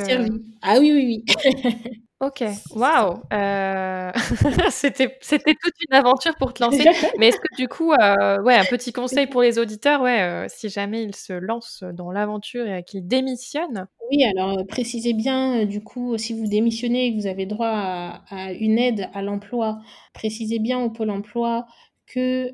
Ah 0.63 0.77
oui, 0.79 0.93
oui, 0.93 1.25
oui. 1.27 1.35
Ok, 2.23 2.45
waouh! 2.77 3.21
Euh, 3.33 4.13
c'était 4.71 5.19
c'était 5.21 5.55
toute 5.61 5.75
une 5.89 5.97
aventure 5.97 6.37
pour 6.37 6.55
te 6.55 6.63
lancer. 6.63 6.85
Mais 7.19 7.29
est-ce 7.29 7.37
que 7.39 7.57
du 7.57 7.67
coup, 7.67 7.93
euh, 7.93 8.41
ouais, 8.43 8.55
un 8.55 8.65
petit 8.65 8.93
conseil 8.93 9.27
pour 9.27 9.43
les 9.43 9.59
auditeurs, 9.59 10.01
ouais, 10.03 10.23
euh, 10.23 10.47
si 10.49 10.69
jamais 10.69 11.03
ils 11.03 11.17
se 11.17 11.33
lancent 11.33 11.83
dans 11.83 12.13
l'aventure 12.13 12.65
et 12.69 12.85
qu'ils 12.85 13.09
démissionnent? 13.09 13.89
Oui, 14.09 14.23
alors, 14.23 14.65
précisez 14.69 15.15
bien, 15.15 15.65
du 15.65 15.83
coup, 15.83 16.17
si 16.17 16.33
vous 16.33 16.47
démissionnez 16.47 17.07
et 17.07 17.13
que 17.13 17.21
vous 17.21 17.27
avez 17.27 17.47
droit 17.47 17.67
à 17.67 18.53
une 18.53 18.79
aide 18.79 19.09
à 19.15 19.23
l'emploi, 19.23 19.81
précisez 20.15 20.61
bien 20.61 20.79
au 20.79 20.91
Pôle 20.91 21.11
emploi 21.11 21.67
que, 22.13 22.53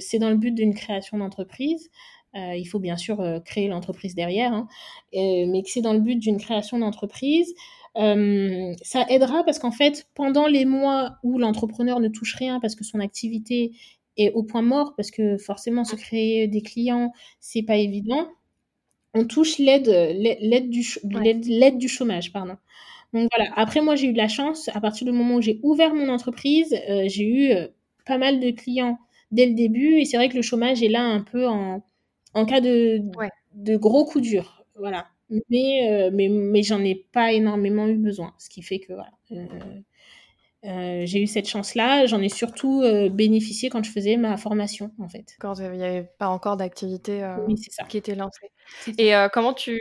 c'est 0.00 0.18
dans 0.18 0.30
le 0.30 0.36
but 0.36 0.52
d'une 0.52 0.74
création 0.74 1.18
d'entreprise. 1.18 1.90
il 2.34 2.64
faut 2.66 2.78
bien 2.80 2.96
sûr, 2.96 3.22
créer 3.44 3.68
l'entreprise 3.68 4.14
derrière, 4.14 4.52
hein, 4.52 4.68
mais 5.12 5.62
que 5.62 5.70
c'est 5.70 5.82
dans 5.82 5.92
le 5.92 6.00
but 6.00 6.16
d'une 6.16 6.38
création 6.38 6.78
d'entreprise. 6.78 7.54
ça 7.94 9.06
aidera 9.08 9.44
parce 9.44 9.58
qu'en 9.58 9.72
fait, 9.72 10.08
pendant 10.14 10.46
les 10.46 10.64
mois 10.64 11.16
où 11.22 11.38
l'entrepreneur 11.38 12.00
ne 12.00 12.08
touche 12.08 12.34
rien 12.34 12.60
parce 12.60 12.74
que 12.74 12.84
son 12.84 13.00
activité 13.00 13.72
est 14.16 14.30
au 14.32 14.44
point 14.44 14.62
mort, 14.62 14.94
parce 14.96 15.10
que 15.10 15.36
forcément 15.38 15.84
se 15.84 15.96
créer 15.96 16.46
des 16.46 16.62
clients, 16.62 17.12
c'est 17.40 17.62
pas 17.62 17.76
évident, 17.76 18.28
on 19.14 19.24
touche 19.26 19.58
l'aide 19.58 19.88
l'aide 19.88 20.70
du, 20.70 20.84
du 21.78 21.88
chômage, 21.88 22.32
pardon. 22.32 22.56
Donc 23.14 23.28
voilà. 23.34 23.50
Après, 23.56 23.80
moi, 23.80 23.94
j'ai 23.94 24.08
eu 24.08 24.12
de 24.12 24.18
la 24.18 24.28
chance. 24.28 24.68
À 24.74 24.80
partir 24.80 25.06
du 25.06 25.12
moment 25.12 25.36
où 25.36 25.40
j'ai 25.40 25.60
ouvert 25.62 25.94
mon 25.94 26.08
entreprise, 26.08 26.74
euh, 26.90 27.04
j'ai 27.06 27.24
eu 27.24 27.52
euh, 27.52 27.68
pas 28.04 28.18
mal 28.18 28.40
de 28.40 28.50
clients 28.50 28.98
dès 29.30 29.46
le 29.46 29.54
début. 29.54 29.98
Et 29.98 30.04
c'est 30.04 30.16
vrai 30.16 30.28
que 30.28 30.36
le 30.36 30.42
chômage 30.42 30.82
est 30.82 30.88
là 30.88 31.02
un 31.02 31.20
peu 31.22 31.46
en, 31.48 31.84
en 32.34 32.46
cas 32.46 32.60
de, 32.60 33.00
de 33.54 33.76
gros 33.76 34.04
coups 34.04 34.24
durs. 34.24 34.64
Voilà. 34.76 35.06
Mais, 35.50 35.90
euh, 35.90 36.10
mais, 36.12 36.28
mais 36.28 36.62
j'en 36.62 36.80
ai 36.84 36.94
pas 37.12 37.32
énormément 37.32 37.88
eu 37.88 37.96
besoin. 37.96 38.34
Ce 38.38 38.48
qui 38.48 38.62
fait 38.62 38.78
que 38.80 38.92
voilà. 38.92 39.12
Euh, 39.32 39.80
j'ai 40.64 41.22
eu 41.22 41.26
cette 41.26 41.48
chance-là. 41.48 42.06
J'en 42.06 42.20
ai 42.20 42.28
surtout 42.28 42.82
euh, 42.82 43.08
bénéficié 43.08 43.68
quand 43.68 43.84
je 43.84 43.90
faisais 43.90 44.16
ma 44.16 44.36
formation, 44.36 44.90
en 44.98 45.08
fait. 45.08 45.34
Quand 45.38 45.54
il 45.58 45.70
n'y 45.72 45.84
avait 45.84 46.08
pas 46.18 46.28
encore 46.28 46.56
d'activité 46.56 47.22
euh, 47.22 47.36
qui 47.88 47.98
était 47.98 48.14
lancée. 48.14 48.50
Et 48.96 49.12
comment, 49.32 49.52
tu, 49.52 49.78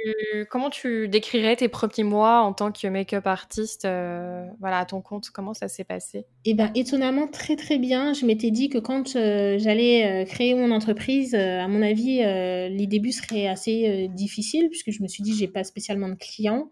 comment 0.49 0.69
tu 0.69 1.07
décrirais 1.07 1.55
tes 1.55 1.69
premiers 1.69 2.03
mois 2.03 2.41
en 2.41 2.51
tant 2.51 2.71
que 2.71 2.85
make-up 2.87 3.25
artiste 3.27 3.83
voilà, 3.83 4.79
à 4.79 4.85
ton 4.85 5.01
compte? 5.01 5.29
Comment 5.29 5.53
ça 5.53 5.69
s'est 5.69 5.85
passé? 5.85 6.25
Eh 6.43 6.53
ben, 6.53 6.69
étonnamment, 6.75 7.27
très 7.27 7.55
très 7.55 7.77
bien. 7.77 8.13
Je 8.13 8.25
m'étais 8.25 8.51
dit 8.51 8.67
que 8.67 8.79
quand 8.79 9.13
j'allais 9.13 10.25
créer 10.27 10.53
mon 10.53 10.71
entreprise, 10.71 11.33
à 11.33 11.67
mon 11.69 11.81
avis, 11.81 12.17
les 12.17 12.87
débuts 12.87 13.13
seraient 13.13 13.47
assez 13.47 14.09
difficiles, 14.09 14.67
puisque 14.69 14.91
je 14.91 15.01
me 15.01 15.07
suis 15.07 15.23
dit, 15.23 15.33
j'ai 15.33 15.47
pas 15.47 15.63
spécialement 15.63 16.09
de 16.09 16.15
clients. 16.15 16.69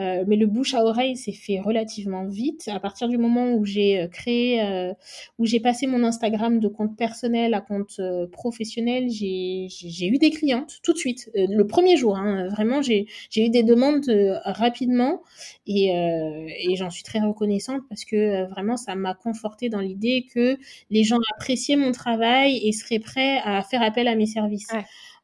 Euh, 0.00 0.24
mais 0.26 0.36
le 0.36 0.46
bouche 0.46 0.72
à 0.74 0.82
oreille 0.82 1.16
s'est 1.16 1.32
fait 1.32 1.60
relativement 1.60 2.24
vite. 2.24 2.68
À 2.68 2.80
partir 2.80 3.08
du 3.08 3.18
moment 3.18 3.52
où 3.52 3.66
j'ai 3.66 4.00
euh, 4.00 4.08
créé, 4.08 4.62
euh, 4.62 4.94
où 5.38 5.44
j'ai 5.44 5.60
passé 5.60 5.86
mon 5.86 6.02
Instagram 6.04 6.58
de 6.58 6.68
compte 6.68 6.96
personnel 6.96 7.52
à 7.52 7.60
compte 7.60 8.00
professionnel, 8.32 9.08
j'ai 9.10 9.68
eu 10.06 10.18
des 10.18 10.30
clientes 10.30 10.78
tout 10.82 10.92
de 10.92 10.98
suite, 10.98 11.30
le 11.34 11.62
premier 11.64 11.96
jour. 11.96 12.16
Hein, 12.16 12.48
vraiment, 12.48 12.80
j'ai 12.82 13.06
eu 13.36 13.50
des 13.50 13.62
demandes 13.62 14.10
rapidement 14.44 15.22
et, 15.66 15.88
et 15.88 16.76
j'en 16.76 16.90
suis 16.90 17.02
très 17.02 17.20
reconnaissante 17.20 17.82
parce 17.88 18.04
que 18.04 18.48
vraiment, 18.50 18.76
ça 18.76 18.94
m'a 18.94 19.14
conforté 19.14 19.68
dans 19.68 19.80
l'idée 19.80 20.26
que 20.32 20.56
les 20.90 21.04
gens 21.04 21.18
appréciaient 21.34 21.76
mon 21.76 21.92
travail 21.92 22.60
et 22.66 22.72
seraient 22.72 22.98
prêts 22.98 23.40
à 23.44 23.62
faire 23.62 23.82
appel 23.82 24.08
à 24.08 24.14
mes 24.14 24.26
services. 24.26 24.68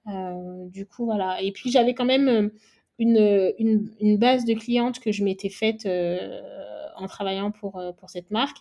du 0.06 0.86
coup, 0.86 1.04
voilà. 1.04 1.40
Et 1.42 1.52
puis, 1.52 1.70
j'avais 1.70 1.94
quand 1.94 2.04
même 2.04 2.50
une, 2.98 3.90
une, 4.00 4.16
base 4.16 4.44
de 4.44 4.54
clientes 4.54 5.00
que 5.00 5.12
je 5.12 5.22
m'étais 5.22 5.48
faite 5.48 5.86
euh, 5.86 6.40
en 6.96 7.06
travaillant 7.06 7.50
pour, 7.50 7.78
euh, 7.78 7.92
pour 7.92 8.08
cette 8.08 8.30
marque 8.30 8.56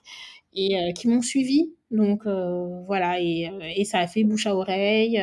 et 0.53 0.77
euh, 0.77 0.91
qui 0.91 1.07
m'ont 1.07 1.21
suivi. 1.21 1.73
Donc 1.91 2.25
voilà, 2.25 3.21
et, 3.21 3.49
et, 3.77 3.86
ça 3.86 3.99
a 3.99 4.07
fait 4.07 4.23
bouche 4.23 4.47
à 4.47 4.55
oreille. 4.55 5.17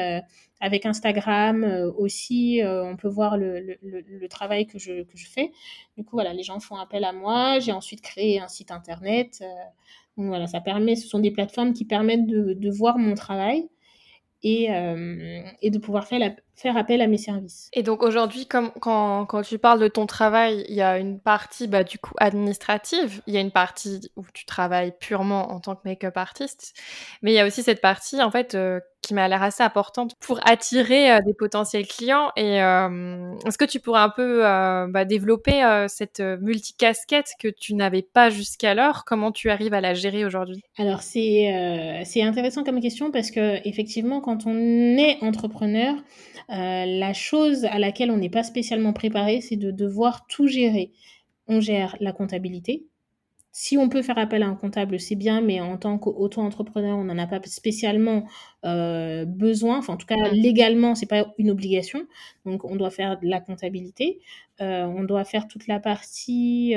avec 0.61 0.87
Instagram 0.87 1.65
aussi, 1.99 2.61
on 2.65 2.97
peut 2.97 3.09
voir 3.09 3.37
le, 3.37 3.77
le, 3.83 4.29
travail 4.29 4.67
que 4.67 4.79
je, 4.79 5.03
que 5.03 5.19
je 5.19 5.29
fais. 5.29 5.51
Du 5.99 6.05
coup, 6.05 6.17
voilà, 6.17 6.33
les 6.33 6.45
gens 6.45 6.61
font 6.61 6.77
appel 6.77 7.05
à 7.05 7.13
moi. 7.13 7.59
J'ai 7.59 7.73
ensuite 7.73 8.01
créé 8.01 8.39
un 8.39 8.49
site 8.49 8.71
internet. 8.71 9.45
voilà, 10.17 10.47
ça 10.47 10.61
permet, 10.61 10.97
ce 10.97 11.09
sont 11.09 11.19
des 11.19 11.31
plateformes 11.31 11.75
qui 11.75 11.85
permettent 11.85 12.27
de, 12.27 12.55
de 12.55 12.71
voir 12.71 12.97
mon 12.97 13.15
travail 13.15 13.69
et, 14.43 14.69
et 15.61 15.71
de 15.71 15.79
pouvoir 15.79 16.07
faire 16.07 16.21
la, 16.21 16.31
faire 16.55 16.77
appel 16.77 17.01
à 17.01 17.07
mes 17.07 17.19
services. 17.19 17.71
Et 17.73 17.83
donc 17.83 18.03
aujourd'hui, 18.03 18.47
comme 18.47 18.71
quand, 18.81 19.27
quand, 19.27 19.43
tu 19.43 19.59
parles 19.59 19.81
de 19.81 19.89
ton 19.89 20.07
travail, 20.07 20.65
il 20.69 20.75
y 20.75 20.83
a 20.83 20.99
une 20.99 21.19
partie 21.19 21.67
bah, 21.67 21.83
du 21.83 21.99
coup 21.99 22.15
administrative, 22.19 23.23
il 23.27 23.35
y 23.35 23.37
a 23.37 23.41
une 23.41 23.51
partie 23.51 24.11
où 24.17 24.25
tu 24.33 24.45
travailles 24.45 24.93
purement 25.01 25.51
en 25.53 25.61
tant 25.61 25.75
que 25.75 25.81
make-up 25.85 26.17
artiste, 26.17 26.75
mais 27.23 27.33
il 27.33 27.35
y 27.35 27.41
a 27.41 27.47
aussi 27.47 27.63
cette 27.63 27.81
partie 27.81 28.23
en 28.23 28.31
fait 28.31 28.55
euh, 28.55 28.81
qui 29.01 29.15
m'a 29.15 29.27
l'air 29.27 29.43
assez 29.43 29.65
importante 29.65 30.15
pour 30.21 30.39
attirer 30.47 31.11
euh, 31.11 31.21
des 31.27 31.35
potentiels 31.35 31.87
clients. 31.87 32.31
Et 32.37 32.63
euh, 32.63 33.35
est-ce 33.47 33.59
que 33.59 33.65
tu 33.65 33.81
pourrais 33.81 34.01
un 34.01 34.11
peu 34.11 34.43
bah, 34.43 35.05
développer 35.05 35.87
cette 35.89 36.21
multicasquette 36.21 37.33
que 37.41 37.49
tu 37.49 37.75
n'avais 37.75 38.03
pas 38.03 38.31
jusqu'alors? 38.31 39.05
Comment 39.05 39.33
tu 39.33 39.51
arrives 39.51 39.75
à 39.75 39.81
la 39.81 39.95
gérer 39.95 40.25
aujourd'hui? 40.25 40.63
Alors 40.79 41.03
c'est 41.03 42.03
c'est 42.05 42.23
intéressant 42.23 42.63
comme 42.63 42.81
question 42.81 43.11
parce 43.11 43.31
que 43.31 43.67
effectivement 43.67 44.21
quand 44.21 44.47
on 44.47 44.57
est 44.57 45.19
entrepreneur 45.23 45.95
euh, 46.51 46.85
la 46.87 47.13
chose 47.13 47.65
à 47.65 47.79
laquelle 47.79 48.11
on 48.11 48.17
n'est 48.17 48.31
pas 48.31 48.43
spécialement 48.43 48.93
préparé, 48.93 49.41
c'est 49.41 49.57
de 49.57 49.71
devoir 49.71 50.27
tout 50.27 50.47
gérer. 50.47 50.93
On 51.49 51.61
gère 51.61 51.97
la 52.01 52.13
comptabilité. 52.13 52.87
Si 53.55 53.77
on 53.77 53.91
peut 53.91 54.01
faire 54.01 54.17
appel 54.17 54.43
à 54.43 54.47
un 54.47 54.55
comptable, 54.55 54.99
c'est 54.99 55.15
bien, 55.15 55.43
mais 55.43 55.61
en 55.61 55.77
tant 55.77 55.99
qu'auto-entrepreneur, 55.99 56.97
on 56.97 57.05
n'en 57.05 57.19
a 57.19 57.27
pas 57.27 57.39
spécialement 57.45 58.25
euh, 58.65 59.27
besoin. 59.27 59.79
Enfin, 59.79 59.93
en 59.93 59.97
tout 59.99 60.07
cas, 60.07 60.31
légalement, 60.33 60.95
c'est 60.95 61.07
pas 61.07 61.27
une 61.37 61.51
obligation. 61.51 62.07
Donc, 62.47 62.65
on 62.65 62.77
doit 62.77 62.91
faire 62.91 63.21
de 63.21 63.29
la 63.29 63.41
comptabilité. 63.41 64.21
Euh, 64.63 64.85
on 64.85 65.05
doit 65.05 65.25
faire 65.25 65.49
toute 65.49 65.67
la 65.67 65.81
partie 65.81 66.75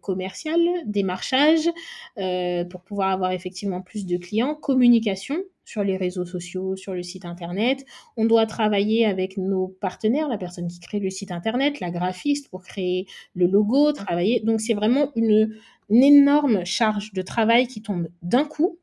commerciale, 0.00 0.60
démarchage, 0.86 1.70
pour 2.16 2.82
pouvoir 2.82 3.10
avoir 3.10 3.30
effectivement 3.30 3.80
plus 3.80 4.04
de 4.04 4.16
clients, 4.16 4.56
communication 4.56 5.36
sur 5.64 5.84
les 5.84 5.96
réseaux 5.96 6.24
sociaux, 6.24 6.76
sur 6.76 6.94
le 6.94 7.02
site 7.02 7.24
internet. 7.24 7.84
On 8.16 8.24
doit 8.24 8.46
travailler 8.46 9.06
avec 9.06 9.36
nos 9.36 9.68
partenaires, 9.68 10.28
la 10.28 10.38
personne 10.38 10.68
qui 10.68 10.80
crée 10.80 10.98
le 10.98 11.10
site 11.10 11.30
internet, 11.30 11.80
la 11.80 11.90
graphiste 11.90 12.50
pour 12.50 12.62
créer 12.62 13.06
le 13.34 13.46
logo, 13.46 13.92
travailler. 13.92 14.40
Donc 14.40 14.60
c'est 14.60 14.74
vraiment 14.74 15.10
une, 15.16 15.54
énorme 15.90 16.64
charge 16.64 17.12
de 17.12 17.20
travail 17.20 17.66
qui 17.66 17.82
tombe 17.82 18.08
d'un 18.22 18.44
coup 18.44 18.78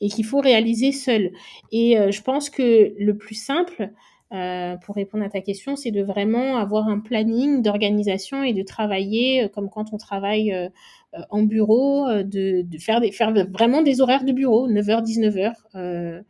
et 0.00 0.08
qu'il 0.08 0.24
faut 0.24 0.40
réaliser 0.40 0.92
seul. 0.92 1.32
Et 1.72 1.98
euh, 1.98 2.12
je 2.12 2.22
pense 2.22 2.50
que 2.50 2.94
le 2.96 3.16
plus 3.16 3.34
simple, 3.34 3.90
euh, 4.32 4.76
pour 4.76 4.94
répondre 4.94 5.24
à 5.24 5.28
ta 5.28 5.40
question, 5.40 5.76
c'est 5.76 5.90
de 5.90 6.02
vraiment 6.02 6.56
avoir 6.56 6.88
un 6.88 7.00
planning 7.00 7.60
d'organisation 7.60 8.42
et 8.42 8.54
de 8.54 8.62
travailler 8.62 9.44
euh, 9.44 9.48
comme 9.48 9.68
quand 9.68 9.92
on 9.92 9.98
travaille 9.98 10.52
euh, 10.52 10.68
en 11.28 11.42
bureau, 11.42 12.06
de, 12.22 12.64
faire, 12.78 13.00
faire 13.12 13.32
vraiment 13.50 13.82
des 13.82 14.00
horaires 14.00 14.24
de 14.24 14.32
bureau, 14.32 14.68
9h, 14.68 15.04
19h. 15.04 15.52
Euh, 15.74 16.22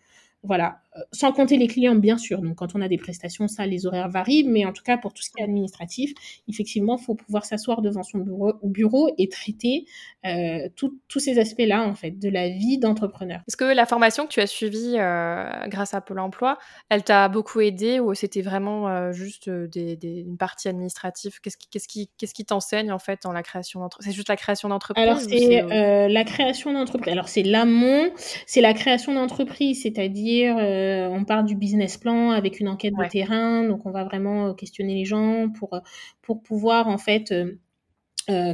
voilà, 0.42 0.80
sans 1.10 1.32
compter 1.32 1.56
les 1.56 1.68
clients, 1.68 1.94
bien 1.94 2.18
sûr. 2.18 2.42
Donc, 2.42 2.56
quand 2.56 2.74
on 2.74 2.82
a 2.82 2.88
des 2.88 2.98
prestations, 2.98 3.48
ça, 3.48 3.66
les 3.66 3.86
horaires 3.86 4.10
varient. 4.10 4.44
Mais 4.44 4.66
en 4.66 4.72
tout 4.72 4.82
cas, 4.82 4.98
pour 4.98 5.14
tout 5.14 5.22
ce 5.22 5.30
qui 5.30 5.40
est 5.40 5.44
administratif, 5.44 6.12
effectivement, 6.48 6.98
il 7.00 7.04
faut 7.04 7.14
pouvoir 7.14 7.44
s'asseoir 7.46 7.80
devant 7.80 8.02
son 8.02 8.18
bureau, 8.18 8.52
bureau 8.62 9.10
et 9.16 9.28
traiter 9.28 9.86
euh, 10.26 10.68
tous 10.76 11.18
ces 11.18 11.38
aspects-là, 11.38 11.82
en 11.84 11.94
fait, 11.94 12.18
de 12.18 12.28
la 12.28 12.50
vie 12.50 12.78
d'entrepreneur. 12.78 13.40
Est-ce 13.48 13.56
que 13.56 13.64
la 13.64 13.86
formation 13.86 14.26
que 14.26 14.32
tu 14.32 14.40
as 14.40 14.46
suivie 14.46 14.96
euh, 14.98 15.66
grâce 15.68 15.94
à 15.94 16.00
Pôle 16.02 16.18
emploi, 16.18 16.58
elle 16.90 17.02
t'a 17.02 17.28
beaucoup 17.28 17.60
aidé 17.60 17.98
ou 17.98 18.14
c'était 18.14 18.42
vraiment 18.42 18.88
euh, 18.88 19.12
juste 19.12 19.48
des, 19.48 19.98
une 20.02 20.36
partie 20.36 20.68
administrative? 20.68 21.40
Qu'est-ce 21.40 21.56
qui, 21.56 21.68
qu'est-ce 21.70 21.88
qui, 21.88 22.10
qu'est-ce 22.18 22.34
qui 22.34 22.44
t'enseigne, 22.44 22.92
en 22.92 22.98
fait, 22.98 23.20
dans 23.22 23.32
la 23.32 23.42
création 23.42 23.80
d'entreprise 23.80 24.10
C'est 24.10 24.16
juste 24.16 24.28
la 24.28 24.36
création 24.36 24.68
d'entreprise 24.68 25.02
Alors, 25.02 25.20
c'est 25.20 25.62
la 26.08 26.24
création 26.24 26.72
d'entreprise. 26.72 27.12
Alors, 27.12 27.28
c'est 27.28 27.42
l'amont, 27.42 28.10
c'est 28.46 28.60
la 28.60 28.74
création 28.74 29.14
d'entreprise, 29.14 29.82
c'est-à-dire 29.82 30.56
euh, 30.82 31.08
on 31.08 31.24
part 31.24 31.44
du 31.44 31.54
business 31.56 31.96
plan 31.96 32.30
avec 32.30 32.60
une 32.60 32.68
enquête 32.68 32.94
de 32.98 33.08
terrain, 33.08 33.64
donc 33.64 33.86
on 33.86 33.90
va 33.90 34.04
vraiment 34.04 34.48
euh, 34.48 34.52
questionner 34.54 34.94
les 34.94 35.04
gens 35.04 35.48
pour, 35.50 35.74
euh, 35.74 35.80
pour 36.22 36.42
pouvoir 36.42 36.88
en 36.88 36.98
fait 36.98 37.34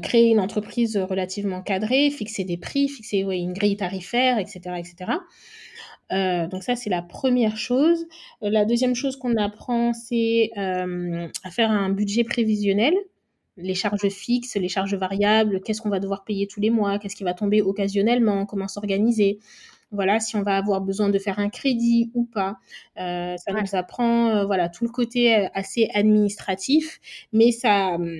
créer 0.02 0.30
une 0.30 0.40
entreprise 0.40 0.96
relativement 0.96 1.60
cadrée, 1.60 2.10
fixer 2.10 2.42
des 2.42 2.56
prix, 2.56 2.88
fixer 2.88 3.18
une 3.18 3.52
grille 3.52 3.76
tarifaire, 3.76 4.38
etc. 4.38 4.60
etc. 4.78 5.12
donc 6.50 6.62
ça, 6.62 6.74
c'est 6.74 6.88
la 6.88 7.02
première 7.02 7.58
chose. 7.58 8.06
la 8.40 8.64
deuxième 8.64 8.94
chose 8.94 9.16
qu'on 9.16 9.36
apprend, 9.36 9.92
c'est 9.92 10.52
à 10.56 11.50
faire 11.50 11.70
un 11.70 11.90
budget 11.90 12.24
prévisionnel 12.24 12.94
les 13.58 13.74
charges 13.74 14.08
fixes, 14.08 14.54
les 14.54 14.68
charges 14.68 14.94
variables, 14.94 15.60
qu'est-ce 15.60 15.82
qu'on 15.82 15.90
va 15.90 16.00
devoir 16.00 16.24
payer 16.24 16.46
tous 16.46 16.60
les 16.60 16.70
mois, 16.70 16.98
qu'est-ce 16.98 17.16
qui 17.16 17.24
va 17.24 17.34
tomber 17.34 17.60
occasionnellement, 17.60 18.46
comment 18.46 18.68
s'organiser. 18.68 19.40
Voilà, 19.90 20.20
si 20.20 20.36
on 20.36 20.42
va 20.42 20.56
avoir 20.58 20.82
besoin 20.82 21.08
de 21.08 21.18
faire 21.18 21.38
un 21.38 21.48
crédit 21.48 22.10
ou 22.14 22.24
pas. 22.24 22.58
Euh, 22.98 23.36
ça 23.38 23.52
nous 23.52 23.74
apprend 23.74 24.28
euh, 24.28 24.44
voilà 24.46 24.68
tout 24.68 24.84
le 24.84 24.90
côté 24.90 25.34
euh, 25.36 25.48
assez 25.54 25.88
administratif, 25.94 27.00
mais 27.32 27.52
ça, 27.52 27.94
hum, 27.94 28.18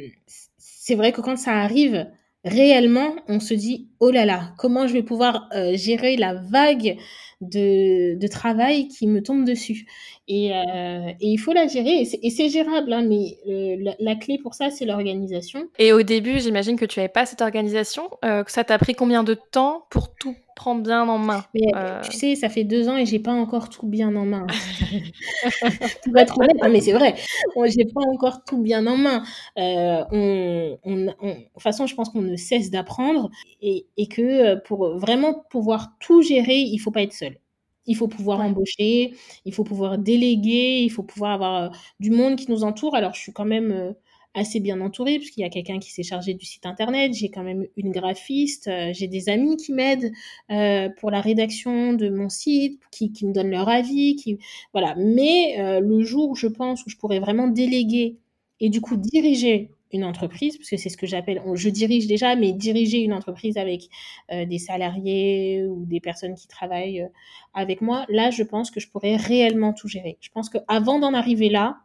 c'est 0.57 0.95
vrai 0.95 1.13
que 1.13 1.21
quand 1.21 1.37
ça 1.37 1.53
arrive 1.53 2.07
réellement, 2.45 3.15
on 3.29 3.41
se 3.41 3.53
dit 3.55 3.89
oh 4.01 4.11
là 4.11 4.25
là, 4.25 4.55
comment 4.59 4.87
je 4.87 4.95
vais 4.95 5.03
pouvoir 5.03 5.49
gérer 5.75 6.17
la 6.17 6.35
vague 6.35 6.97
de, 7.43 8.15
de 8.19 8.27
travail 8.29 8.89
qui 8.89 9.07
me 9.07 9.23
tombe 9.23 9.45
dessus? 9.45 9.87
Et, 10.31 10.55
euh, 10.55 11.09
et, 11.21 11.27
il 11.27 11.39
faut 11.39 11.55
la 11.55 11.67
gérer. 11.67 12.03
Et 12.23 12.31
c'est 12.31 12.49
gérable, 12.51 12.93
hein, 12.93 13.03
mais 13.03 13.39
euh, 13.49 13.93
la, 13.99 14.15
clé 14.15 14.39
pour 14.39 14.53
ça, 14.55 14.69
c'est 14.69 14.85
l'organisation. 14.85 15.69
Et 15.79 15.93
au 15.95 16.03
début, 16.03 16.39
j'imagine 16.39 16.77
que 16.77 16.85
tu 16.85 17.01
n'avais 17.01 17.09
pas 17.09 17.25
cette 17.25 17.41
organisation. 17.41 18.11
Euh, 18.27 18.45
ça 18.47 18.63
t'a 18.63 18.77
pris 18.79 18.95
combien 18.95 19.25
de 19.25 19.33
temps 19.33 19.87
pour 19.89 20.15
tout 20.15 20.37
prendre 20.55 20.83
bien 20.83 21.09
en 21.09 21.17
main? 21.17 21.45
Mais, 21.55 21.71
Tu 22.05 22.13
sais, 22.13 22.35
ça 22.35 22.51
fait 22.51 22.65
deux 22.65 22.91
ans 22.91 22.99
et 22.99 23.07
j'ai 23.07 23.21
pas 23.21 23.33
encore 23.33 23.71
tout 23.71 23.87
bien 23.87 24.15
en 24.17 24.27
main. 24.27 24.47
vas 26.13 26.21
être 26.21 26.39
honnête, 26.39 26.59
mais 26.71 26.83
c'est 26.83 26.93
vrai. 26.93 27.15
J'ai 27.67 27.87
pas 27.87 28.03
encore 28.13 28.45
tout 28.45 28.61
bien 28.61 28.87
en 28.87 28.99
main. 28.99 29.23
on, 29.57 30.79
on, 30.85 30.97
de 30.97 31.11
toute 31.55 31.63
façon, 31.63 31.87
je 31.87 31.95
pense 31.95 32.11
qu'on 32.11 32.23
ne 32.23 32.37
cesse 32.37 32.71
d'apprendre 32.71 33.31
et, 33.63 33.87
et 33.97 34.09
que 34.09 34.57
pour 34.65 34.99
vraiment 34.99 35.43
pouvoir 35.49 35.93
tout 36.01 36.21
gérer, 36.21 36.59
il 36.59 36.79
faut 36.79 36.91
pas 36.91 37.03
être 37.03 37.15
seul. 37.15 37.39
Il 37.89 37.97
faut 37.97 38.07
pouvoir 38.09 38.41
embaucher, 38.41 39.15
il 39.45 39.53
faut 39.53 39.65
pouvoir 39.65 39.99
déléguer, 39.99 40.83
il 40.83 40.91
faut 40.91 41.03
pouvoir 41.03 41.33
avoir 41.33 41.65
euh, 41.65 41.69
du 42.01 42.11
monde 42.11 42.37
qui 42.37 42.51
nous 42.51 42.63
entoure. 42.65 42.95
Alors, 42.95 43.15
je 43.15 43.21
suis 43.21 43.33
quand 43.33 43.45
même 43.45 43.73
euh, 43.73 43.93
assez 44.35 44.61
bien 44.61 44.81
entourée 44.81 45.19
puisqu'il 45.19 45.41
y 45.41 45.45
a 45.45 45.49
quelqu'un 45.49 45.81
qui 45.81 45.91
s'est 45.91 46.05
chargé 46.05 46.35
du 46.35 46.47
site 46.47 46.67
internet, 46.67 47.13
j'ai 47.15 47.31
quand 47.31 47.43
même 47.43 47.67
une 47.77 47.91
graphiste, 47.91 48.69
euh, 48.69 48.93
j'ai 48.93 49.09
des 49.09 49.29
amis 49.29 49.57
qui 49.57 49.73
m'aident 49.73 50.13
pour 51.01 51.11
la 51.11 51.21
rédaction 51.21 51.95
de 51.95 52.09
mon 52.09 52.29
site, 52.29 52.81
qui, 52.93 53.13
qui, 53.13 53.27
me 53.27 53.33
donnent 53.33 53.51
leur 53.51 53.69
avis, 53.69 54.15
qui 54.17 54.39
voilà. 54.73 54.95
Mais 54.97 55.81
le 55.81 56.03
jour 56.03 56.31
où 56.31 56.35
je 56.37 56.47
pense 56.47 56.85
où 56.87 56.91
je 56.91 56.97
pourrais 56.97 57.21
vraiment 57.21 57.49
déléguer 57.49 58.19
et 58.61 58.71
du 58.71 58.81
coup 58.81 58.97
diriger 58.97 59.71
une 59.93 60.05
entreprise, 60.05 60.57
parce 60.57 60.69
que 60.69 60.77
c'est 60.77 60.89
ce 60.89 60.97
que 60.97 61.07
j'appelle, 61.07 61.43
je 61.55 61.69
dirige 61.69 62.07
déjà, 62.07 62.37
mais 62.37 62.53
diriger 62.53 62.99
une 62.99 63.13
entreprise 63.13 63.57
avec 63.57 63.89
euh, 64.33 64.45
des 64.45 64.59
salariés 64.59 65.65
ou 65.67 65.85
des 65.87 66.01
personnes 66.01 66.35
qui 66.35 66.47
travaillent 66.47 67.03
euh, 67.03 67.09
avec 67.55 67.81
moi, 67.81 68.05
là, 68.09 68.31
je 68.31 68.43
pense 68.43 68.71
que 68.71 68.81
je 68.81 68.89
pourrais 68.89 69.17
réellement 69.17 69.73
tout 69.73 69.89
gérer. 69.89 70.19
Je 70.21 70.29
pense 70.31 70.51
qu'avant 70.51 70.99
d'en 70.99 71.15
arriver 71.15 71.49
là, 71.49 71.79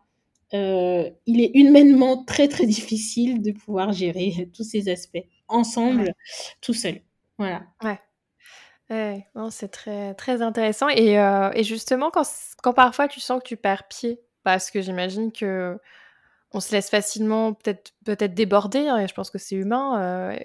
euh, 0.54 1.10
il 1.26 1.42
est 1.42 1.52
humainement 1.56 2.24
très 2.24 2.48
très 2.48 2.66
difficile 2.66 3.42
de 3.42 3.52
pouvoir 3.52 3.92
gérer 3.94 4.50
tous 4.56 4.64
ces 4.64 4.90
aspects 4.90 5.24
ensemble, 5.48 6.14
tout 6.62 6.74
seul. 6.74 7.02
Voilà. 7.38 7.64
Ouais. 7.84 8.00
Ouais, 8.90 9.26
c'est 9.50 9.70
très, 9.70 10.14
très 10.14 10.44
intéressant. 10.44 10.88
Et, 10.90 11.14
et 11.16 11.64
justement, 11.64 12.12
quand, 12.12 12.28
quand 12.62 12.74
parfois 12.74 13.08
tu 13.08 13.20
sens 13.20 13.42
que 13.42 13.48
tu 13.48 13.58
perds 13.58 13.88
pied, 13.88 14.20
parce 14.44 14.70
que 14.70 14.82
j'imagine 14.82 15.32
que 15.32 15.80
on 16.54 16.60
se 16.60 16.72
laisse 16.72 16.90
facilement 16.90 17.54
peut-être 17.54 17.94
peut-être 18.06 18.34
déborder 18.36 18.88
hein, 18.88 19.00
et 19.00 19.08
je 19.08 19.14
pense 19.14 19.32
que 19.32 19.40
c'est 19.40 19.56
humain. 19.56 20.32
Euh, 20.32 20.38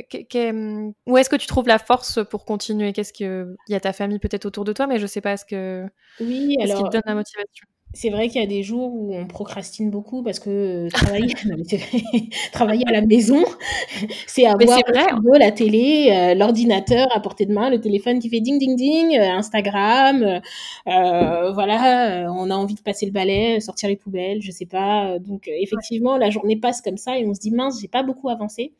où 1.06 1.16
est-ce 1.18 1.28
que 1.30 1.36
tu 1.36 1.46
trouves 1.46 1.68
la 1.68 1.78
force 1.78 2.20
pour 2.30 2.44
continuer? 2.46 2.92
Qu'est-ce 2.92 3.12
que 3.12 3.56
il 3.68 3.72
y 3.72 3.74
a 3.76 3.80
ta 3.80 3.92
famille 3.92 4.18
peut-être 4.18 4.46
autour 4.46 4.64
de 4.64 4.72
toi, 4.72 4.86
mais 4.86 4.98
je 4.98 5.06
sais 5.06 5.20
pas 5.20 5.32
est-ce 5.34 5.44
que 5.44 5.86
oui, 6.20 6.56
alors, 6.62 6.78
ce 6.78 6.82
qui 6.84 6.88
te 6.90 6.96
donne 6.96 7.02
la 7.06 7.14
motivation? 7.14 7.67
C'est 7.95 8.11
vrai 8.11 8.28
qu'il 8.28 8.41
y 8.41 8.45
a 8.45 8.47
des 8.47 8.62
jours 8.62 8.93
où 8.95 9.14
on 9.14 9.26
procrastine 9.26 9.91
beaucoup 9.91 10.22
parce 10.22 10.41
que 10.41 10.86
euh, 10.86 10.89
travailler, 10.91 11.34
travailler 12.53 12.84
à 12.86 12.93
la 12.93 13.01
maison, 13.01 13.43
c'est 14.26 14.45
avoir 14.45 14.78
vrai. 14.86 15.39
la 15.39 15.51
télé, 15.53 16.11
euh, 16.11 16.34
l'ordinateur 16.34 17.09
à 17.14 17.20
portée 17.20 17.47
de 17.47 17.53
main, 17.53 17.70
le 17.70 17.80
téléphone 17.80 18.18
qui 18.18 18.28
fait 18.28 18.41
ding 18.41 18.59
ding 18.59 18.76
ding, 18.76 19.16
euh, 19.16 19.30
Instagram, 19.30 20.41
voilà, 20.84 22.30
on 22.30 22.51
a 22.51 22.55
envie 22.55 22.74
de 22.74 22.80
passer 22.80 23.07
le 23.07 23.12
balai, 23.12 23.61
sortir 23.61 23.89
les 23.89 23.97
poubelles, 23.97 24.43
je 24.43 24.51
sais 24.51 24.66
pas. 24.66 25.18
Donc 25.18 25.49
effectivement, 25.49 26.18
la 26.18 26.28
journée 26.30 26.57
passe 26.57 26.82
comme 26.82 26.99
ça 26.99 27.18
et 27.18 27.26
on 27.26 27.34
se 27.34 27.41
dit 27.41 27.51
mince, 27.51 27.80
j'ai 27.80 27.89
pas 27.89 28.03
beaucoup 28.03 28.28
avancé. 28.28 28.74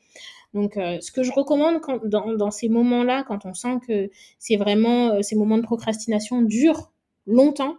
Donc, 0.55 0.75
ce 0.77 1.13
que 1.13 1.23
je 1.23 1.31
recommande 1.31 1.81
quand, 1.81 2.05
dans, 2.07 2.33
dans 2.33 2.51
ces 2.51 2.71
moments-là, 2.71 3.23
quand 3.23 3.45
on 3.45 3.53
sent 3.53 3.81
que 3.87 4.11
c'est 4.39 4.57
vraiment 4.57 5.23
ces 5.23 5.37
moments 5.37 5.59
de 5.59 5.63
procrastination 5.63 6.41
durent 6.41 6.91
longtemps, 7.27 7.77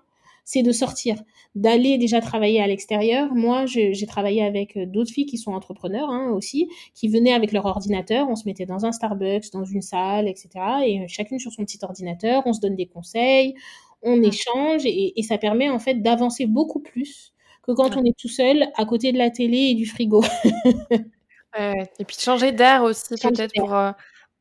c'est 0.49 0.63
de 0.63 0.71
sortir, 0.71 1.21
d'aller 1.53 1.99
déjà 1.99 2.21
travailler 2.21 2.59
à 2.59 2.65
l'extérieur. 2.65 3.31
Moi, 3.35 3.67
j'ai 3.67 4.05
travaillé 4.07 4.43
avec 4.43 4.77
euh, 4.77 4.87
d'autres 4.87 5.11
filles 5.11 5.27
qui 5.27 5.37
sont 5.37 5.51
entrepreneurs 5.51 6.09
hein, 6.09 6.31
aussi, 6.31 6.67
qui 6.95 7.07
venaient 7.07 7.33
avec 7.33 7.51
leur 7.51 7.67
ordinateur, 7.67 8.27
on 8.27 8.35
se 8.35 8.45
mettait 8.47 8.65
dans 8.65 8.83
un 8.83 8.91
Starbucks, 8.91 9.51
dans 9.53 9.63
une 9.63 9.83
salle, 9.83 10.27
etc. 10.27 10.49
Et 10.87 11.01
euh, 11.01 11.03
chacune 11.07 11.37
sur 11.37 11.51
son 11.51 11.65
petit 11.65 11.77
ordinateur, 11.83 12.41
on 12.47 12.53
se 12.53 12.61
donne 12.61 12.75
des 12.75 12.87
conseils, 12.87 13.53
on 14.01 14.17
mmh. 14.17 14.23
échange, 14.23 14.81
et, 14.85 15.13
ça 15.21 15.37
permet 15.37 15.69
en 15.69 15.77
fait 15.77 16.01
d'avancer 16.01 16.47
beaucoup 16.47 16.79
plus 16.79 17.31
que 17.61 17.71
quand 17.71 17.95
on 17.95 18.03
est 18.03 18.17
tout 18.17 18.27
seul 18.27 18.69
à 18.75 18.85
côté 18.85 19.11
de 19.11 19.19
la 19.19 19.29
télé 19.29 19.57
et 19.57 19.75
du 19.75 19.85
frigo. 19.85 20.23
et 21.59 22.05
puis 22.07 22.17
de 22.17 22.21
changer 22.21 22.53
d'air 22.53 22.81
aussi, 22.81 23.13
peut-être 23.21 23.53
pour... 23.53 23.75
Euh, 23.75 23.91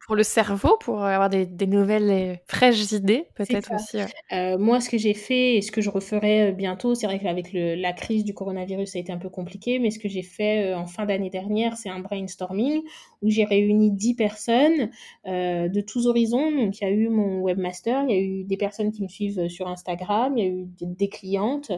pour 0.09 0.17
le 0.17 0.23
cerveau, 0.23 0.79
pour 0.81 1.05
avoir 1.05 1.29
des, 1.29 1.47
nouvelles 1.67 2.11
et 2.11 2.41
fraîches 2.47 2.93
idées, 2.93 3.27
peut-être 3.35 3.75
aussi. 3.75 3.99
Euh, 4.33 4.57
moi, 4.57 4.81
ce 4.81 4.89
que 4.89 4.97
j'ai 4.97 5.13
fait 5.13 5.57
et 5.57 5.61
ce 5.61 5.71
que 5.71 5.83
je 5.83 5.91
referai 5.91 6.49
euh, 6.49 6.53
bientôt, 6.53 6.95
c'est 6.95 7.07
vrai 7.07 7.19
qu'avec 7.19 7.51
la 7.53 7.93
crise 7.93 8.25
du 8.25 8.33
coronavirus, 8.33 8.93
ça 8.93 8.99
a 8.99 9.03
été 9.03 9.13
un 9.13 9.19
peu 9.19 9.29
compliqué, 9.29 9.79
mais 9.79 9.91
ce 9.91 9.99
que 9.99 10.09
j'ai 10.09 10.23
fait 10.23 10.73
euh, 10.73 10.79
en 10.79 10.87
fin 10.87 11.05
d'année 11.05 11.29
dernière, 11.29 11.77
c'est 11.77 11.91
un 11.91 12.01
brainstorming 12.01 12.81
où 13.21 13.29
j'ai 13.29 13.45
réuni 13.45 13.91
10 13.91 14.15
personnes 14.15 14.89
de 15.27 15.81
tous 15.83 16.07
horizons. 16.07 16.53
Donc, 16.53 16.81
il 16.81 16.85
y 16.85 16.87
a 16.87 16.91
eu 16.91 17.11
mon 17.11 17.41
webmaster, 17.41 18.05
il 18.09 18.11
y 18.11 18.19
a 18.19 18.23
eu 18.23 18.45
des 18.45 18.57
personnes 18.57 18.93
qui 18.93 19.03
me 19.03 19.09
suivent 19.09 19.49
sur 19.49 19.69
Instagram, 19.69 20.39
il 20.39 20.45
y 20.45 20.47
a 20.47 20.51
eu 20.51 20.67
des 20.81 21.09
clientes, 21.09 21.73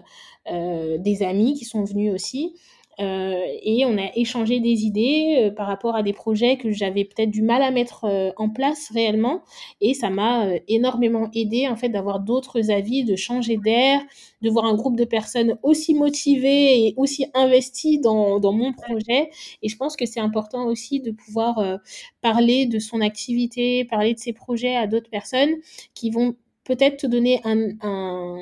des 0.46 1.22
amis 1.22 1.54
qui 1.54 1.64
sont 1.64 1.82
venus 1.82 2.12
aussi. 2.12 2.54
Euh, 3.00 3.42
et 3.62 3.84
on 3.86 3.96
a 3.96 4.10
échangé 4.14 4.60
des 4.60 4.84
idées 4.84 5.46
euh, 5.46 5.50
par 5.50 5.66
rapport 5.66 5.96
à 5.96 6.02
des 6.02 6.12
projets 6.12 6.56
que 6.56 6.70
j'avais 6.70 7.04
peut-être 7.04 7.30
du 7.30 7.42
mal 7.42 7.62
à 7.62 7.70
mettre 7.70 8.04
euh, 8.04 8.30
en 8.36 8.50
place 8.50 8.90
réellement. 8.92 9.42
Et 9.80 9.94
ça 9.94 10.10
m'a 10.10 10.46
énormément 10.68 11.30
aidé 11.34 11.66
en 11.68 11.76
fait 11.76 11.88
d'avoir 11.88 12.20
d'autres 12.20 12.70
avis, 12.70 13.04
de 13.04 13.16
changer 13.16 13.56
d'air, 13.56 14.02
de 14.42 14.50
voir 14.50 14.66
un 14.66 14.74
groupe 14.74 14.96
de 14.96 15.04
personnes 15.04 15.58
aussi 15.62 15.94
motivées 15.94 16.86
et 16.86 16.94
aussi 16.96 17.26
investies 17.34 17.98
dans, 17.98 18.38
dans 18.38 18.52
mon 18.52 18.72
projet. 18.72 19.30
Et 19.62 19.68
je 19.68 19.76
pense 19.76 19.96
que 19.96 20.04
c'est 20.06 20.20
important 20.20 20.66
aussi 20.66 21.00
de 21.00 21.10
pouvoir 21.10 21.80
parler 22.20 22.66
de 22.66 22.78
son 22.78 23.00
activité, 23.00 23.84
parler 23.84 24.14
de 24.14 24.18
ses 24.18 24.32
projets 24.32 24.76
à 24.76 24.86
d'autres 24.86 25.10
personnes 25.10 25.56
qui 25.94 26.10
vont 26.10 26.36
peut-être 26.64 26.98
te 26.98 27.06
donner 27.06 27.40
un, 27.44 27.70
un, 27.82 28.38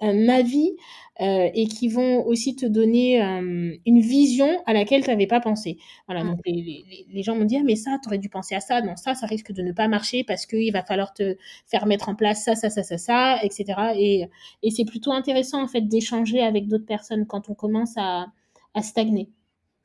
un 0.00 0.28
avis 0.28 0.76
euh, 1.20 1.48
et 1.54 1.66
qui 1.66 1.88
vont 1.88 2.26
aussi 2.26 2.56
te 2.56 2.66
donner 2.66 3.22
euh, 3.22 3.76
une 3.86 4.00
vision 4.00 4.62
à 4.66 4.72
laquelle 4.72 5.04
tu 5.04 5.10
n'avais 5.10 5.26
pas 5.26 5.40
pensé. 5.40 5.78
Voilà, 6.06 6.24
mmh. 6.24 6.28
donc 6.28 6.40
les, 6.44 7.06
les, 7.08 7.22
gens 7.22 7.36
m'ont 7.36 7.44
dit 7.44 7.56
ah, 7.56 7.62
mais 7.64 7.76
ça, 7.76 7.98
tu 8.02 8.08
aurais 8.08 8.18
dû 8.18 8.28
penser 8.28 8.54
à 8.54 8.60
ça. 8.60 8.80
Non, 8.82 8.96
ça, 8.96 9.14
ça 9.14 9.26
risque 9.26 9.52
de 9.52 9.62
ne 9.62 9.72
pas 9.72 9.86
marcher 9.86 10.24
parce 10.24 10.46
qu'il 10.46 10.72
va 10.72 10.82
falloir 10.82 11.14
te 11.14 11.36
faire 11.66 11.86
mettre 11.86 12.08
en 12.08 12.14
place 12.14 12.44
ça, 12.44 12.56
ça, 12.56 12.68
ça, 12.68 12.82
ça, 12.82 12.98
ça, 12.98 13.38
etc. 13.42 13.64
Et, 13.96 14.24
et 14.62 14.70
c'est 14.70 14.84
plutôt 14.84 15.12
intéressant 15.12 15.62
en 15.62 15.68
fait 15.68 15.82
d'échanger 15.82 16.40
avec 16.40 16.66
d'autres 16.66 16.86
personnes 16.86 17.26
quand 17.26 17.48
on 17.48 17.54
commence 17.54 17.96
à, 17.96 18.26
à 18.74 18.82
stagner. 18.82 19.30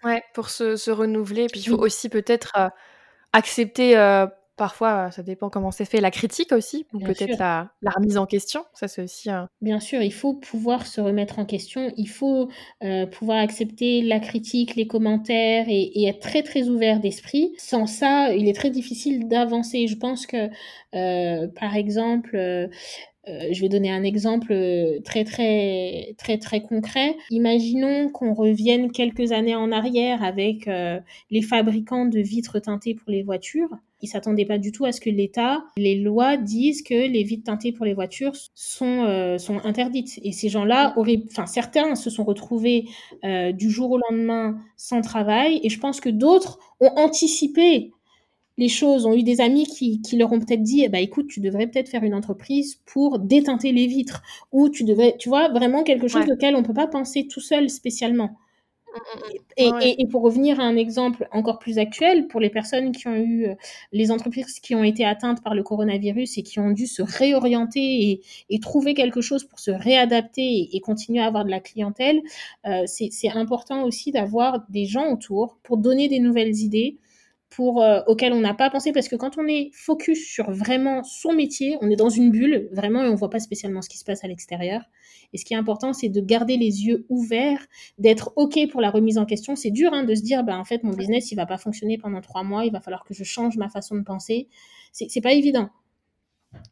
Ouais, 0.03 0.23
pour 0.33 0.49
se, 0.49 0.75
se 0.77 0.91
renouveler. 0.91 1.47
Puis 1.47 1.61
il 1.61 1.69
faut 1.69 1.77
aussi 1.77 2.09
peut-être 2.09 2.53
euh, 2.57 2.69
accepter 3.33 3.95
Parfois, 4.59 5.09
ça 5.11 5.23
dépend 5.23 5.49
comment 5.49 5.71
c'est 5.71 5.85
fait, 5.85 6.01
la 6.01 6.11
critique 6.11 6.51
aussi, 6.51 6.85
ou 6.91 6.99
peut-être 6.99 7.39
la, 7.39 7.71
remise 7.95 8.17
en 8.17 8.25
question. 8.25 8.65
Ça, 8.73 8.89
c'est 8.89 9.01
aussi 9.01 9.29
Bien 9.61 9.79
sûr, 9.79 10.01
il 10.01 10.11
faut 10.11 10.33
pouvoir 10.33 10.85
se 10.85 10.99
remettre 10.99 11.39
en 11.39 11.45
question. 11.45 11.93
Il 11.95 12.09
faut 12.09 12.49
euh, 12.83 13.05
pouvoir 13.05 13.37
accepter 13.37 14.01
la 14.01 14.19
critique, 14.19 14.75
les 14.75 14.85
commentaires 14.85 15.63
et, 15.69 16.03
être 16.09 16.19
très 16.19 16.43
très 16.43 16.67
ouvert 16.67 16.99
d'esprit. 16.99 17.53
Sans 17.57 17.85
ça, 17.85 18.33
il 18.33 18.49
est 18.49 18.53
très 18.53 18.69
difficile 18.69 19.29
d'avancer. 19.29 19.87
Je 19.87 19.95
pense 19.95 20.27
que, 20.27 20.49
euh, 20.93 21.47
par 21.57 21.77
exemple, 21.77 22.35
euh, 23.27 23.49
je 23.51 23.61
vais 23.61 23.69
donner 23.69 23.91
un 23.91 24.03
exemple 24.03 24.53
très 25.03 25.23
très 25.23 26.15
très 26.17 26.37
très 26.37 26.61
concret. 26.61 27.15
Imaginons 27.29 28.09
qu'on 28.09 28.33
revienne 28.33 28.91
quelques 28.91 29.31
années 29.31 29.55
en 29.55 29.71
arrière 29.71 30.23
avec 30.23 30.69
les 31.29 31.41
fabricants 31.41 32.05
de 32.05 32.19
vitres 32.19 32.59
teintées 32.59 32.95
pour 32.95 33.11
les 33.11 33.23
voitures. 33.23 33.69
Ils 34.01 34.07
s'attendaient 34.07 34.45
pas 34.45 34.57
du 34.57 34.71
tout 34.71 34.85
à 34.85 34.93
ce 34.93 35.01
que 35.01 35.09
l'État, 35.09 35.63
les 35.77 35.95
lois 35.95 36.37
disent 36.37 36.83
que 36.83 36.93
les 36.93 37.23
vitres 37.23 37.43
teintées 37.43 37.73
pour 37.73 37.85
les 37.85 37.93
voitures 37.93 38.31
sont 38.55 39.03
euh, 39.03 39.37
sont 39.37 39.59
interdites. 39.65 40.19
Et 40.23 40.31
ces 40.31 40.47
gens-là 40.47 40.93
auraient, 40.97 41.21
enfin 41.29 41.45
certains 41.45 41.95
se 41.95 42.09
sont 42.09 42.23
retrouvés 42.23 42.85
euh, 43.25 43.51
du 43.51 43.69
jour 43.69 43.91
au 43.91 43.99
lendemain 44.09 44.57
sans 44.77 45.01
travail. 45.01 45.59
Et 45.63 45.69
je 45.69 45.79
pense 45.79 45.99
que 45.99 46.09
d'autres 46.09 46.59
ont 46.79 46.91
anticipé 46.95 47.91
les 48.59 48.67
choses, 48.67 49.05
ont 49.05 49.13
eu 49.13 49.23
des 49.23 49.39
amis 49.39 49.65
qui, 49.65 50.01
qui 50.01 50.17
leur 50.17 50.33
ont 50.33 50.39
peut-être 50.39 50.61
dit, 50.61 50.87
bah 50.89 50.99
écoute, 50.99 51.27
tu 51.29 51.39
devrais 51.39 51.65
peut-être 51.65 51.87
faire 51.87 52.03
une 52.03 52.13
entreprise 52.13 52.81
pour 52.85 53.17
déteinter 53.17 53.71
les 53.71 53.87
vitres, 53.87 54.21
ou 54.51 54.67
tu 54.67 54.83
devrais, 54.83 55.15
tu 55.17 55.29
vois, 55.29 55.47
vraiment 55.47 55.83
quelque 55.83 56.09
chose 56.09 56.29
auquel 56.29 56.55
on 56.57 56.61
peut 56.61 56.73
pas 56.73 56.87
penser 56.87 57.25
tout 57.25 57.39
seul 57.39 57.69
spécialement. 57.69 58.37
Et, 59.55 60.05
pour 60.07 60.23
revenir 60.23 60.59
à 60.59 60.63
un 60.63 60.75
exemple 60.75 61.27
encore 61.31 61.59
plus 61.59 61.77
actuel, 61.77 62.27
pour 62.27 62.39
les 62.39 62.49
personnes 62.49 62.91
qui 62.91 63.07
ont 63.07 63.15
eu, 63.15 63.45
euh, 63.45 63.55
les 63.91 64.11
entreprises 64.11 64.59
qui 64.59 64.73
ont 64.73 64.83
été 64.83 65.05
atteintes 65.05 65.43
par 65.43 65.53
le 65.53 65.63
coronavirus 65.63 66.37
et 66.37 66.43
qui 66.43 66.59
ont 66.59 66.71
dû 66.71 66.87
se 66.87 67.01
réorienter 67.01 68.21
et, 68.49 68.59
trouver 68.59 68.93
quelque 68.93 69.21
chose 69.21 69.43
pour 69.43 69.59
se 69.59 69.71
réadapter 69.71 70.69
et, 70.73 70.79
continuer 70.81 71.19
à 71.19 71.27
avoir 71.27 71.45
de 71.45 71.49
la 71.49 71.59
clientèle, 71.59 72.21
euh, 72.65 72.83
c'est 72.87 73.29
important 73.29 73.83
aussi 73.83 74.11
d'avoir 74.11 74.65
des 74.69 74.85
gens 74.85 75.11
autour 75.13 75.57
pour 75.63 75.77
donner 75.77 76.07
des 76.07 76.19
nouvelles 76.19 76.57
idées, 76.57 76.97
pour 77.49 77.81
euh, 77.81 78.01
auquel 78.07 78.31
on 78.33 78.41
n'a 78.41 78.53
pas 78.53 78.69
pensé 78.69 78.91
parce 78.91 79.07
que 79.07 79.15
quand 79.15 79.37
on 79.37 79.47
est 79.47 79.71
focus 79.73 80.23
sur 80.27 80.51
vraiment 80.51 81.03
son 81.03 81.33
métier, 81.33 81.77
on 81.81 81.89
est 81.89 81.95
dans 81.95 82.09
une 82.09 82.29
bulle 82.29 82.69
vraiment 82.71 83.03
et 83.03 83.09
on 83.09 83.15
voit 83.15 83.29
pas 83.29 83.39
spécialement 83.39 83.81
ce 83.81 83.89
qui 83.89 83.97
se 83.97 84.05
passe 84.05 84.23
à 84.23 84.27
l'extérieur. 84.27 84.81
Et 85.33 85.37
ce 85.37 85.45
qui 85.45 85.53
est 85.53 85.57
important, 85.57 85.93
c'est 85.93 86.09
de 86.09 86.21
garder 86.21 86.57
les 86.57 86.85
yeux 86.85 87.05
ouverts, 87.09 87.65
d'être 87.97 88.33
ok 88.35 88.59
pour 88.71 88.81
la 88.81 88.91
remise 88.91 89.17
en 89.17 89.25
question. 89.25 89.55
C'est 89.55 89.71
dur 89.71 89.93
hein, 89.93 90.03
de 90.03 90.13
se 90.13 90.21
dire, 90.21 90.43
bah 90.43 90.57
en 90.57 90.63
fait 90.63 90.83
mon 90.83 90.93
business 90.93 91.31
il 91.31 91.35
va 91.35 91.45
pas 91.45 91.57
fonctionner 91.57 91.97
pendant 91.97 92.21
trois 92.21 92.43
mois, 92.43 92.65
il 92.65 92.71
va 92.71 92.81
falloir 92.81 93.03
que 93.03 93.13
je 93.13 93.23
change 93.23 93.57
ma 93.57 93.69
façon 93.69 93.95
de 93.95 94.03
penser. 94.03 94.47
C'est 94.91 95.21
pas 95.21 95.33
évident, 95.33 95.69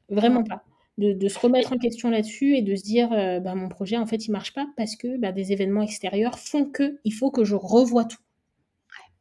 vraiment 0.09 0.43
pas. 0.43 0.63
De, 0.97 1.13
de, 1.13 1.27
se 1.27 1.37
remettre 1.37 1.73
en 1.73 1.77
question 1.77 2.09
là-dessus 2.09 2.55
et 2.55 2.63
de 2.63 2.75
se 2.75 2.81
dire 2.81 3.13
euh, 3.13 3.39
bah, 3.39 3.53
mon 3.53 3.69
projet 3.69 3.97
en 3.97 4.07
fait 4.07 4.25
il 4.25 4.31
marche 4.31 4.55
pas 4.55 4.65
parce 4.77 4.95
que 4.95 5.19
bah, 5.19 5.31
des 5.31 5.51
événements 5.51 5.83
extérieurs 5.83 6.39
font 6.39 6.65
que 6.65 6.97
il 7.03 7.13
faut 7.13 7.29
que 7.29 7.43
je 7.43 7.53
revoie 7.53 8.05
tout. 8.05 8.17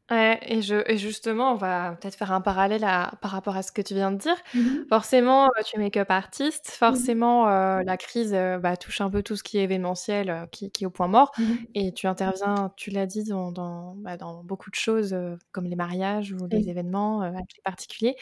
Ouais, 0.08 0.38
et, 0.42 0.62
je, 0.62 0.88
et 0.88 0.98
justement, 0.98 1.52
on 1.52 1.56
va 1.56 1.96
peut-être 2.00 2.14
faire 2.14 2.30
un 2.30 2.40
parallèle 2.40 2.84
à, 2.84 3.14
par 3.20 3.32
rapport 3.32 3.56
à 3.56 3.62
ce 3.64 3.72
que 3.72 3.82
tu 3.82 3.94
viens 3.94 4.12
de 4.12 4.18
dire. 4.18 4.36
Mmh 4.54 4.60
forcément, 4.88 5.46
euh, 5.46 5.62
tu 5.64 5.76
es 5.76 5.78
make-up 5.80 6.10
artiste, 6.12 6.68
mmh 6.68 6.78
forcément, 6.78 7.48
euh, 7.48 7.82
la 7.84 7.96
crise 7.96 8.32
euh, 8.32 8.58
bah, 8.58 8.76
touche 8.76 9.00
un 9.00 9.10
peu 9.10 9.24
tout 9.24 9.34
ce 9.34 9.42
qui 9.42 9.58
est 9.58 9.64
événementiel, 9.64 10.46
qui, 10.52 10.70
qui, 10.70 10.84
est 10.84 10.86
au 10.86 10.90
point 10.90 11.08
mort. 11.08 11.32
Mmh 11.38 11.44
et 11.74 11.92
tu 11.92 12.06
interviens, 12.06 12.72
tu 12.76 12.90
l'as 12.90 13.06
dit, 13.06 13.24
dans, 13.24 13.50
dans, 13.50 13.96
bah, 13.96 14.16
dans, 14.16 14.44
beaucoup 14.44 14.70
de 14.70 14.76
choses, 14.76 15.16
comme 15.50 15.64
les 15.64 15.74
mariages 15.74 16.32
ou 16.32 16.46
les 16.46 16.68
événements 16.68 17.28
particuliers. 17.64 18.14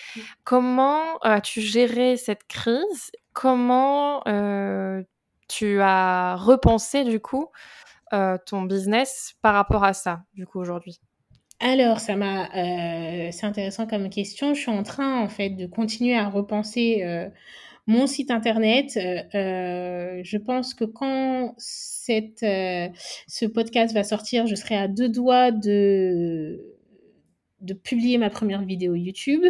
Comment 0.45 1.19
as-tu 1.19 1.61
géré 1.61 2.17
cette 2.17 2.45
crise? 2.45 3.13
Comment 3.35 4.23
tu 5.49 5.81
as 5.83 6.37
repensé, 6.37 7.05
du 7.05 7.21
coup, 7.21 7.49
ton 8.11 8.63
business 8.63 9.35
par 9.43 9.53
rapport 9.55 9.85
à 9.85 9.93
ça, 9.93 10.23
du 10.33 10.47
coup, 10.47 10.61
aujourd'hui? 10.61 10.99
Alors, 11.65 11.99
ça 11.99 12.15
m'a, 12.15 12.51
euh, 12.55 13.31
c'est 13.33 13.47
intéressant 13.47 13.87
comme 13.87 14.11
question. 14.11 14.53
Je 14.53 14.61
suis 14.61 14.71
en 14.71 14.83
train, 14.83 15.23
en 15.23 15.29
fait, 15.29 15.49
de 15.49 15.65
continuer 15.65 16.15
à 16.15 16.29
repenser 16.29 17.03
euh, 17.05 17.27
mon 17.87 18.07
site 18.07 18.31
internet. 18.31 18.99
Euh, 19.35 20.21
je 20.23 20.37
pense 20.37 20.75
que 20.75 20.85
quand 20.85 21.55
cette, 21.57 22.41
ce 22.41 23.47
podcast 23.47 23.95
va 23.95 24.05
sortir, 24.05 24.47
je 24.47 24.55
serai 24.57 24.77
à 24.77 24.89
deux 24.89 25.09
doigts 25.09 25.53
de 25.53 26.74
de 27.65 27.73
publier 27.73 28.19
ma 28.19 28.29
première 28.29 28.63
vidéo 28.63 28.95
YouTube. 28.95 29.43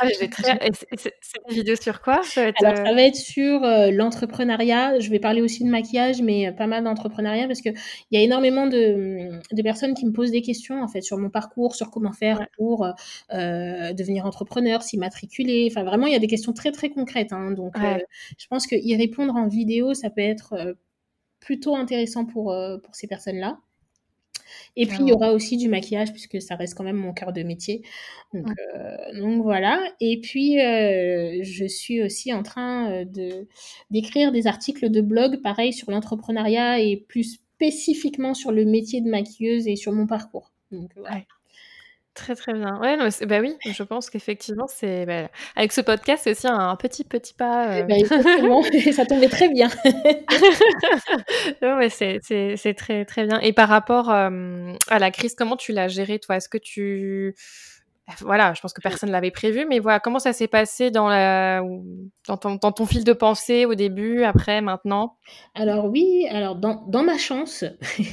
ah, 0.00 0.08
très... 0.30 0.58
C'est 0.94 1.38
une 1.48 1.54
vidéo 1.54 1.76
sur 1.76 2.00
quoi? 2.00 2.22
Ça 2.22 2.42
va 2.42 2.48
être, 2.48 2.64
Alors, 2.64 2.76
ça 2.76 2.94
va 2.94 3.02
être 3.02 3.16
sur 3.16 3.62
euh, 3.62 3.90
l'entrepreneuriat. 3.90 4.98
Je 4.98 5.10
vais 5.10 5.18
parler 5.18 5.42
aussi 5.42 5.62
de 5.62 5.68
maquillage, 5.68 6.22
mais 6.22 6.48
euh, 6.48 6.52
pas 6.52 6.66
mal 6.66 6.84
d'entrepreneuriat 6.84 7.46
parce 7.46 7.60
qu'il 7.60 7.74
y 8.10 8.16
a 8.16 8.20
énormément 8.20 8.66
de, 8.66 9.40
de, 9.52 9.62
personnes 9.62 9.94
qui 9.94 10.06
me 10.06 10.12
posent 10.12 10.30
des 10.30 10.40
questions 10.40 10.82
en 10.82 10.88
fait 10.88 11.02
sur 11.02 11.18
mon 11.18 11.28
parcours, 11.28 11.74
sur 11.74 11.90
comment 11.90 12.12
faire 12.12 12.46
pour 12.56 12.86
euh, 12.86 13.92
devenir 13.92 14.24
entrepreneur, 14.24 14.82
s'immatriculer. 14.82 15.68
Enfin, 15.70 15.84
vraiment, 15.84 16.06
il 16.06 16.14
y 16.14 16.16
a 16.16 16.20
des 16.20 16.28
questions 16.28 16.54
très 16.54 16.72
très 16.72 16.88
concrètes. 16.88 17.32
Hein. 17.32 17.50
donc, 17.50 17.76
je 17.76 18.46
pense 18.48 18.66
que 18.66 18.74
y 18.74 18.96
répondre 18.96 19.36
en 19.36 19.48
vidéo, 19.48 19.92
ça 19.92 20.08
peut 20.08 20.22
être 20.22 20.76
plutôt 21.40 21.76
intéressant 21.76 22.24
pour, 22.24 22.56
pour 22.82 22.94
ces 22.94 23.06
personnes-là. 23.06 23.58
Et 24.76 24.86
puis, 24.86 24.98
il 25.00 25.08
y 25.08 25.12
aura 25.12 25.32
aussi 25.32 25.56
du 25.56 25.68
maquillage, 25.68 26.12
puisque 26.12 26.40
ça 26.40 26.56
reste 26.56 26.74
quand 26.76 26.84
même 26.84 26.96
mon 26.96 27.12
cœur 27.12 27.32
de 27.32 27.42
métier. 27.42 27.82
Donc, 28.32 28.46
euh, 28.74 29.40
voilà. 29.42 29.80
Et 30.00 30.20
puis, 30.20 30.60
euh, 30.60 31.38
je 31.42 31.66
suis 31.66 32.02
aussi 32.02 32.32
en 32.32 32.42
train 32.42 32.90
euh, 32.90 33.04
de 33.04 33.46
d'écrire 33.90 34.32
des 34.32 34.46
articles 34.46 34.90
de 34.90 35.00
blog, 35.00 35.40
pareil, 35.42 35.72
sur 35.72 35.90
l'entrepreneuriat 35.90 36.80
et 36.80 36.96
plus 36.96 37.40
spécifiquement 37.56 38.34
sur 38.34 38.52
le 38.52 38.64
métier 38.64 39.00
de 39.00 39.08
maquilleuse 39.08 39.66
et 39.68 39.76
sur 39.76 39.92
mon 39.92 40.06
parcours. 40.06 40.52
Donc, 40.70 40.90
Très, 42.16 42.34
très 42.34 42.54
bien. 42.54 42.80
Ouais, 42.80 42.96
non, 42.96 43.08
bah 43.26 43.40
oui, 43.40 43.56
je 43.66 43.82
pense 43.82 44.08
qu'effectivement, 44.08 44.66
c'est 44.66 45.04
bah, 45.04 45.28
avec 45.54 45.70
ce 45.72 45.82
podcast, 45.82 46.22
c'est 46.24 46.30
aussi 46.30 46.46
un 46.46 46.74
petit, 46.76 47.04
petit 47.04 47.34
pas. 47.34 47.80
Eh 47.80 47.82
ben, 47.84 47.98
exactement, 47.98 48.62
ça 48.92 49.04
tombait 49.04 49.28
très 49.28 49.50
bien. 49.50 49.68
ouais, 51.62 51.90
c'est 51.90 52.20
c'est 52.22 52.74
très, 52.74 53.04
très 53.04 53.26
bien. 53.26 53.38
Et 53.40 53.52
par 53.52 53.68
rapport 53.68 54.08
à 54.08 54.30
la 54.98 55.10
crise, 55.10 55.34
comment 55.34 55.56
tu 55.56 55.72
l'as 55.72 55.88
gérée, 55.88 56.18
toi? 56.18 56.36
Est-ce 56.36 56.48
que 56.48 56.56
tu 56.58 57.34
voilà, 58.20 58.54
je 58.54 58.60
pense 58.60 58.72
que 58.72 58.80
personne 58.80 59.08
ne 59.08 59.12
l'avait 59.12 59.32
prévu, 59.32 59.66
mais 59.68 59.80
voilà, 59.80 59.98
comment 59.98 60.20
ça 60.20 60.32
s'est 60.32 60.46
passé 60.46 60.92
dans, 60.92 61.08
la, 61.08 61.60
dans, 62.28 62.36
ton, 62.36 62.54
dans 62.54 62.70
ton 62.70 62.86
fil 62.86 63.02
de 63.02 63.12
pensée 63.12 63.64
au 63.66 63.74
début, 63.74 64.22
après, 64.22 64.60
maintenant? 64.60 65.16
Alors 65.54 65.86
oui, 65.86 66.26
alors 66.30 66.54
dans, 66.54 66.84
dans 66.86 67.02
ma 67.02 67.18
chance, 67.18 67.64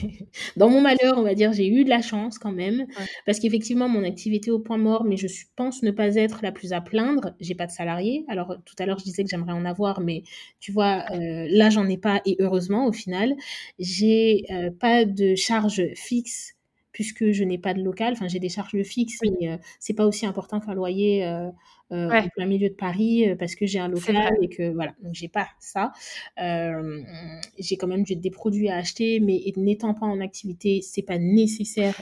dans 0.57 0.69
mon 0.69 0.81
malheur, 0.81 1.17
on 1.17 1.21
va 1.21 1.35
dire, 1.35 1.53
j'ai 1.53 1.67
eu 1.67 1.83
de 1.83 1.89
la 1.89 2.01
chance 2.01 2.39
quand 2.39 2.51
même, 2.51 2.87
parce 3.27 3.39
qu'effectivement, 3.39 3.87
mon 3.87 4.03
activité 4.03 4.49
au 4.49 4.59
point 4.59 4.77
mort, 4.77 5.03
mais 5.03 5.15
je 5.15 5.27
pense 5.55 5.83
ne 5.83 5.91
pas 5.91 6.15
être 6.15 6.39
la 6.41 6.51
plus 6.51 6.73
à 6.73 6.81
plaindre. 6.81 7.35
J'ai 7.39 7.55
pas 7.55 7.67
de 7.67 7.71
salarié. 7.71 8.25
Alors 8.29 8.55
tout 8.65 8.75
à 8.79 8.87
l'heure, 8.87 8.97
je 8.97 9.03
disais 9.03 9.23
que 9.23 9.29
j'aimerais 9.29 9.53
en 9.53 9.65
avoir, 9.65 10.01
mais 10.01 10.23
tu 10.59 10.71
vois, 10.71 11.05
euh, 11.11 11.47
là, 11.49 11.69
j'en 11.69 11.87
ai 11.87 11.97
pas, 11.97 12.21
et 12.25 12.35
heureusement, 12.39 12.87
au 12.87 12.91
final, 12.91 13.35
j'ai 13.77 14.43
euh, 14.51 14.71
pas 14.71 15.05
de 15.05 15.35
charge 15.35 15.83
fixe 15.95 16.55
puisque 16.93 17.31
je 17.31 17.43
n'ai 17.43 17.57
pas 17.57 17.73
de 17.73 17.81
local. 17.81 18.13
Enfin, 18.13 18.27
j'ai 18.29 18.39
des 18.39 18.49
charges 18.49 18.81
fixes, 18.83 19.19
mais 19.23 19.49
euh, 19.49 19.57
c'est 19.79 19.93
pas 19.93 20.05
aussi 20.05 20.25
important 20.25 20.61
qu'un 20.61 20.75
loyer 20.75 21.25
euh, 21.25 21.49
euh, 21.91 22.09
en 22.09 22.27
plein 22.29 22.45
milieu 22.45 22.69
de 22.69 22.75
Paris 22.75 23.25
parce 23.37 23.55
que 23.55 23.65
j'ai 23.65 23.79
un 23.79 23.89
local 23.89 24.31
et 24.41 24.47
que 24.47 24.71
voilà. 24.71 24.93
Donc 25.01 25.13
j'ai 25.13 25.27
pas 25.27 25.47
ça. 25.59 25.91
j'ai 26.37 27.77
quand 27.77 27.87
même 27.87 28.03
des 28.03 28.31
produits 28.31 28.69
à 28.69 28.77
acheter, 28.77 29.19
mais 29.19 29.41
n'étant 29.57 29.93
pas 29.93 30.05
en 30.05 30.21
activité, 30.21 30.81
c'est 30.81 31.01
pas 31.01 31.17
nécessaire 31.17 31.95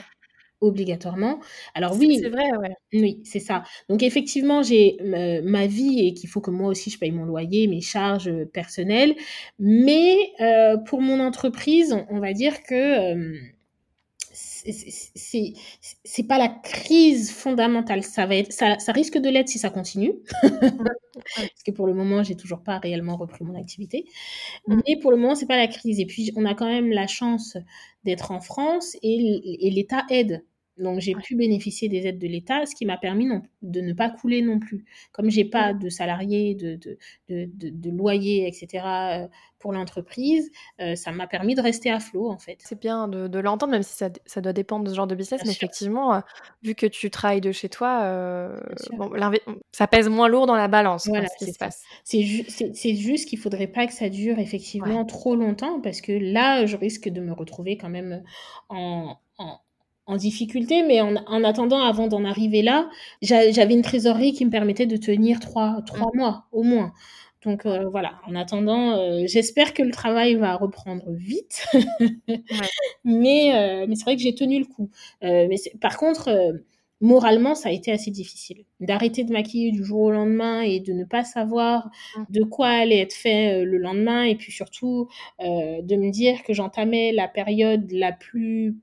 obligatoirement. 0.60 1.40
Alors 1.74 1.96
oui, 1.98 2.20
c'est 2.22 2.28
vrai, 2.28 2.56
ouais. 2.56 2.76
Oui, 2.92 3.20
c'est 3.24 3.40
ça. 3.40 3.64
Donc 3.88 4.04
effectivement, 4.04 4.62
j'ai 4.62 4.96
ma 5.42 5.66
vie 5.66 6.06
et 6.06 6.14
qu'il 6.14 6.28
faut 6.28 6.40
que 6.40 6.52
moi 6.52 6.68
aussi 6.68 6.90
je 6.90 6.98
paye 6.98 7.10
mon 7.10 7.24
loyer, 7.24 7.66
mes 7.66 7.80
charges 7.80 8.32
personnelles. 8.52 9.14
Mais 9.58 10.16
pour 10.86 11.00
mon 11.00 11.18
entreprise, 11.18 11.96
on, 12.10 12.20
va 12.20 12.32
dire 12.32 12.62
que 12.62 13.51
c'est 14.32 15.52
c'est 16.04 16.22
pas 16.24 16.38
la 16.38 16.48
crise 16.48 17.30
fondamentale. 17.32 18.02
Ça 18.02 18.26
va 18.26 18.36
être, 18.36 18.52
ça, 18.52 18.78
ça 18.78 18.92
risque 18.92 19.18
de 19.18 19.28
l'être 19.28 19.48
si 19.48 19.58
ça 19.58 19.70
continue, 19.70 20.12
parce 20.42 21.62
que 21.66 21.70
pour 21.70 21.86
le 21.86 21.94
moment 21.94 22.22
j'ai 22.22 22.36
toujours 22.36 22.62
pas 22.62 22.78
réellement 22.78 23.16
repris 23.16 23.44
mon 23.44 23.58
activité. 23.58 24.06
Mais 24.68 24.96
pour 25.00 25.10
le 25.10 25.16
moment 25.16 25.34
c'est 25.34 25.46
pas 25.46 25.56
la 25.56 25.68
crise. 25.68 26.00
Et 26.00 26.06
puis 26.06 26.32
on 26.36 26.44
a 26.46 26.54
quand 26.54 26.68
même 26.68 26.90
la 26.90 27.06
chance 27.06 27.56
d'être 28.04 28.30
en 28.32 28.40
France 28.40 28.96
et, 29.02 29.66
et 29.66 29.70
l'État 29.70 30.04
aide. 30.10 30.44
Donc 30.78 31.00
j'ai 31.00 31.14
pu 31.14 31.36
bénéficier 31.36 31.88
des 31.88 32.06
aides 32.06 32.18
de 32.18 32.26
l'État, 32.26 32.64
ce 32.64 32.74
qui 32.74 32.86
m'a 32.86 32.96
permis 32.96 33.26
non, 33.26 33.42
de 33.60 33.80
ne 33.80 33.92
pas 33.92 34.08
couler 34.08 34.40
non 34.40 34.58
plus. 34.58 34.84
Comme 35.12 35.30
j'ai 35.30 35.44
pas 35.44 35.74
de 35.74 35.88
salariés, 35.90 36.54
de, 36.54 36.76
de, 36.76 36.98
de, 37.28 37.68
de, 37.70 37.90
loyer, 37.90 38.46
etc. 38.48 38.84
Euh, 38.84 39.28
pour 39.58 39.72
l'entreprise, 39.72 40.50
euh, 40.80 40.96
ça 40.96 41.12
m'a 41.12 41.26
permis 41.26 41.54
de 41.54 41.60
rester 41.60 41.90
à 41.90 42.00
flot 42.00 42.30
en 42.30 42.38
fait. 42.38 42.58
C'est 42.64 42.80
bien 42.80 43.06
de, 43.06 43.38
l'entendre, 43.38 43.72
même 43.72 43.82
si 43.82 43.94
ça, 43.94 44.08
ça, 44.24 44.40
doit 44.40 44.54
dépendre 44.54 44.84
de 44.84 44.90
ce 44.90 44.96
genre 44.96 45.06
de 45.06 45.14
business, 45.14 45.42
mais 45.44 45.52
effectivement, 45.52 46.14
euh, 46.14 46.20
vu 46.62 46.74
que 46.74 46.86
tu 46.86 47.10
travailles 47.10 47.42
de 47.42 47.52
chez 47.52 47.68
toi, 47.68 48.50
ça 49.72 49.86
pèse 49.86 50.08
moins 50.08 50.28
lourd 50.28 50.46
dans 50.46 50.56
la 50.56 50.68
balance. 50.68 51.06
Voilà, 51.06 51.28
ce 51.28 51.44
qui 51.44 51.52
se 51.52 51.58
passe. 51.58 51.82
C'est 52.04 52.94
juste 52.94 53.28
qu'il 53.28 53.38
faudrait 53.38 53.68
pas 53.68 53.86
que 53.86 53.92
ça 53.92 54.08
dure 54.08 54.38
effectivement 54.38 55.04
trop 55.04 55.36
longtemps, 55.36 55.80
parce 55.80 56.00
que 56.00 56.12
là, 56.12 56.64
je 56.64 56.76
risque 56.76 57.08
de 57.08 57.20
me 57.20 57.32
retrouver 57.32 57.76
quand 57.76 57.90
même 57.90 58.24
en, 58.68 59.16
en 59.38 59.60
en 60.06 60.16
difficulté, 60.16 60.82
mais 60.82 61.00
en, 61.00 61.16
en 61.26 61.44
attendant, 61.44 61.80
avant 61.80 62.08
d'en 62.08 62.24
arriver 62.24 62.62
là, 62.62 62.88
j'avais 63.22 63.74
une 63.74 63.82
trésorerie 63.82 64.32
qui 64.32 64.44
me 64.44 64.50
permettait 64.50 64.86
de 64.86 64.96
tenir 64.96 65.40
trois, 65.40 65.82
trois 65.86 66.10
mmh. 66.12 66.18
mois 66.18 66.44
au 66.52 66.62
moins. 66.62 66.92
Donc 67.44 67.66
euh, 67.66 67.88
voilà, 67.88 68.20
en 68.28 68.34
attendant, 68.36 68.96
euh, 68.96 69.24
j'espère 69.26 69.74
que 69.74 69.82
le 69.82 69.90
travail 69.90 70.36
va 70.36 70.54
reprendre 70.54 71.10
vite. 71.10 71.66
Mais, 73.04 73.52
euh, 73.54 73.86
mais 73.88 73.96
c'est 73.96 74.04
vrai 74.04 74.14
que 74.14 74.22
j'ai 74.22 74.34
tenu 74.34 74.60
le 74.60 74.64
coup. 74.64 74.88
mais 75.22 75.56
par 75.80 75.96
contre, 75.96 76.30
moralement, 77.00 77.56
ça 77.56 77.68
a 77.68 77.72
été 77.72 77.90
assez 77.90 78.12
difficile. 78.12 78.64
D'arrêter 78.78 79.24
de 79.24 79.32
maquiller 79.32 79.72
du 79.72 79.84
jour 79.84 80.02
au 80.02 80.10
lendemain 80.12 80.60
et 80.60 80.78
de 80.78 80.92
ne 80.92 81.04
pas 81.04 81.24
savoir 81.24 81.90
mmh. 82.16 82.22
de 82.30 82.44
quoi 82.44 82.68
allait 82.68 83.00
être 83.00 83.12
fait 83.12 83.64
le 83.64 83.78
lendemain. 83.78 84.22
Et 84.22 84.36
puis 84.36 84.52
surtout, 84.52 85.08
de 85.40 85.96
me 85.96 86.10
dire 86.12 86.44
que 86.44 86.52
j'entamais 86.52 87.10
la 87.10 87.26
période 87.26 87.90
la 87.90 88.12
plus 88.12 88.76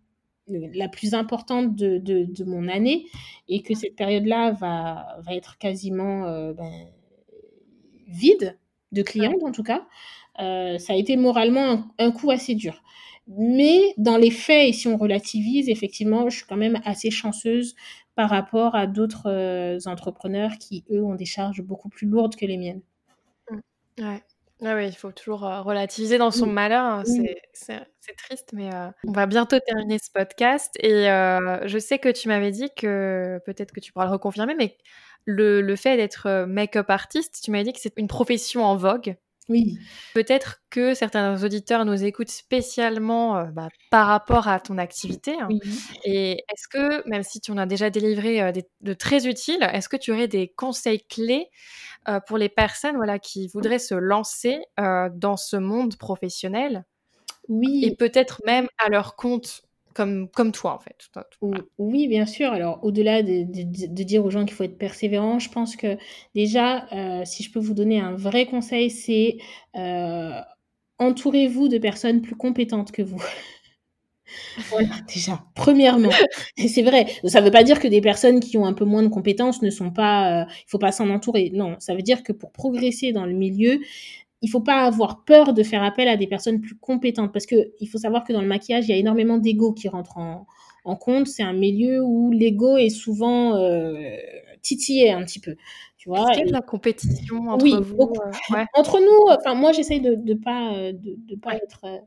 la 0.49 0.89
plus 0.89 1.13
importante 1.13 1.75
de, 1.75 1.97
de, 1.97 2.43
mon 2.43 2.67
année 2.67 3.05
et 3.47 3.61
que 3.61 3.75
cette 3.75 3.95
période-là 3.95 4.51
va, 4.51 5.17
va 5.21 5.35
être 5.35 5.57
quasiment 5.57 6.25
euh, 6.25 6.53
ben, 6.53 6.71
vide 8.07 8.57
de 8.91 9.01
clientes 9.01 9.43
en 9.43 9.51
tout 9.51 9.63
cas, 9.63 9.87
euh, 10.39 10.77
ça 10.77 10.93
a 10.93 10.95
été 10.95 11.17
moralement 11.17 11.87
un, 11.97 12.11
coup 12.11 12.31
assez 12.31 12.55
dur. 12.55 12.81
Mais 13.27 13.93
dans 13.97 14.17
les 14.17 14.31
faits, 14.31 14.69
et 14.69 14.73
si 14.73 14.87
on 14.87 14.97
relativise, 14.97 15.69
effectivement, 15.69 16.29
je 16.29 16.37
suis 16.37 16.45
quand 16.45 16.57
même 16.57 16.79
assez 16.85 17.11
chanceuse 17.11 17.75
par 18.15 18.29
rapport 18.29 18.75
à 18.75 18.87
d'autres 18.87 19.29
euh, 19.29 19.77
entrepreneurs 19.85 20.57
qui, 20.59 20.83
eux, 20.91 21.03
ont 21.03 21.15
des 21.15 21.25
charges 21.25 21.61
beaucoup 21.61 21.89
plus 21.89 22.07
lourdes 22.07 22.35
que 22.35 22.45
les 22.45 22.57
miennes. 22.57 22.81
Mmh. 23.51 24.03
Ouais. 24.03 24.23
Ah 24.61 24.75
oui, 24.75 24.87
il 24.87 24.95
faut 24.95 25.11
toujours 25.11 25.41
relativiser 25.41 26.17
dans 26.17 26.31
son 26.31 26.47
malheur. 26.47 26.83
Hein, 26.83 27.03
c'est 27.05 28.15
triste, 28.17 28.51
mais 28.53 28.69
on 29.07 29.11
va 29.11 29.25
bientôt 29.25 29.57
terminer 29.59 29.97
ce 29.99 30.11
podcast. 30.11 30.75
Et 30.81 31.05
je 31.65 31.77
sais 31.79 31.99
que 31.99 32.09
tu 32.09 32.27
m'avais 32.27 32.51
dit 32.51 32.69
que 32.75 33.39
peut-être 33.45 33.71
que 33.71 33.79
tu 33.79 33.93
pourras 33.93 34.05
le 34.05 34.11
reconfirmer, 34.11 34.55
mais 34.55 34.77
le, 35.25 35.61
le 35.61 35.75
fait 35.75 35.95
d'être 35.97 36.45
make-up 36.45 36.89
artiste, 36.89 37.39
tu 37.43 37.51
m'avais 37.51 37.63
dit 37.63 37.73
que 37.73 37.79
c'est 37.79 37.93
une 37.97 38.07
profession 38.07 38.65
en 38.65 38.75
vogue. 38.75 39.15
Oui. 39.49 39.79
Peut-être 40.13 40.61
que 40.69 40.93
certains 40.93 41.43
auditeurs 41.43 41.83
nous 41.83 42.03
écoutent 42.03 42.29
spécialement 42.29 43.37
euh, 43.37 43.45
bah, 43.45 43.69
par 43.89 44.07
rapport 44.07 44.47
à 44.47 44.59
ton 44.59 44.77
activité. 44.77 45.35
Hein. 45.41 45.49
Et 46.05 46.33
est-ce 46.33 46.67
que, 46.67 47.07
même 47.09 47.23
si 47.23 47.41
tu 47.41 47.51
en 47.51 47.57
as 47.57 47.65
déjà 47.65 47.89
délivré 47.89 48.41
euh, 48.41 48.51
de 48.81 48.93
très 48.93 49.27
utiles, 49.27 49.67
est-ce 49.73 49.89
que 49.89 49.97
tu 49.97 50.11
aurais 50.11 50.27
des 50.27 50.49
conseils 50.49 51.03
clés 51.03 51.47
euh, 52.07 52.19
pour 52.19 52.37
les 52.37 52.49
personnes 52.49 52.95
voilà, 52.95 53.17
qui 53.17 53.47
voudraient 53.47 53.79
se 53.79 53.95
lancer 53.95 54.59
dans 54.77 55.35
ce 55.35 55.57
monde 55.57 55.97
professionnel? 55.97 56.85
Oui. 57.47 57.83
Et 57.83 57.95
peut-être 57.95 58.41
même 58.45 58.67
à 58.77 58.89
leur 58.89 59.15
compte 59.15 59.63
comme, 59.99 60.29
comme 60.29 60.53
toi, 60.53 60.75
en 60.75 60.79
fait. 60.79 61.09
Oui, 61.77 62.07
bien 62.07 62.25
sûr. 62.25 62.53
Alors, 62.53 62.79
au-delà 62.83 63.21
de, 63.21 63.43
de, 63.43 64.03
dire 64.03 64.23
aux 64.23 64.29
gens 64.29 64.45
qu'il 64.45 64.55
faut 64.55 64.63
être 64.63 64.77
persévérant, 64.77 65.39
je 65.39 65.49
pense 65.49 65.75
que 65.75 65.97
déjà, 66.33 66.87
euh, 66.93 67.25
si 67.25 67.43
je 67.43 67.51
peux 67.51 67.59
vous 67.59 67.73
donner 67.73 67.99
un 67.99 68.15
vrai 68.15 68.45
conseil, 68.45 68.91
c'est 68.91 69.39
euh, 69.75 70.39
entourez-vous 70.99 71.67
de 71.67 71.77
personnes 71.79 72.21
plus 72.21 72.37
compétentes 72.37 72.93
que 72.93 73.01
vous. 73.01 73.21
voilà, 74.69 74.87
déjà, 75.13 75.43
premièrement. 75.53 76.11
Et 76.55 76.69
c'est 76.69 76.83
vrai, 76.83 77.07
ça 77.25 77.41
ne 77.41 77.45
veut 77.45 77.51
pas 77.51 77.63
dire 77.63 77.81
que 77.81 77.89
des 77.89 77.99
personnes 77.99 78.39
qui 78.39 78.57
ont 78.57 78.65
un 78.65 78.73
peu 78.73 78.85
moins 78.85 79.03
de 79.03 79.09
compétences 79.09 79.61
ne 79.61 79.69
sont 79.69 79.91
pas... 79.91 80.43
Euh, 80.43 80.45
il 80.49 80.69
faut 80.69 80.79
pas 80.79 80.93
s'en 80.93 81.09
entourer. 81.09 81.51
Non, 81.53 81.75
ça 81.79 81.93
veut 81.93 82.03
dire 82.03 82.23
que 82.23 82.31
pour 82.31 82.53
progresser 82.53 83.11
dans 83.11 83.25
le 83.25 83.33
milieu, 83.33 83.81
il 84.41 84.49
faut 84.49 84.61
pas 84.61 84.85
avoir 84.85 85.25
peur 85.25 85.53
de 85.53 85.63
faire 85.63 85.83
appel 85.83 86.07
à 86.07 86.15
des 86.15 86.27
personnes 86.27 86.61
plus 86.61 86.75
compétentes 86.75 87.33
parce 87.33 87.45
que 87.45 87.73
il 87.79 87.87
faut 87.87 87.97
savoir 87.97 88.23
que 88.23 88.33
dans 88.33 88.41
le 88.41 88.47
maquillage, 88.47 88.85
il 88.87 88.91
y 88.91 88.93
a 88.93 88.97
énormément 88.97 89.37
d'ego 89.37 89.73
qui 89.73 89.89
rentre 89.89 90.17
en, 90.17 90.45
compte. 90.95 91.27
C'est 91.27 91.43
un 91.43 91.53
milieu 91.53 92.01
où 92.01 92.31
l'ego 92.31 92.77
est 92.77 92.89
souvent 92.89 93.55
euh, 93.55 93.93
titillé 94.61 95.11
un 95.11 95.23
petit 95.23 95.39
peu. 95.39 95.55
Tu 95.99 96.07
vois, 96.07 96.31
de 96.31 96.51
la 96.53 96.61
compétition 96.61 97.49
entre 97.49 97.65
oui, 97.65 97.75
vous 97.77 98.13
euh, 98.55 98.63
Entre 98.73 99.01
nous, 99.01 99.35
enfin 99.37 99.53
moi 99.53 99.73
j'essaye 99.73 99.99
de 99.99 100.15
ne 100.15 100.33
pas 100.33 100.73
euh, 100.73 100.93
de, 100.93 101.17
de 101.27 101.35
pas 101.35 101.55
être 101.55 101.81
euh, 101.83 101.97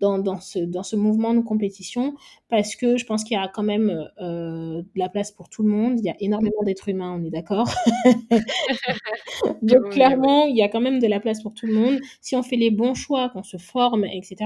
dans, 0.00 0.18
dans 0.18 0.38
ce 0.38 0.58
dans 0.58 0.82
ce 0.82 0.96
mouvement 0.96 1.32
de 1.32 1.40
compétition 1.40 2.14
parce 2.50 2.76
que 2.76 2.98
je 2.98 3.06
pense 3.06 3.24
qu'il 3.24 3.38
y 3.38 3.40
a 3.40 3.48
quand 3.48 3.62
même 3.62 4.06
euh, 4.20 4.82
de 4.82 4.98
la 4.98 5.08
place 5.08 5.32
pour 5.32 5.48
tout 5.48 5.62
le 5.62 5.70
monde. 5.70 5.98
Il 5.98 6.04
y 6.04 6.10
a 6.10 6.16
énormément 6.20 6.62
d'êtres 6.62 6.90
humains, 6.90 7.18
on 7.18 7.24
est 7.24 7.30
d'accord. 7.30 7.72
Donc 9.62 9.92
clairement, 9.92 10.44
il 10.44 10.54
y 10.54 10.62
a 10.62 10.68
quand 10.68 10.82
même 10.82 10.98
de 10.98 11.06
la 11.06 11.18
place 11.18 11.42
pour 11.42 11.54
tout 11.54 11.66
le 11.66 11.72
monde. 11.72 12.00
Si 12.20 12.36
on 12.36 12.42
fait 12.42 12.56
les 12.56 12.70
bons 12.70 12.92
choix, 12.92 13.30
qu'on 13.30 13.44
se 13.44 13.56
forme, 13.56 14.04
etc., 14.04 14.36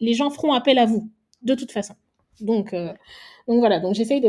les 0.00 0.12
gens 0.12 0.28
feront 0.28 0.52
appel 0.52 0.78
à 0.78 0.84
vous 0.84 1.10
de 1.40 1.54
toute 1.54 1.72
façon. 1.72 1.94
Donc, 2.40 2.72
euh, 2.74 2.92
donc 3.48 3.58
voilà, 3.58 3.80
donc 3.80 3.94
j'essaye 3.94 4.20
de 4.20 4.28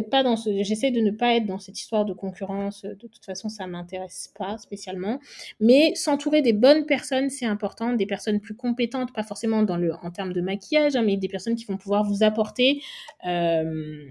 ne 1.00 1.12
pas 1.12 1.36
être 1.36 1.46
dans 1.46 1.60
cette 1.60 1.80
histoire 1.80 2.06
de 2.06 2.14
concurrence. 2.14 2.84
De 2.84 3.08
toute 3.08 3.24
façon, 3.24 3.50
ça 3.50 3.68
m'intéresse 3.68 4.34
pas 4.38 4.58
spécialement. 4.58 5.20
Mais 5.60 5.94
s'entourer 5.96 6.42
des 6.42 6.54
bonnes 6.54 6.86
personnes, 6.86 7.30
c'est 7.30 7.46
important, 7.46 7.94
des 7.94 8.06
personnes 8.06 8.40
plus 8.40 8.56
compétentes, 8.56 9.14
pas 9.14 9.24
forcément 9.24 9.64
dans 9.64 9.78
le, 9.78 9.94
en 10.02 10.12
termes 10.12 10.34
de 10.34 10.42
maquillage, 10.42 10.96
hein, 10.96 11.04
mais 11.04 11.18
des 11.18 11.28
personnes 11.28 11.56
qui 11.56 11.66
vont 11.66 11.78
pouvoir 11.78 12.04
vous 12.04 12.24
apporter. 12.24 12.82
Euh, 13.28 14.06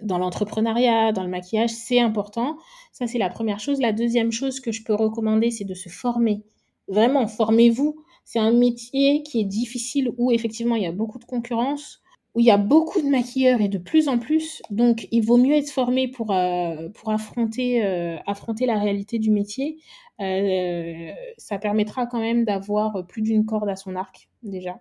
dans 0.00 0.18
l'entrepreneuriat, 0.18 1.12
dans 1.12 1.24
le 1.24 1.28
maquillage, 1.28 1.70
c'est 1.70 2.00
important. 2.00 2.56
Ça, 2.92 3.06
c'est 3.06 3.18
la 3.18 3.28
première 3.28 3.58
chose. 3.58 3.80
La 3.80 3.92
deuxième 3.92 4.30
chose 4.30 4.60
que 4.60 4.72
je 4.72 4.84
peux 4.84 4.94
recommander, 4.94 5.50
c'est 5.50 5.64
de 5.64 5.74
se 5.74 5.88
former. 5.88 6.44
Vraiment, 6.88 7.26
formez-vous. 7.26 8.04
C'est 8.24 8.38
un 8.38 8.52
métier 8.52 9.22
qui 9.24 9.40
est 9.40 9.44
difficile 9.44 10.10
où 10.16 10.30
effectivement 10.30 10.76
il 10.76 10.84
y 10.84 10.86
a 10.86 10.92
beaucoup 10.92 11.18
de 11.18 11.24
concurrence 11.24 12.00
où 12.34 12.40
il 12.40 12.46
y 12.46 12.50
a 12.50 12.56
beaucoup 12.56 13.00
de 13.00 13.08
maquilleurs 13.08 13.60
et 13.60 13.68
de 13.68 13.78
plus 13.78 14.08
en 14.08 14.18
plus. 14.18 14.62
Donc, 14.70 15.08
il 15.10 15.22
vaut 15.22 15.36
mieux 15.36 15.54
être 15.54 15.70
formé 15.70 16.08
pour, 16.08 16.30
euh, 16.32 16.88
pour 16.90 17.10
affronter, 17.10 17.84
euh, 17.84 18.16
affronter 18.26 18.66
la 18.66 18.78
réalité 18.78 19.18
du 19.18 19.30
métier. 19.30 19.78
Euh, 20.20 21.10
ça 21.38 21.58
permettra 21.58 22.06
quand 22.06 22.20
même 22.20 22.44
d'avoir 22.44 23.04
plus 23.06 23.22
d'une 23.22 23.46
corde 23.46 23.68
à 23.68 23.76
son 23.76 23.96
arc, 23.96 24.28
déjà. 24.42 24.80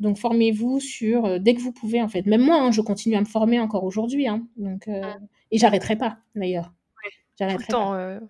donc, 0.00 0.16
formez-vous 0.16 0.80
sur, 0.80 1.40
dès 1.40 1.54
que 1.54 1.60
vous 1.60 1.72
pouvez, 1.72 2.00
en 2.00 2.08
fait. 2.08 2.24
Même 2.24 2.42
moi, 2.42 2.56
hein, 2.56 2.70
je 2.70 2.80
continue 2.80 3.16
à 3.16 3.20
me 3.20 3.26
former 3.26 3.60
encore 3.60 3.84
aujourd'hui. 3.84 4.28
Hein, 4.28 4.46
donc, 4.56 4.88
et 5.50 5.58
j'arrêterai 5.58 5.96
pas, 5.96 6.18
d'ailleurs. 6.36 6.72
J'arrêterai 7.38 7.66
pas. 7.70 8.20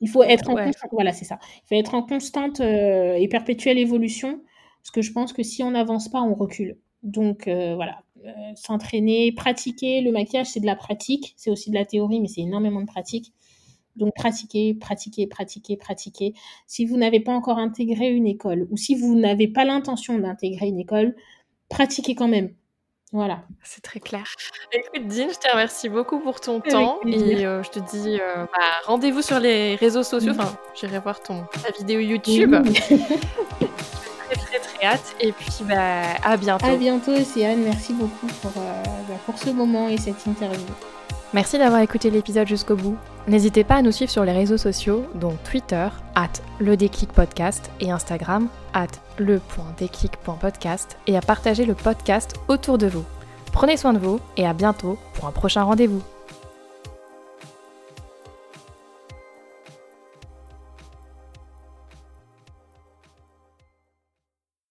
Il 0.00 0.08
faut 0.08 0.22
être 0.22 0.50
en 0.50 0.56
voilà, 0.92 1.12
c'est 1.12 1.24
ça. 1.24 1.38
Il 1.42 1.68
faut 1.68 1.80
être 1.80 1.94
en 1.94 2.02
constante 2.02 2.60
et 2.60 3.26
perpétuelle 3.28 3.78
évolution 3.78 4.40
parce 4.86 4.92
que 4.92 5.02
je 5.02 5.10
pense 5.10 5.32
que 5.32 5.42
si 5.42 5.64
on 5.64 5.72
n'avance 5.72 6.08
pas, 6.08 6.22
on 6.22 6.34
recule. 6.34 6.78
Donc 7.02 7.48
euh, 7.48 7.74
voilà, 7.74 8.04
euh, 8.24 8.30
s'entraîner, 8.54 9.32
pratiquer. 9.32 10.00
Le 10.00 10.12
maquillage, 10.12 10.46
c'est 10.46 10.60
de 10.60 10.66
la 10.66 10.76
pratique. 10.76 11.34
C'est 11.36 11.50
aussi 11.50 11.70
de 11.70 11.74
la 11.74 11.84
théorie, 11.84 12.20
mais 12.20 12.28
c'est 12.28 12.42
énormément 12.42 12.80
de 12.80 12.86
pratique. 12.86 13.32
Donc 13.96 14.14
pratiquer, 14.14 14.74
pratiquer, 14.74 15.26
pratiquer, 15.26 15.76
pratiquer. 15.76 16.34
Si 16.68 16.86
vous 16.86 16.96
n'avez 16.96 17.18
pas 17.18 17.32
encore 17.32 17.58
intégré 17.58 18.10
une 18.10 18.28
école 18.28 18.68
ou 18.70 18.76
si 18.76 18.94
vous 18.94 19.16
n'avez 19.16 19.48
pas 19.48 19.64
l'intention 19.64 20.20
d'intégrer 20.20 20.68
une 20.68 20.78
école, 20.78 21.16
pratiquez 21.68 22.14
quand 22.14 22.28
même. 22.28 22.54
Voilà. 23.10 23.42
C'est 23.64 23.82
très 23.82 23.98
clair. 23.98 24.24
Écoute, 24.70 25.08
Dean, 25.08 25.26
je 25.32 25.38
te 25.38 25.50
remercie 25.50 25.88
beaucoup 25.88 26.20
pour 26.20 26.40
ton 26.40 26.60
temps 26.60 27.00
et 27.04 27.44
euh, 27.44 27.60
je 27.64 27.70
te 27.70 27.80
dis 27.80 28.18
bah, 28.18 28.60
rendez-vous 28.84 29.22
sur 29.22 29.40
les 29.40 29.74
réseaux 29.74 30.04
sociaux. 30.04 30.30
Enfin, 30.38 30.56
j'irai 30.76 31.00
voir 31.00 31.20
ton, 31.20 31.44
ta 31.60 31.72
vidéo 31.76 31.98
YouTube. 31.98 32.54
hâte 34.86 35.14
et 35.20 35.32
puis 35.32 35.64
bah, 35.68 36.02
à 36.24 36.36
bientôt. 36.36 36.66
À 36.66 36.76
bientôt 36.76 37.12
Océane, 37.12 37.60
merci 37.62 37.92
beaucoup 37.92 38.26
pour, 38.40 38.52
euh, 38.56 38.82
bah, 39.08 39.14
pour 39.26 39.38
ce 39.38 39.50
moment 39.50 39.88
et 39.88 39.98
cette 39.98 40.26
interview. 40.26 40.64
Merci 41.34 41.58
d'avoir 41.58 41.80
écouté 41.82 42.10
l'épisode 42.10 42.46
jusqu'au 42.46 42.76
bout. 42.76 42.96
N'hésitez 43.28 43.64
pas 43.64 43.74
à 43.74 43.82
nous 43.82 43.92
suivre 43.92 44.10
sur 44.10 44.24
les 44.24 44.32
réseaux 44.32 44.56
sociaux, 44.56 45.04
dont 45.14 45.36
Twitter, 45.44 45.88
at 46.14 46.28
le 46.60 46.76
déclic 46.76 47.12
podcast, 47.12 47.70
et 47.80 47.90
Instagram, 47.90 48.48
at 48.72 48.86
le.déclic.podcast, 49.18 50.96
et 51.06 51.16
à 51.16 51.20
partager 51.20 51.66
le 51.66 51.74
podcast 51.74 52.34
autour 52.48 52.78
de 52.78 52.86
vous. 52.86 53.04
Prenez 53.52 53.76
soin 53.76 53.92
de 53.92 53.98
vous 53.98 54.20
et 54.36 54.46
à 54.46 54.52
bientôt 54.52 54.98
pour 55.14 55.26
un 55.26 55.32
prochain 55.32 55.64
rendez-vous. 55.64 56.02